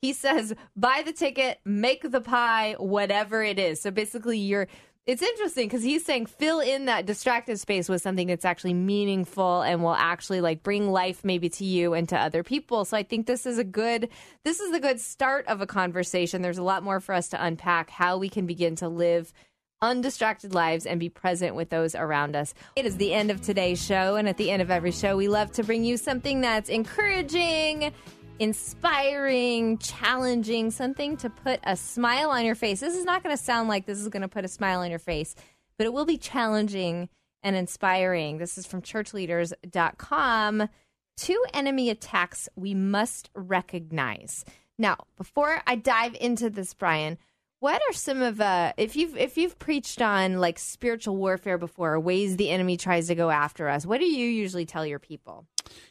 He 0.00 0.12
says, 0.12 0.54
buy 0.76 1.02
the 1.06 1.12
ticket, 1.12 1.60
make 1.64 2.10
the 2.10 2.20
pie, 2.20 2.74
whatever 2.78 3.42
it 3.42 3.58
is. 3.58 3.80
So 3.80 3.90
basically, 3.90 4.38
you're. 4.38 4.68
It's 5.06 5.20
interesting 5.20 5.68
because 5.68 5.82
he's 5.82 6.02
saying 6.02 6.26
fill 6.26 6.60
in 6.60 6.86
that 6.86 7.04
distracted 7.04 7.60
space 7.60 7.90
with 7.90 8.00
something 8.00 8.26
that's 8.26 8.46
actually 8.46 8.72
meaningful 8.72 9.60
and 9.60 9.82
will 9.82 9.94
actually 9.94 10.40
like 10.40 10.62
bring 10.62 10.90
life 10.90 11.22
maybe 11.22 11.50
to 11.50 11.64
you 11.64 11.92
and 11.92 12.08
to 12.08 12.18
other 12.18 12.42
people. 12.42 12.86
So 12.86 12.96
I 12.96 13.02
think 13.02 13.26
this 13.26 13.44
is 13.44 13.58
a 13.58 13.64
good 13.64 14.08
this 14.44 14.60
is 14.60 14.72
the 14.72 14.80
good 14.80 14.98
start 14.98 15.46
of 15.46 15.60
a 15.60 15.66
conversation. 15.66 16.40
There's 16.40 16.56
a 16.56 16.62
lot 16.62 16.82
more 16.82 17.00
for 17.00 17.14
us 17.14 17.28
to 17.30 17.44
unpack 17.44 17.90
how 17.90 18.16
we 18.16 18.30
can 18.30 18.46
begin 18.46 18.76
to 18.76 18.88
live 18.88 19.34
undistracted 19.82 20.54
lives 20.54 20.86
and 20.86 20.98
be 20.98 21.10
present 21.10 21.54
with 21.54 21.68
those 21.68 21.94
around 21.94 22.34
us. 22.34 22.54
It 22.74 22.86
is 22.86 22.96
the 22.96 23.12
end 23.12 23.30
of 23.30 23.42
today's 23.42 23.84
show 23.84 24.16
and 24.16 24.26
at 24.26 24.38
the 24.38 24.50
end 24.50 24.62
of 24.62 24.70
every 24.70 24.92
show 24.92 25.18
we 25.18 25.28
love 25.28 25.52
to 25.52 25.64
bring 25.64 25.84
you 25.84 25.98
something 25.98 26.40
that's 26.40 26.70
encouraging, 26.70 27.92
inspiring, 28.38 29.78
challenging, 29.78 30.70
something 30.70 31.16
to 31.18 31.30
put 31.30 31.60
a 31.64 31.76
smile 31.76 32.30
on 32.30 32.44
your 32.44 32.54
face. 32.54 32.80
This 32.80 32.96
is 32.96 33.04
not 33.04 33.22
going 33.22 33.36
to 33.36 33.42
sound 33.42 33.68
like 33.68 33.86
this 33.86 33.98
is 33.98 34.08
going 34.08 34.22
to 34.22 34.28
put 34.28 34.44
a 34.44 34.48
smile 34.48 34.80
on 34.80 34.90
your 34.90 34.98
face, 34.98 35.34
but 35.78 35.86
it 35.86 35.92
will 35.92 36.04
be 36.04 36.18
challenging 36.18 37.08
and 37.42 37.54
inspiring. 37.56 38.38
This 38.38 38.58
is 38.58 38.66
from 38.66 38.82
churchleaders.com. 38.82 40.68
Two 41.16 41.44
enemy 41.52 41.90
attacks 41.90 42.48
we 42.56 42.74
must 42.74 43.30
recognize. 43.34 44.44
Now, 44.78 44.96
before 45.16 45.62
I 45.66 45.76
dive 45.76 46.16
into 46.20 46.50
this, 46.50 46.74
Brian, 46.74 47.18
what 47.64 47.80
are 47.88 47.94
some 47.94 48.20
of 48.20 48.42
uh 48.42 48.74
if 48.76 48.94
you've 48.94 49.16
if 49.16 49.38
you've 49.38 49.58
preached 49.58 50.02
on 50.02 50.38
like 50.38 50.58
spiritual 50.58 51.16
warfare 51.16 51.56
before, 51.56 51.98
ways 51.98 52.36
the 52.36 52.50
enemy 52.50 52.76
tries 52.76 53.06
to 53.06 53.14
go 53.14 53.30
after 53.30 53.70
us, 53.70 53.86
what 53.86 54.00
do 54.00 54.04
you 54.04 54.26
usually 54.28 54.66
tell 54.66 54.84
your 54.84 54.98
people? 54.98 55.46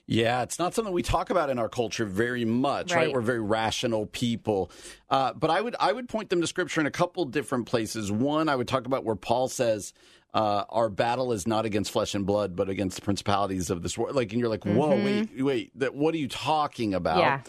Yeah, 0.06 0.44
it's 0.44 0.60
not 0.60 0.76
something 0.76 0.94
we 0.94 1.02
talk 1.02 1.32
about 1.32 1.50
in 1.50 1.58
our 1.58 1.70
culture 1.70 2.06
very 2.06 2.46
much, 2.46 2.92
right? 2.92 3.06
Right. 3.08 3.14
We're 3.14 3.22
very 3.22 3.42
rational 3.42 4.06
people, 4.06 4.70
uh, 5.10 5.34
but 5.34 5.50
I 5.50 5.62
would 5.62 5.76
I 5.80 5.92
would 5.92 6.08
point 6.08 6.30
them 6.30 6.42
to 6.42 6.48
Scripture 6.48 6.80
in 6.80 6.86
a 6.86 6.92
couple 6.92 7.26
different 7.26 7.66
places. 7.66 8.12
One, 8.12 8.50
I 8.50 8.56
would 8.56 8.68
talk 8.68 8.86
about 8.86 9.04
where 9.04 9.16
Paul 9.16 9.48
says. 9.48 9.94
Uh, 10.36 10.66
our 10.70 10.90
battle 10.90 11.32
is 11.32 11.46
not 11.46 11.64
against 11.64 11.92
flesh 11.92 12.16
and 12.16 12.26
blood, 12.26 12.56
but 12.56 12.68
against 12.68 12.96
the 12.96 13.04
principalities 13.04 13.70
of 13.70 13.84
this 13.84 13.96
world. 13.96 14.16
Like, 14.16 14.32
and 14.32 14.40
you're 14.40 14.50
like, 14.50 14.66
whoa, 14.66 14.90
wait, 14.90 15.30
wait, 15.44 15.72
that, 15.78 15.94
what 15.94 16.16
are 16.16 16.18
you 16.18 16.28
talking 16.28 16.96
about? 16.96 17.20
Yeah. 17.20 17.42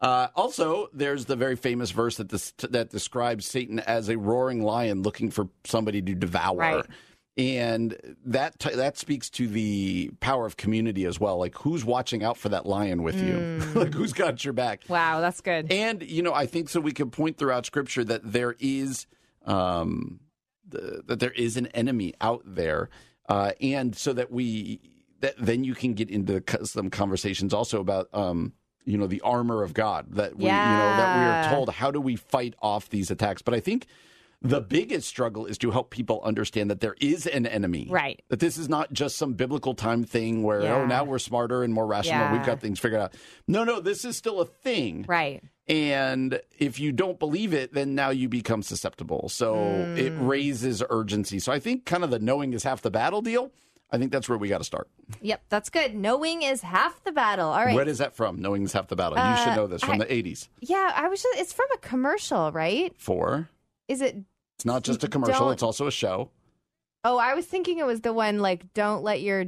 Uh, 0.00 0.28
also, 0.34 0.88
there's 0.92 1.26
the 1.26 1.36
very 1.36 1.56
famous 1.56 1.90
verse 1.90 2.16
that 2.16 2.30
this, 2.30 2.52
that 2.70 2.90
describes 2.90 3.46
Satan 3.46 3.80
as 3.80 4.08
a 4.08 4.16
roaring 4.16 4.62
lion 4.62 5.02
looking 5.02 5.30
for 5.30 5.48
somebody 5.64 6.00
to 6.00 6.14
devour. 6.14 6.56
Right. 6.56 6.86
And 7.36 7.96
that 8.26 8.58
t- 8.58 8.74
that 8.74 8.98
speaks 8.98 9.30
to 9.30 9.46
the 9.46 10.10
power 10.20 10.46
of 10.46 10.56
community 10.56 11.04
as 11.04 11.20
well. 11.20 11.38
Like 11.38 11.54
who's 11.56 11.84
watching 11.84 12.24
out 12.24 12.36
for 12.36 12.48
that 12.48 12.66
lion 12.66 13.02
with 13.02 13.22
you? 13.22 13.62
like 13.80 13.94
who's 13.94 14.12
got 14.12 14.44
your 14.44 14.52
back? 14.52 14.82
Wow, 14.88 15.20
that's 15.20 15.40
good. 15.40 15.70
And 15.72 16.02
you 16.02 16.22
know, 16.22 16.34
I 16.34 16.46
think 16.46 16.68
so. 16.68 16.80
We 16.80 16.92
can 16.92 17.10
point 17.10 17.38
throughout 17.38 17.66
Scripture 17.66 18.04
that 18.04 18.32
there 18.32 18.56
is, 18.58 19.06
um, 19.46 20.20
the, 20.68 21.02
that 21.06 21.20
there 21.20 21.30
is 21.30 21.56
an 21.56 21.68
enemy 21.68 22.14
out 22.20 22.42
there, 22.44 22.90
uh, 23.28 23.52
and 23.60 23.96
so 23.96 24.12
that 24.12 24.30
we 24.32 24.80
that 25.20 25.34
then 25.38 25.64
you 25.64 25.74
can 25.74 25.94
get 25.94 26.10
into 26.10 26.42
some 26.64 26.90
conversations 26.90 27.54
also 27.54 27.80
about, 27.80 28.08
um, 28.12 28.52
you 28.84 28.98
know, 28.98 29.06
the 29.06 29.20
armor 29.22 29.62
of 29.62 29.74
God 29.74 30.06
that 30.12 30.36
we, 30.36 30.44
you 30.44 30.50
know, 30.50 30.56
that 30.56 31.18
we 31.18 31.24
are 31.50 31.54
told 31.54 31.70
how 31.70 31.90
do 31.90 32.00
we 32.00 32.16
fight 32.16 32.54
off 32.62 32.88
these 32.88 33.10
attacks. 33.10 33.42
But 33.42 33.54
I 33.54 33.60
think. 33.60 33.86
The 34.42 34.62
biggest 34.62 35.06
struggle 35.06 35.44
is 35.44 35.58
to 35.58 35.70
help 35.70 35.90
people 35.90 36.22
understand 36.24 36.70
that 36.70 36.80
there 36.80 36.94
is 36.98 37.26
an 37.26 37.44
enemy. 37.46 37.88
Right. 37.90 38.22
That 38.30 38.40
this 38.40 38.56
is 38.56 38.70
not 38.70 38.90
just 38.90 39.18
some 39.18 39.34
biblical 39.34 39.74
time 39.74 40.02
thing 40.02 40.42
where, 40.42 40.62
Yeah. 40.62 40.76
oh, 40.76 40.86
now 40.86 41.04
we're 41.04 41.18
smarter 41.18 41.62
and 41.62 41.74
more 41.74 41.86
rational. 41.86 42.20
Yeah. 42.20 42.32
We've 42.32 42.46
got 42.46 42.58
things 42.58 42.80
figured 42.80 43.02
out. 43.02 43.12
No, 43.46 43.64
no, 43.64 43.80
this 43.80 44.02
is 44.06 44.16
still 44.16 44.40
a 44.40 44.46
thing. 44.46 45.04
Right. 45.06 45.42
And 45.68 46.40
if 46.58 46.80
you 46.80 46.90
don't 46.90 47.18
believe 47.18 47.52
it, 47.52 47.74
then 47.74 47.94
now 47.94 48.08
you 48.08 48.30
become 48.30 48.62
susceptible. 48.62 49.28
So 49.28 49.56
it 49.98 50.14
Mm. 50.14 50.26
raises 50.26 50.82
urgency. 50.88 51.38
So 51.38 51.52
I 51.52 51.58
think 51.60 51.84
kind 51.84 52.02
of 52.02 52.08
the 52.08 52.18
knowing 52.18 52.54
is 52.54 52.62
half 52.62 52.80
the 52.80 52.90
battle 52.90 53.20
deal. 53.20 53.52
I 53.92 53.98
think 53.98 54.12
that's 54.12 54.28
where 54.28 54.38
we 54.38 54.48
got 54.48 54.58
to 54.58 54.64
start. 54.64 54.88
Yep, 55.20 55.42
that's 55.48 55.68
good. 55.70 55.94
Knowing 55.94 56.42
is 56.42 56.62
half 56.62 57.02
the 57.04 57.12
battle. 57.12 57.48
All 57.48 57.64
right. 57.64 57.74
What 57.74 57.88
is 57.88 57.98
that 57.98 58.14
from? 58.14 58.40
Knowing 58.40 58.62
is 58.62 58.72
half 58.72 58.86
the 58.88 58.96
battle. 58.96 59.18
you 59.18 59.36
should 59.38 59.48
Uh, 59.52 59.56
know 59.56 59.66
this 59.66 59.82
from 59.82 59.94
I- 60.00 60.04
the 60.04 60.12
80s. 60.12 60.48
yeah, 60.60 60.92
I 60.94 61.08
was 61.08 61.22
just 61.22 61.38
it's 61.38 61.52
from 61.52 61.66
a 61.74 61.78
commercial, 61.78 62.52
right? 62.52 62.94
For? 62.98 63.48
Is 63.88 64.00
it 64.00 64.16
It's 64.56 64.64
not 64.64 64.82
just 64.84 65.02
a 65.04 65.08
commercial, 65.08 65.40
Don't- 65.46 65.52
it's 65.54 65.62
also 65.62 65.86
a 65.86 65.90
show. 65.90 66.30
Oh, 67.02 67.16
I 67.18 67.34
was 67.34 67.46
thinking 67.46 67.78
it 67.78 67.86
was 67.86 68.02
the 68.02 68.12
one 68.12 68.38
like 68.40 68.72
don't 68.74 69.02
let 69.02 69.22
your 69.22 69.46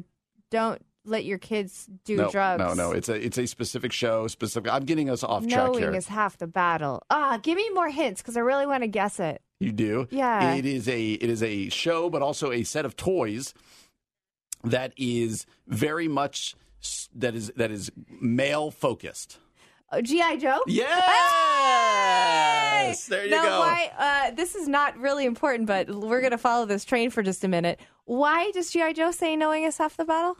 don't 0.50 0.80
let 1.04 1.24
your 1.24 1.38
kids 1.38 1.88
do 2.04 2.16
no, 2.16 2.30
drugs. 2.30 2.58
no, 2.60 2.74
no. 2.74 2.92
It's 2.92 3.08
a 3.08 3.14
it's 3.14 3.36
a 3.38 3.46
specific 3.46 3.92
show. 3.92 4.26
Specific. 4.28 4.72
I'm 4.72 4.84
getting 4.84 5.10
us 5.10 5.22
off 5.22 5.46
track 5.46 5.66
Knowing 5.66 5.78
here. 5.80 5.94
is 5.94 6.08
half 6.08 6.38
the 6.38 6.46
battle. 6.46 7.02
Ah, 7.10 7.38
give 7.42 7.56
me 7.56 7.68
more 7.70 7.90
hints 7.90 8.22
because 8.22 8.36
I 8.36 8.40
really 8.40 8.66
want 8.66 8.82
to 8.84 8.88
guess 8.88 9.20
it. 9.20 9.42
You 9.60 9.72
do. 9.72 10.08
Yeah. 10.10 10.54
It 10.54 10.64
is 10.64 10.88
a 10.88 11.12
it 11.12 11.28
is 11.28 11.42
a 11.42 11.68
show, 11.68 12.08
but 12.10 12.22
also 12.22 12.50
a 12.52 12.62
set 12.64 12.84
of 12.84 12.96
toys 12.96 13.52
that 14.64 14.92
is 14.96 15.46
very 15.66 16.08
much 16.08 16.54
that 17.14 17.34
is 17.34 17.52
that 17.56 17.70
is 17.70 17.92
male 18.20 18.70
focused. 18.70 19.38
Oh, 19.94 20.00
GI 20.00 20.38
Joe. 20.38 20.60
Yes. 20.66 20.88
There 23.06 23.24
you 23.24 23.30
now, 23.30 23.42
go. 23.42 23.60
Why? 23.60 23.90
Uh, 23.98 24.30
this 24.30 24.54
is 24.54 24.66
not 24.66 24.96
really 24.98 25.26
important, 25.26 25.66
but 25.66 25.90
we're 25.90 26.20
going 26.20 26.30
to 26.30 26.38
follow 26.38 26.64
this 26.64 26.86
train 26.86 27.10
for 27.10 27.22
just 27.22 27.44
a 27.44 27.48
minute. 27.48 27.78
Why 28.06 28.50
does 28.52 28.70
GI 28.70 28.94
Joe 28.94 29.10
say 29.10 29.36
knowing 29.36 29.64
is 29.64 29.76
half 29.76 29.98
the 29.98 30.06
battle? 30.06 30.38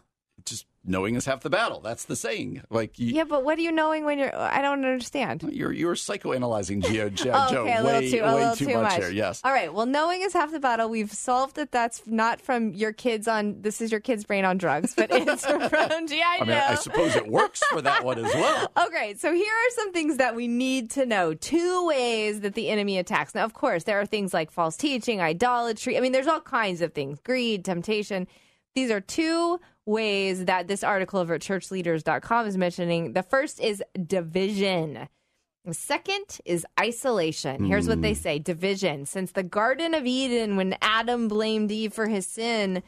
Knowing 0.85 1.15
is 1.15 1.27
half 1.27 1.41
the 1.43 1.51
battle. 1.51 1.81
That's 1.81 2.07
the 2.07 2.17
saying. 2.17 2.63
Like 2.69 2.99
you, 2.99 3.15
Yeah, 3.15 3.23
but 3.23 3.45
what 3.45 3.57
are 3.57 3.61
you 3.61 3.71
knowing 3.71 4.05
when 4.05 4.19
you're? 4.19 4.35
I 4.35 4.61
don't 4.61 4.85
understand. 4.85 5.45
you're 5.53 5.73
you're 5.73 5.95
psychoanalyzing 5.95 6.85
GI 6.85 7.11
Joe 7.23 7.31
Oh, 7.33 7.57
okay, 7.57 7.77
a 7.77 7.85
way 7.85 8.01
little 8.01 8.11
too, 8.11 8.25
way 8.25 8.55
too, 8.57 8.67
too 8.67 8.83
much, 8.83 8.97
here. 8.97 9.11
Yes. 9.11 9.41
All 9.45 9.53
right. 9.53 9.73
Well, 9.73 9.87
knowing 9.87 10.23
is 10.23 10.33
half 10.33 10.51
the 10.51 10.59
battle. 10.59 10.89
We've 10.89 11.13
solved 11.13 11.55
that. 11.55 11.71
That's 11.71 12.03
not 12.07 12.41
from 12.41 12.75
your 12.75 12.93
kids 12.93 13.29
on. 13.29 13.63
This 13.63 13.81
is 13.81 13.93
your 13.93 14.01
kid's 14.01 14.25
brain 14.25 14.45
on 14.45 14.59
drugs, 14.59 14.95
but 14.97 15.11
it's 15.13 15.47
from 15.69 16.07
GI 16.09 16.17
Joe. 16.17 16.25
I 16.41 16.45
mean, 16.45 16.51
I 16.51 16.75
suppose 16.75 17.15
it 17.15 17.29
works 17.29 17.63
for 17.71 17.81
that 17.83 18.05
one 18.05 18.19
as 18.19 18.35
well. 18.35 18.71
Okay, 18.87 19.15
so 19.15 19.33
here 19.33 19.53
are 19.53 19.71
some 19.77 19.93
things 19.93 20.17
that 20.17 20.35
we 20.35 20.49
need 20.49 20.91
to 20.93 21.07
know. 21.07 21.35
Two 21.35 21.87
ways 21.87 22.41
that 22.41 22.55
the 22.55 22.69
enemy 22.69 22.99
attacks. 22.99 23.35
Now, 23.35 23.45
of 23.45 23.55
course, 23.55 23.85
there 23.85 24.01
are 24.01 24.07
things 24.07 24.35
like 24.35 24.51
false 24.51 24.77
teaching, 24.77 25.21
idolatry. 25.21 25.97
I 25.97 26.01
mean, 26.01 26.13
there's 26.13 26.27
all 26.27 26.41
kinds 26.41 26.81
of 26.83 26.93
things 26.93 27.19
greed, 27.21 27.65
temptation. 27.65 28.27
These 28.75 28.91
are 28.91 29.01
two 29.01 29.61
ways 29.87 30.45
that 30.45 30.69
this 30.69 30.85
article 30.85 31.21
over 31.21 31.35
at 31.35 31.41
churchleaders.com 31.41 32.47
is 32.47 32.57
mentioning. 32.57 33.13
The 33.13 33.23
first 33.23 33.61
is 33.61 33.83
division. 34.07 35.09
The 35.65 35.75
second 35.75 36.41
is 36.45 36.67
isolation. 36.81 37.65
Here's 37.65 37.87
what 37.87 38.03
they 38.03 38.15
hmm. 38.15 38.21
say 38.21 38.39
division. 38.39 39.07
Since 39.07 39.33
the 39.33 39.45
Garden 39.45 39.95
of 39.95 40.07
Eden, 40.07 40.57
when 40.57 40.77
Adam 40.83 41.29
blamed 41.29 41.71
Eve 41.71 41.95
for 41.95 42.09
his 42.09 42.27
sin, 42.27 42.83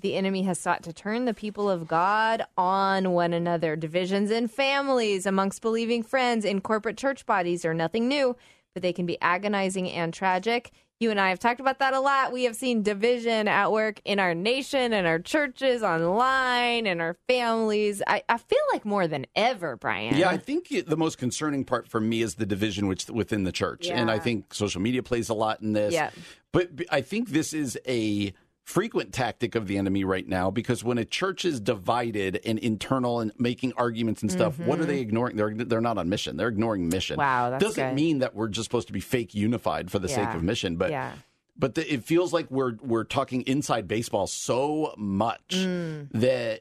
the 0.00 0.14
enemy 0.14 0.42
has 0.42 0.60
sought 0.60 0.82
to 0.84 0.92
turn 0.92 1.24
the 1.24 1.34
people 1.34 1.68
of 1.70 1.88
God 1.88 2.44
on 2.56 3.12
one 3.12 3.32
another. 3.32 3.76
Divisions 3.76 4.30
in 4.30 4.46
families, 4.46 5.26
amongst 5.26 5.62
believing 5.62 6.02
friends, 6.02 6.44
in 6.44 6.60
corporate 6.60 6.98
church 6.98 7.26
bodies 7.26 7.64
are 7.64 7.74
nothing 7.74 8.06
new, 8.06 8.36
but 8.74 8.82
they 8.82 8.92
can 8.92 9.06
be 9.06 9.20
agonizing 9.20 9.90
and 9.90 10.12
tragic. 10.14 10.70
You 11.00 11.12
and 11.12 11.20
I 11.20 11.28
have 11.28 11.38
talked 11.38 11.60
about 11.60 11.78
that 11.78 11.94
a 11.94 12.00
lot. 12.00 12.32
We 12.32 12.44
have 12.44 12.56
seen 12.56 12.82
division 12.82 13.46
at 13.46 13.70
work 13.70 14.00
in 14.04 14.18
our 14.18 14.34
nation, 14.34 14.92
and 14.92 15.06
our 15.06 15.20
churches, 15.20 15.84
online, 15.84 16.88
and 16.88 17.00
our 17.00 17.16
families. 17.28 18.02
I, 18.04 18.24
I 18.28 18.38
feel 18.38 18.58
like 18.72 18.84
more 18.84 19.06
than 19.06 19.26
ever, 19.36 19.76
Brian. 19.76 20.16
Yeah, 20.16 20.28
I 20.28 20.38
think 20.38 20.68
the 20.86 20.96
most 20.96 21.16
concerning 21.16 21.64
part 21.64 21.86
for 21.86 22.00
me 22.00 22.22
is 22.22 22.34
the 22.34 22.46
division 22.46 22.88
which 22.88 23.08
within 23.08 23.44
the 23.44 23.52
church, 23.52 23.86
and 23.86 24.10
I 24.10 24.18
think 24.18 24.52
social 24.52 24.80
media 24.80 25.04
plays 25.04 25.28
a 25.28 25.34
lot 25.34 25.60
in 25.60 25.72
this. 25.72 25.94
Yeah. 25.94 26.10
but 26.52 26.70
I 26.90 27.00
think 27.00 27.28
this 27.28 27.52
is 27.52 27.78
a 27.86 28.32
frequent 28.68 29.14
tactic 29.14 29.54
of 29.54 29.66
the 29.66 29.78
enemy 29.78 30.04
right 30.04 30.28
now 30.28 30.50
because 30.50 30.84
when 30.84 30.98
a 30.98 31.04
church 31.04 31.46
is 31.46 31.58
divided 31.58 32.38
and 32.44 32.58
internal 32.58 33.18
and 33.20 33.32
making 33.38 33.72
arguments 33.78 34.20
and 34.20 34.30
stuff, 34.30 34.58
what 34.58 34.78
are 34.78 34.84
they 34.84 35.00
ignoring? 35.00 35.36
They're 35.36 35.54
they're 35.54 35.80
not 35.80 35.96
on 35.96 36.10
mission. 36.10 36.36
They're 36.36 36.48
ignoring 36.48 36.88
mission. 36.90 37.14
Mm-hmm. 37.14 37.20
Wow, 37.44 37.50
that's 37.50 37.64
doesn't 37.64 37.88
good. 37.90 37.94
mean 37.94 38.18
that 38.18 38.34
we're 38.34 38.48
just 38.48 38.64
supposed 38.64 38.86
to 38.88 38.92
be 38.92 39.00
fake 39.00 39.34
unified 39.34 39.90
for 39.90 39.98
the 39.98 40.08
sake 40.08 40.34
of 40.34 40.42
mission, 40.42 40.76
but 40.76 40.90
Yeah. 40.90 41.12
but 41.58 41.76
the, 41.76 41.90
it 41.94 42.04
feels 42.04 42.34
like 42.34 42.50
we're 42.50 42.74
we're 42.82 43.04
talking 43.04 43.40
inside 43.42 43.88
baseball 43.88 44.26
so 44.26 44.92
much 44.98 45.54
Mm. 45.54 46.08
that 46.12 46.60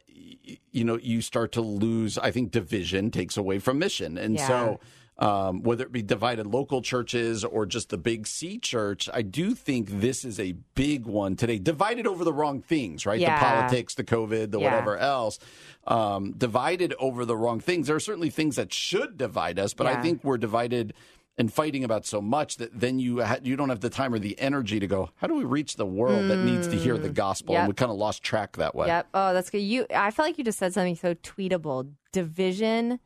you 0.72 0.86
know 0.86 0.98
you 0.98 1.22
start 1.22 1.52
to 1.54 1.62
lose. 1.62 2.18
I 2.18 2.32
think 2.32 2.52
division 2.52 3.12
takes 3.12 3.36
away 3.36 3.60
from 3.60 3.80
mission, 3.80 4.18
and 4.18 4.40
so 4.40 4.80
um, 5.20 5.64
whether 5.64 5.84
it 5.84 5.92
be 5.92 6.04
divided 6.04 6.46
local 6.46 6.82
churches 6.82 7.44
or 7.44 7.66
just 7.66 7.90
the 7.90 7.98
big 7.98 8.28
C 8.28 8.60
church, 8.60 9.10
I 9.14 9.24
do 9.24 9.56
think 9.56 9.90
this 10.00 10.24
is 10.24 10.40
a 10.40 10.54
big 10.76 11.06
one 11.06 11.36
today. 11.36 11.58
Divided 11.58 12.06
over 12.06 12.24
the 12.24 12.34
wrong 12.34 12.62
things, 12.62 13.06
right? 13.06 13.20
Yeah. 13.20 13.40
The 13.40 13.46
politics, 13.46 13.96
the 13.96 14.04
COVID, 14.04 14.52
the 14.52 14.60
Yeah. 14.60 14.66
whatever 14.66 14.98
else. 14.98 15.40
Um, 15.86 16.34
divided 16.38 16.94
over 17.00 17.26
the 17.26 17.36
wrong 17.36 17.60
things. 17.60 17.88
There 17.88 17.96
are 17.96 18.00
certainly 18.00 18.30
things 18.30 18.58
that 18.58 18.72
should 18.74 19.18
divide 19.18 19.58
us, 19.58 19.74
but 19.74 19.88
I 19.88 20.02
think 20.02 20.24
we're 20.24 20.38
divided 20.38 20.94
and 21.40 21.54
fighting 21.54 21.84
about 21.84 22.04
so 22.06 22.20
much 22.20 22.58
that 22.58 22.80
then 22.80 22.98
you 22.98 23.24
ha- 23.24 23.38
you 23.44 23.56
don't 23.56 23.70
have 23.70 23.80
the 23.80 23.92
time 23.92 24.12
or 24.14 24.18
the 24.20 24.38
energy 24.40 24.80
to 24.80 24.88
go. 24.88 25.10
How 25.18 25.28
do 25.28 25.36
we 25.36 25.44
reach 25.46 25.76
the 25.76 25.86
world 25.86 26.30
that 26.32 26.38
needs 26.38 26.68
to 26.68 26.76
hear 26.76 26.98
the 26.98 27.10
gospel? 27.10 27.54
Yep. 27.54 27.60
And 27.60 27.68
we 27.70 27.74
kind 27.76 27.92
of 27.92 27.98
lost 27.98 28.24
track 28.24 28.58
that 28.58 28.74
way. 28.76 28.88
Yep. 28.88 29.08
Oh, 29.14 29.34
that's 29.34 29.50
good. 29.52 29.60
You, 29.60 29.86
I 29.96 30.10
feel 30.12 30.26
like 30.26 30.38
you 30.40 30.44
just 30.44 30.58
said 30.60 30.74
something 30.74 30.96
so 30.96 31.14
tweetable. 31.16 31.92
Division 32.12 33.00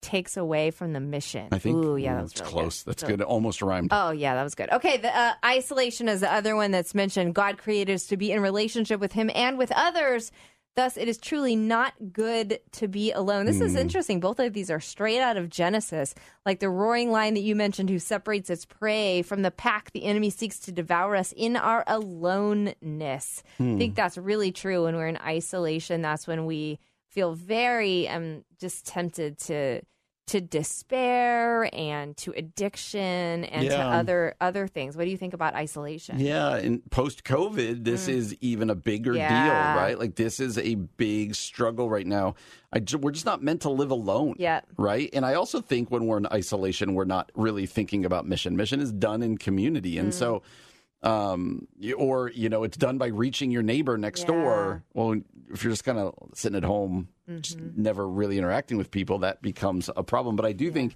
takes 0.00 0.36
away 0.36 0.70
from 0.70 0.92
the 0.92 1.00
mission. 1.00 1.48
I 1.52 1.58
think 1.58 1.76
Ooh, 1.84 1.96
yeah, 1.96 2.12
Ooh, 2.12 2.16
that 2.16 2.22
was 2.22 2.30
it's 2.32 2.40
really 2.40 2.52
close. 2.52 2.82
Good. 2.84 2.90
That's 2.90 3.00
So- 3.02 3.06
good. 3.08 3.22
Almost 3.22 3.62
rhymed. 3.62 3.88
Oh, 3.92 4.10
yeah, 4.10 4.34
that 4.34 4.44
was 4.44 4.54
good. 4.54 4.70
Okay, 4.72 4.96
the 4.98 5.16
uh, 5.16 5.32
isolation 5.44 6.08
is 6.08 6.20
the 6.20 6.32
other 6.32 6.54
one 6.56 6.70
that's 6.70 6.94
mentioned. 6.94 7.34
God 7.34 7.58
created 7.58 7.94
us 7.94 8.06
to 8.08 8.16
be 8.16 8.30
in 8.32 8.40
relationship 8.40 9.00
with 9.00 9.12
Him 9.12 9.30
and 9.34 9.58
with 9.58 9.72
others. 9.72 10.30
Thus, 10.76 10.96
it 10.96 11.08
is 11.08 11.18
truly 11.18 11.56
not 11.56 11.92
good 12.12 12.60
to 12.72 12.86
be 12.86 13.10
alone. 13.10 13.46
This 13.46 13.56
Hmm. 13.58 13.64
is 13.64 13.74
interesting. 13.74 14.20
Both 14.20 14.38
of 14.38 14.52
these 14.52 14.70
are 14.70 14.78
straight 14.78 15.18
out 15.18 15.36
of 15.36 15.48
Genesis. 15.50 16.14
Like 16.46 16.60
the 16.60 16.70
roaring 16.70 17.10
lion 17.10 17.34
that 17.34 17.40
you 17.40 17.56
mentioned, 17.56 17.90
who 17.90 17.98
separates 17.98 18.48
its 18.48 18.64
prey 18.64 19.22
from 19.22 19.42
the 19.42 19.50
pack, 19.50 19.90
the 19.90 20.04
enemy 20.04 20.30
seeks 20.30 20.60
to 20.60 20.70
devour 20.72 21.16
us 21.16 21.32
in 21.36 21.56
our 21.56 21.82
aloneness. 21.88 23.42
Hmm. 23.56 23.74
I 23.74 23.78
think 23.78 23.94
that's 23.96 24.16
really 24.18 24.52
true. 24.52 24.84
When 24.84 24.94
we're 24.94 25.08
in 25.08 25.16
isolation, 25.18 26.02
that's 26.02 26.26
when 26.28 26.46
we 26.46 26.78
feel 27.10 27.34
very 27.34 28.08
um, 28.08 28.44
just 28.60 28.86
tempted 28.86 29.38
to 29.40 29.80
to 30.28 30.42
despair 30.42 31.74
and 31.74 32.14
to 32.18 32.32
addiction 32.36 33.44
and 33.44 33.66
to 33.68 33.78
other 33.78 34.34
other 34.42 34.66
things. 34.66 34.94
What 34.96 35.04
do 35.04 35.10
you 35.10 35.16
think 35.16 35.32
about 35.32 35.54
isolation? 35.54 36.20
Yeah, 36.20 36.54
and 36.56 36.82
post 36.90 37.24
COVID, 37.24 37.84
this 37.84 38.08
is 38.08 38.34
even 38.42 38.68
a 38.68 38.74
bigger 38.74 39.12
Mm. 39.14 39.16
Yeah. 39.16 39.44
deal, 39.74 39.82
right? 39.82 39.98
Like 39.98 40.16
this 40.16 40.38
is 40.38 40.58
a 40.58 40.74
big 40.74 41.34
struggle 41.34 41.88
right 41.88 42.06
now. 42.06 42.34
I 42.72 42.80
we're 43.00 43.12
just 43.12 43.24
not 43.24 43.42
meant 43.42 43.62
to 43.62 43.70
live 43.70 43.90
alone, 43.90 44.34
Yeah. 44.38 44.60
right? 44.76 45.08
And 45.14 45.24
I 45.24 45.32
also 45.34 45.62
think 45.62 45.90
when 45.90 46.06
we're 46.06 46.18
in 46.18 46.26
isolation, 46.26 46.94
we're 46.94 47.04
not 47.06 47.32
really 47.34 47.64
thinking 47.64 48.04
about 48.04 48.26
mission. 48.26 48.54
Mission 48.56 48.80
is 48.80 48.92
done 48.92 49.22
in 49.22 49.38
community, 49.38 49.94
Mm. 49.94 50.00
and 50.00 50.14
so, 50.14 50.42
um, 51.02 51.68
or 51.96 52.30
you 52.30 52.48
know, 52.48 52.64
it's 52.64 52.76
done 52.76 52.98
by 52.98 53.06
reaching 53.08 53.50
your 53.50 53.62
neighbor 53.62 53.96
next 53.98 54.26
door. 54.26 54.82
Well, 54.94 55.20
if 55.50 55.62
you're 55.62 55.72
just 55.72 55.84
kind 55.84 55.98
of 55.98 56.14
sitting 56.34 56.56
at 56.56 56.64
home, 56.64 57.08
just 57.40 57.58
Mm-hmm. 57.58 57.82
never 57.82 58.08
really 58.08 58.38
interacting 58.38 58.78
with 58.78 58.90
people, 58.90 59.18
that 59.20 59.42
becomes 59.42 59.90
a 59.96 60.02
problem. 60.02 60.34
But 60.36 60.46
I 60.46 60.52
do 60.52 60.70
think 60.70 60.94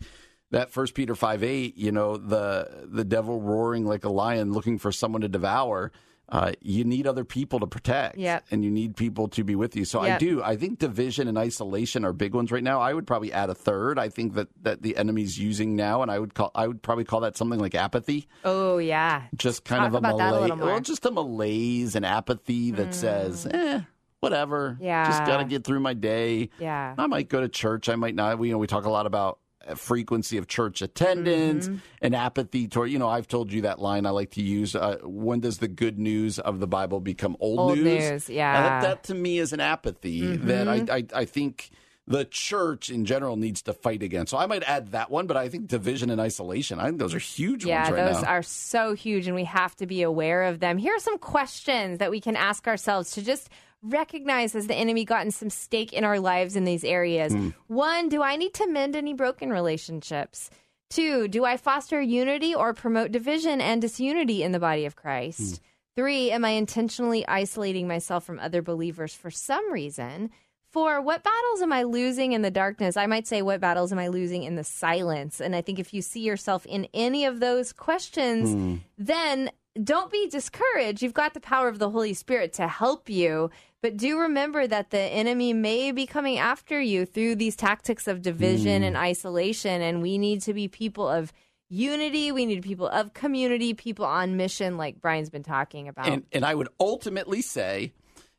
that 0.50 0.70
First 0.70 0.94
Peter 0.94 1.14
five 1.14 1.42
eight, 1.42 1.76
you 1.76 1.92
know, 1.92 2.16
the 2.16 2.86
the 2.86 3.04
devil 3.04 3.40
roaring 3.40 3.84
like 3.86 4.04
a 4.04 4.10
lion, 4.10 4.52
looking 4.52 4.78
for 4.78 4.90
someone 4.92 5.20
to 5.22 5.28
devour. 5.28 5.92
Uh, 6.32 6.52
you 6.62 6.82
need 6.82 7.06
other 7.06 7.24
people 7.24 7.60
to 7.60 7.66
protect, 7.66 8.16
Yep. 8.16 8.46
and 8.50 8.64
you 8.64 8.70
need 8.70 8.96
people 8.96 9.28
to 9.28 9.44
be 9.44 9.54
with 9.54 9.76
you. 9.76 9.84
So 9.84 10.00
I 10.00 10.16
do. 10.16 10.42
I 10.42 10.56
think 10.56 10.78
division 10.78 11.28
and 11.28 11.36
isolation 11.36 12.06
are 12.06 12.14
big 12.14 12.32
ones 12.34 12.50
right 12.50 12.62
now. 12.64 12.80
I 12.80 12.94
would 12.94 13.06
probably 13.06 13.30
add 13.34 13.50
a 13.50 13.54
third. 13.54 13.98
I 13.98 14.08
think 14.08 14.32
that 14.34 14.48
that 14.62 14.80
the 14.80 14.96
enemy's 14.96 15.38
using 15.38 15.76
now, 15.76 16.00
and 16.00 16.10
I 16.10 16.18
would 16.18 16.32
call. 16.32 16.50
I 16.54 16.66
would 16.66 16.80
probably 16.82 17.04
call 17.04 17.20
that 17.20 17.36
something 17.36 17.60
like 17.60 17.74
apathy 17.74 18.28
Oh 18.44 18.78
yeah. 18.78 19.24
just 19.36 19.64
kind 19.64 19.80
Talk 19.82 19.88
of 19.88 19.94
a 19.94 20.08
a 20.08 20.16
malaise. 20.16 20.48
more. 20.56 20.66
well, 20.68 20.80
just 20.80 21.04
a 21.04 21.10
malaise 21.10 21.94
and 21.96 22.06
apathy 22.06 22.70
that 22.70 22.94
says, 22.94 23.46
eh, 23.50 23.80
whatever. 24.20 24.78
Yeah. 24.80 25.04
just 25.10 25.26
got 25.26 25.36
to 25.38 25.44
get 25.44 25.64
through 25.64 25.80
my 25.80 25.92
day. 25.94 26.48
Yeah. 26.58 26.94
I 26.96 27.06
might 27.08 27.28
go 27.28 27.40
to 27.42 27.48
church. 27.48 27.88
I 27.90 27.96
might 27.96 28.14
not. 28.14 28.38
We 28.38 28.48
you 28.48 28.52
know 28.54 28.58
we 28.58 28.66
talk 28.66 28.86
a 28.86 28.90
lot 28.90 29.04
about 29.04 29.38
frequency 29.76 30.36
of 30.38 30.46
church 30.46 30.82
attendance 30.82 31.68
Mm-hmm. 31.68 31.76
and 32.02 32.14
apathy 32.14 32.68
toward. 32.68 32.90
You 32.90 32.98
know, 32.98 33.08
I've 33.08 33.28
told 33.28 33.52
you 33.52 33.62
that 33.62 33.78
line 33.78 34.06
I 34.06 34.10
like 34.10 34.30
to 34.32 34.42
use. 34.42 34.74
Uh, 34.74 34.98
when 35.02 35.40
does 35.40 35.58
the 35.58 35.68
good 35.68 35.98
news 35.98 36.38
of 36.38 36.60
the 36.60 36.66
Bible 36.66 37.00
become 37.00 37.36
old, 37.40 37.58
Old 37.60 37.78
news, 37.78 38.28
yeah. 38.28 38.54
Mm-hmm. 38.56 38.64
That, 38.64 38.82
that 38.82 39.02
to 39.04 39.14
me 39.14 39.38
is 39.38 39.52
an 39.52 39.60
apathy 39.60 40.36
that 40.36 40.68
I, 40.68 40.84
I 40.90 41.04
I 41.14 41.24
think. 41.24 41.70
The 42.08 42.24
church 42.24 42.90
in 42.90 43.04
general 43.04 43.36
needs 43.36 43.62
to 43.62 43.72
fight 43.72 44.02
against. 44.02 44.30
So 44.32 44.36
I 44.36 44.46
might 44.46 44.64
add 44.64 44.90
that 44.90 45.08
one, 45.08 45.28
but 45.28 45.36
I 45.36 45.48
think 45.48 45.68
division 45.68 46.10
and 46.10 46.20
isolation. 46.20 46.80
I 46.80 46.86
think 46.86 46.98
those 46.98 47.14
are 47.14 47.20
huge 47.20 47.64
Yeah, 47.64 47.84
ones 47.84 47.92
right 47.94 48.12
those 48.12 48.22
now. 48.24 48.28
are 48.28 48.42
so 48.42 48.92
huge, 48.94 49.28
and 49.28 49.36
we 49.36 49.44
have 49.44 49.76
to 49.76 49.86
be 49.86 50.02
aware 50.02 50.42
of 50.42 50.58
them. 50.58 50.78
Here 50.78 50.96
are 50.96 50.98
some 51.00 51.16
questions 51.18 51.98
that 51.98 52.10
we 52.10 52.20
can 52.20 52.34
ask 52.34 52.66
ourselves 52.66 53.12
to 53.12 53.22
just 53.22 53.48
recognize 53.82 54.52
has 54.52 54.66
the 54.66 54.74
enemy 54.74 55.04
gotten 55.04 55.30
some 55.30 55.50
stake 55.50 55.92
in 55.92 56.04
our 56.04 56.20
lives 56.20 56.56
in 56.56 56.64
these 56.64 56.84
areas? 56.84 57.32
Hmm. 57.32 57.50
One, 57.66 58.08
do 58.08 58.22
I 58.22 58.36
need 58.36 58.54
to 58.54 58.66
mend 58.66 58.96
any 58.96 59.14
broken 59.14 59.50
relationships? 59.50 60.50
Two, 60.90 61.26
do 61.26 61.44
I 61.44 61.56
foster 61.56 62.00
unity 62.00 62.54
or 62.54 62.74
promote 62.74 63.12
division 63.12 63.60
and 63.60 63.80
disunity 63.80 64.42
in 64.42 64.52
the 64.52 64.60
body 64.60 64.84
of 64.84 64.96
Christ? 64.96 65.56
Hmm. 65.56 65.62
Three, 65.94 66.30
am 66.30 66.44
I 66.44 66.50
intentionally 66.50 67.26
isolating 67.26 67.86
myself 67.86 68.24
from 68.24 68.38
other 68.38 68.62
believers 68.62 69.14
for 69.14 69.30
some 69.30 69.70
reason? 69.70 70.30
Four, 70.70 71.02
what 71.02 71.22
battles 71.22 71.60
am 71.60 71.70
I 71.70 71.82
losing 71.82 72.32
in 72.32 72.40
the 72.40 72.50
darkness? 72.50 72.96
I 72.96 73.04
might 73.04 73.26
say, 73.26 73.42
what 73.42 73.60
battles 73.60 73.92
am 73.92 73.98
I 73.98 74.08
losing 74.08 74.42
in 74.42 74.56
the 74.56 74.64
silence? 74.64 75.38
And 75.38 75.54
I 75.54 75.60
think 75.60 75.78
if 75.78 75.92
you 75.92 76.00
see 76.00 76.20
yourself 76.20 76.64
in 76.64 76.88
any 76.94 77.26
of 77.26 77.40
those 77.40 77.74
questions, 77.74 78.80
then 78.96 79.50
don't 79.82 80.10
be 80.10 80.28
discouraged. 80.28 81.02
You've 81.02 81.12
got 81.12 81.34
the 81.34 81.40
power 81.40 81.68
of 81.68 81.78
the 81.78 81.90
Holy 81.90 82.14
Spirit 82.14 82.54
to 82.54 82.68
help 82.68 83.10
you. 83.10 83.50
But 83.82 83.96
do 83.96 84.20
remember 84.20 84.66
that 84.66 84.90
the 84.90 84.98
enemy 84.98 85.52
may 85.52 85.90
be 85.90 86.06
coming 86.06 86.38
after 86.38 86.80
you 86.80 87.04
through 87.04 87.34
these 87.34 87.56
tactics 87.56 88.06
of 88.06 88.22
division 88.22 88.82
mm. 88.82 88.86
and 88.86 88.96
isolation. 88.96 89.82
And 89.82 90.00
we 90.00 90.18
need 90.18 90.40
to 90.42 90.54
be 90.54 90.68
people 90.68 91.08
of 91.08 91.32
unity. 91.68 92.30
We 92.30 92.46
need 92.46 92.62
people 92.62 92.86
of 92.86 93.12
community, 93.12 93.74
people 93.74 94.04
on 94.04 94.36
mission, 94.36 94.76
like 94.76 95.00
Brian's 95.00 95.30
been 95.30 95.42
talking 95.42 95.88
about. 95.88 96.06
And, 96.06 96.22
and 96.32 96.44
I 96.44 96.54
would 96.54 96.68
ultimately 96.78 97.42
say 97.42 97.92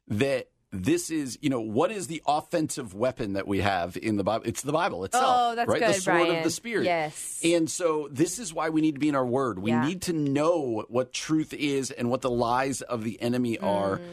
that 0.07 0.47
this 0.71 1.11
is, 1.11 1.37
you 1.41 1.49
know, 1.49 1.59
what 1.59 1.91
is 1.91 2.07
the 2.07 2.23
offensive 2.25 2.95
weapon 2.95 3.33
that 3.33 3.47
we 3.47 3.59
have 3.59 3.97
in 3.97 4.15
the 4.15 4.23
Bible? 4.23 4.45
It's 4.47 4.61
the 4.61 4.71
Bible 4.71 5.03
itself. 5.03 5.25
Oh, 5.27 5.55
that's 5.55 5.67
right? 5.67 5.79
good, 5.79 5.89
the 5.89 5.93
sword 6.01 6.17
Brian. 6.19 6.37
of 6.37 6.43
the 6.43 6.49
Spirit. 6.49 6.85
Yes. 6.85 7.41
And 7.43 7.69
so 7.69 8.07
this 8.09 8.39
is 8.39 8.53
why 8.53 8.69
we 8.69 8.81
need 8.81 8.95
to 8.95 8.99
be 8.99 9.09
in 9.09 9.15
our 9.15 9.25
word. 9.25 9.59
We 9.59 9.71
yeah. 9.71 9.85
need 9.85 10.03
to 10.03 10.13
know 10.13 10.85
what 10.87 11.13
truth 11.13 11.53
is 11.53 11.91
and 11.91 12.09
what 12.09 12.21
the 12.21 12.31
lies 12.31 12.81
of 12.81 13.03
the 13.03 13.21
enemy 13.21 13.59
are. 13.59 13.97
Mm. 13.97 14.03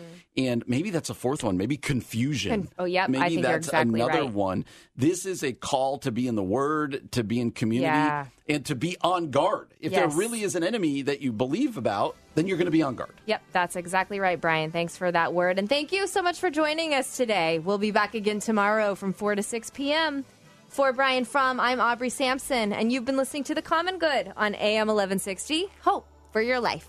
And 0.46 0.64
maybe 0.66 0.90
that's 0.90 1.10
a 1.10 1.14
fourth 1.14 1.42
one. 1.42 1.56
Maybe 1.56 1.76
confusion. 1.76 2.68
oh, 2.78 2.84
yeah. 2.84 3.06
Maybe 3.08 3.40
that's 3.40 3.68
exactly 3.68 4.00
another 4.00 4.22
right. 4.22 4.32
one. 4.32 4.64
This 4.96 5.26
is 5.26 5.42
a 5.42 5.52
call 5.52 5.98
to 5.98 6.10
be 6.10 6.28
in 6.28 6.34
the 6.34 6.42
Word, 6.42 7.12
to 7.12 7.24
be 7.24 7.40
in 7.40 7.50
community, 7.50 7.86
yeah. 7.86 8.26
and 8.48 8.64
to 8.66 8.74
be 8.74 8.96
on 9.00 9.30
guard. 9.30 9.72
If 9.80 9.92
yes. 9.92 10.00
there 10.00 10.18
really 10.18 10.42
is 10.42 10.54
an 10.54 10.64
enemy 10.64 11.02
that 11.02 11.20
you 11.20 11.32
believe 11.32 11.76
about, 11.76 12.16
then 12.34 12.46
you're 12.46 12.56
going 12.56 12.66
to 12.66 12.70
be 12.70 12.82
on 12.82 12.96
guard. 12.96 13.14
Yep, 13.26 13.42
that's 13.52 13.76
exactly 13.76 14.20
right, 14.20 14.40
Brian. 14.40 14.70
Thanks 14.70 14.96
for 14.96 15.10
that 15.10 15.32
word. 15.34 15.58
And 15.58 15.68
thank 15.68 15.92
you 15.92 16.06
so 16.06 16.22
much 16.22 16.38
for 16.38 16.50
joining 16.50 16.94
us 16.94 17.16
today. 17.16 17.58
We'll 17.58 17.78
be 17.78 17.90
back 17.90 18.14
again 18.14 18.40
tomorrow 18.40 18.94
from 18.94 19.12
4 19.12 19.36
to 19.36 19.42
6 19.42 19.70
p.m. 19.70 20.24
For 20.68 20.92
Brian 20.92 21.24
Fromm, 21.24 21.58
I'm 21.58 21.80
Aubrey 21.80 22.10
Sampson, 22.10 22.72
and 22.72 22.92
you've 22.92 23.04
been 23.04 23.16
listening 23.16 23.42
to 23.44 23.54
The 23.56 23.62
Common 23.62 23.98
Good 23.98 24.32
on 24.36 24.54
AM 24.54 24.86
1160. 24.86 25.66
Hope 25.82 26.06
for 26.30 26.40
your 26.40 26.60
life. 26.60 26.88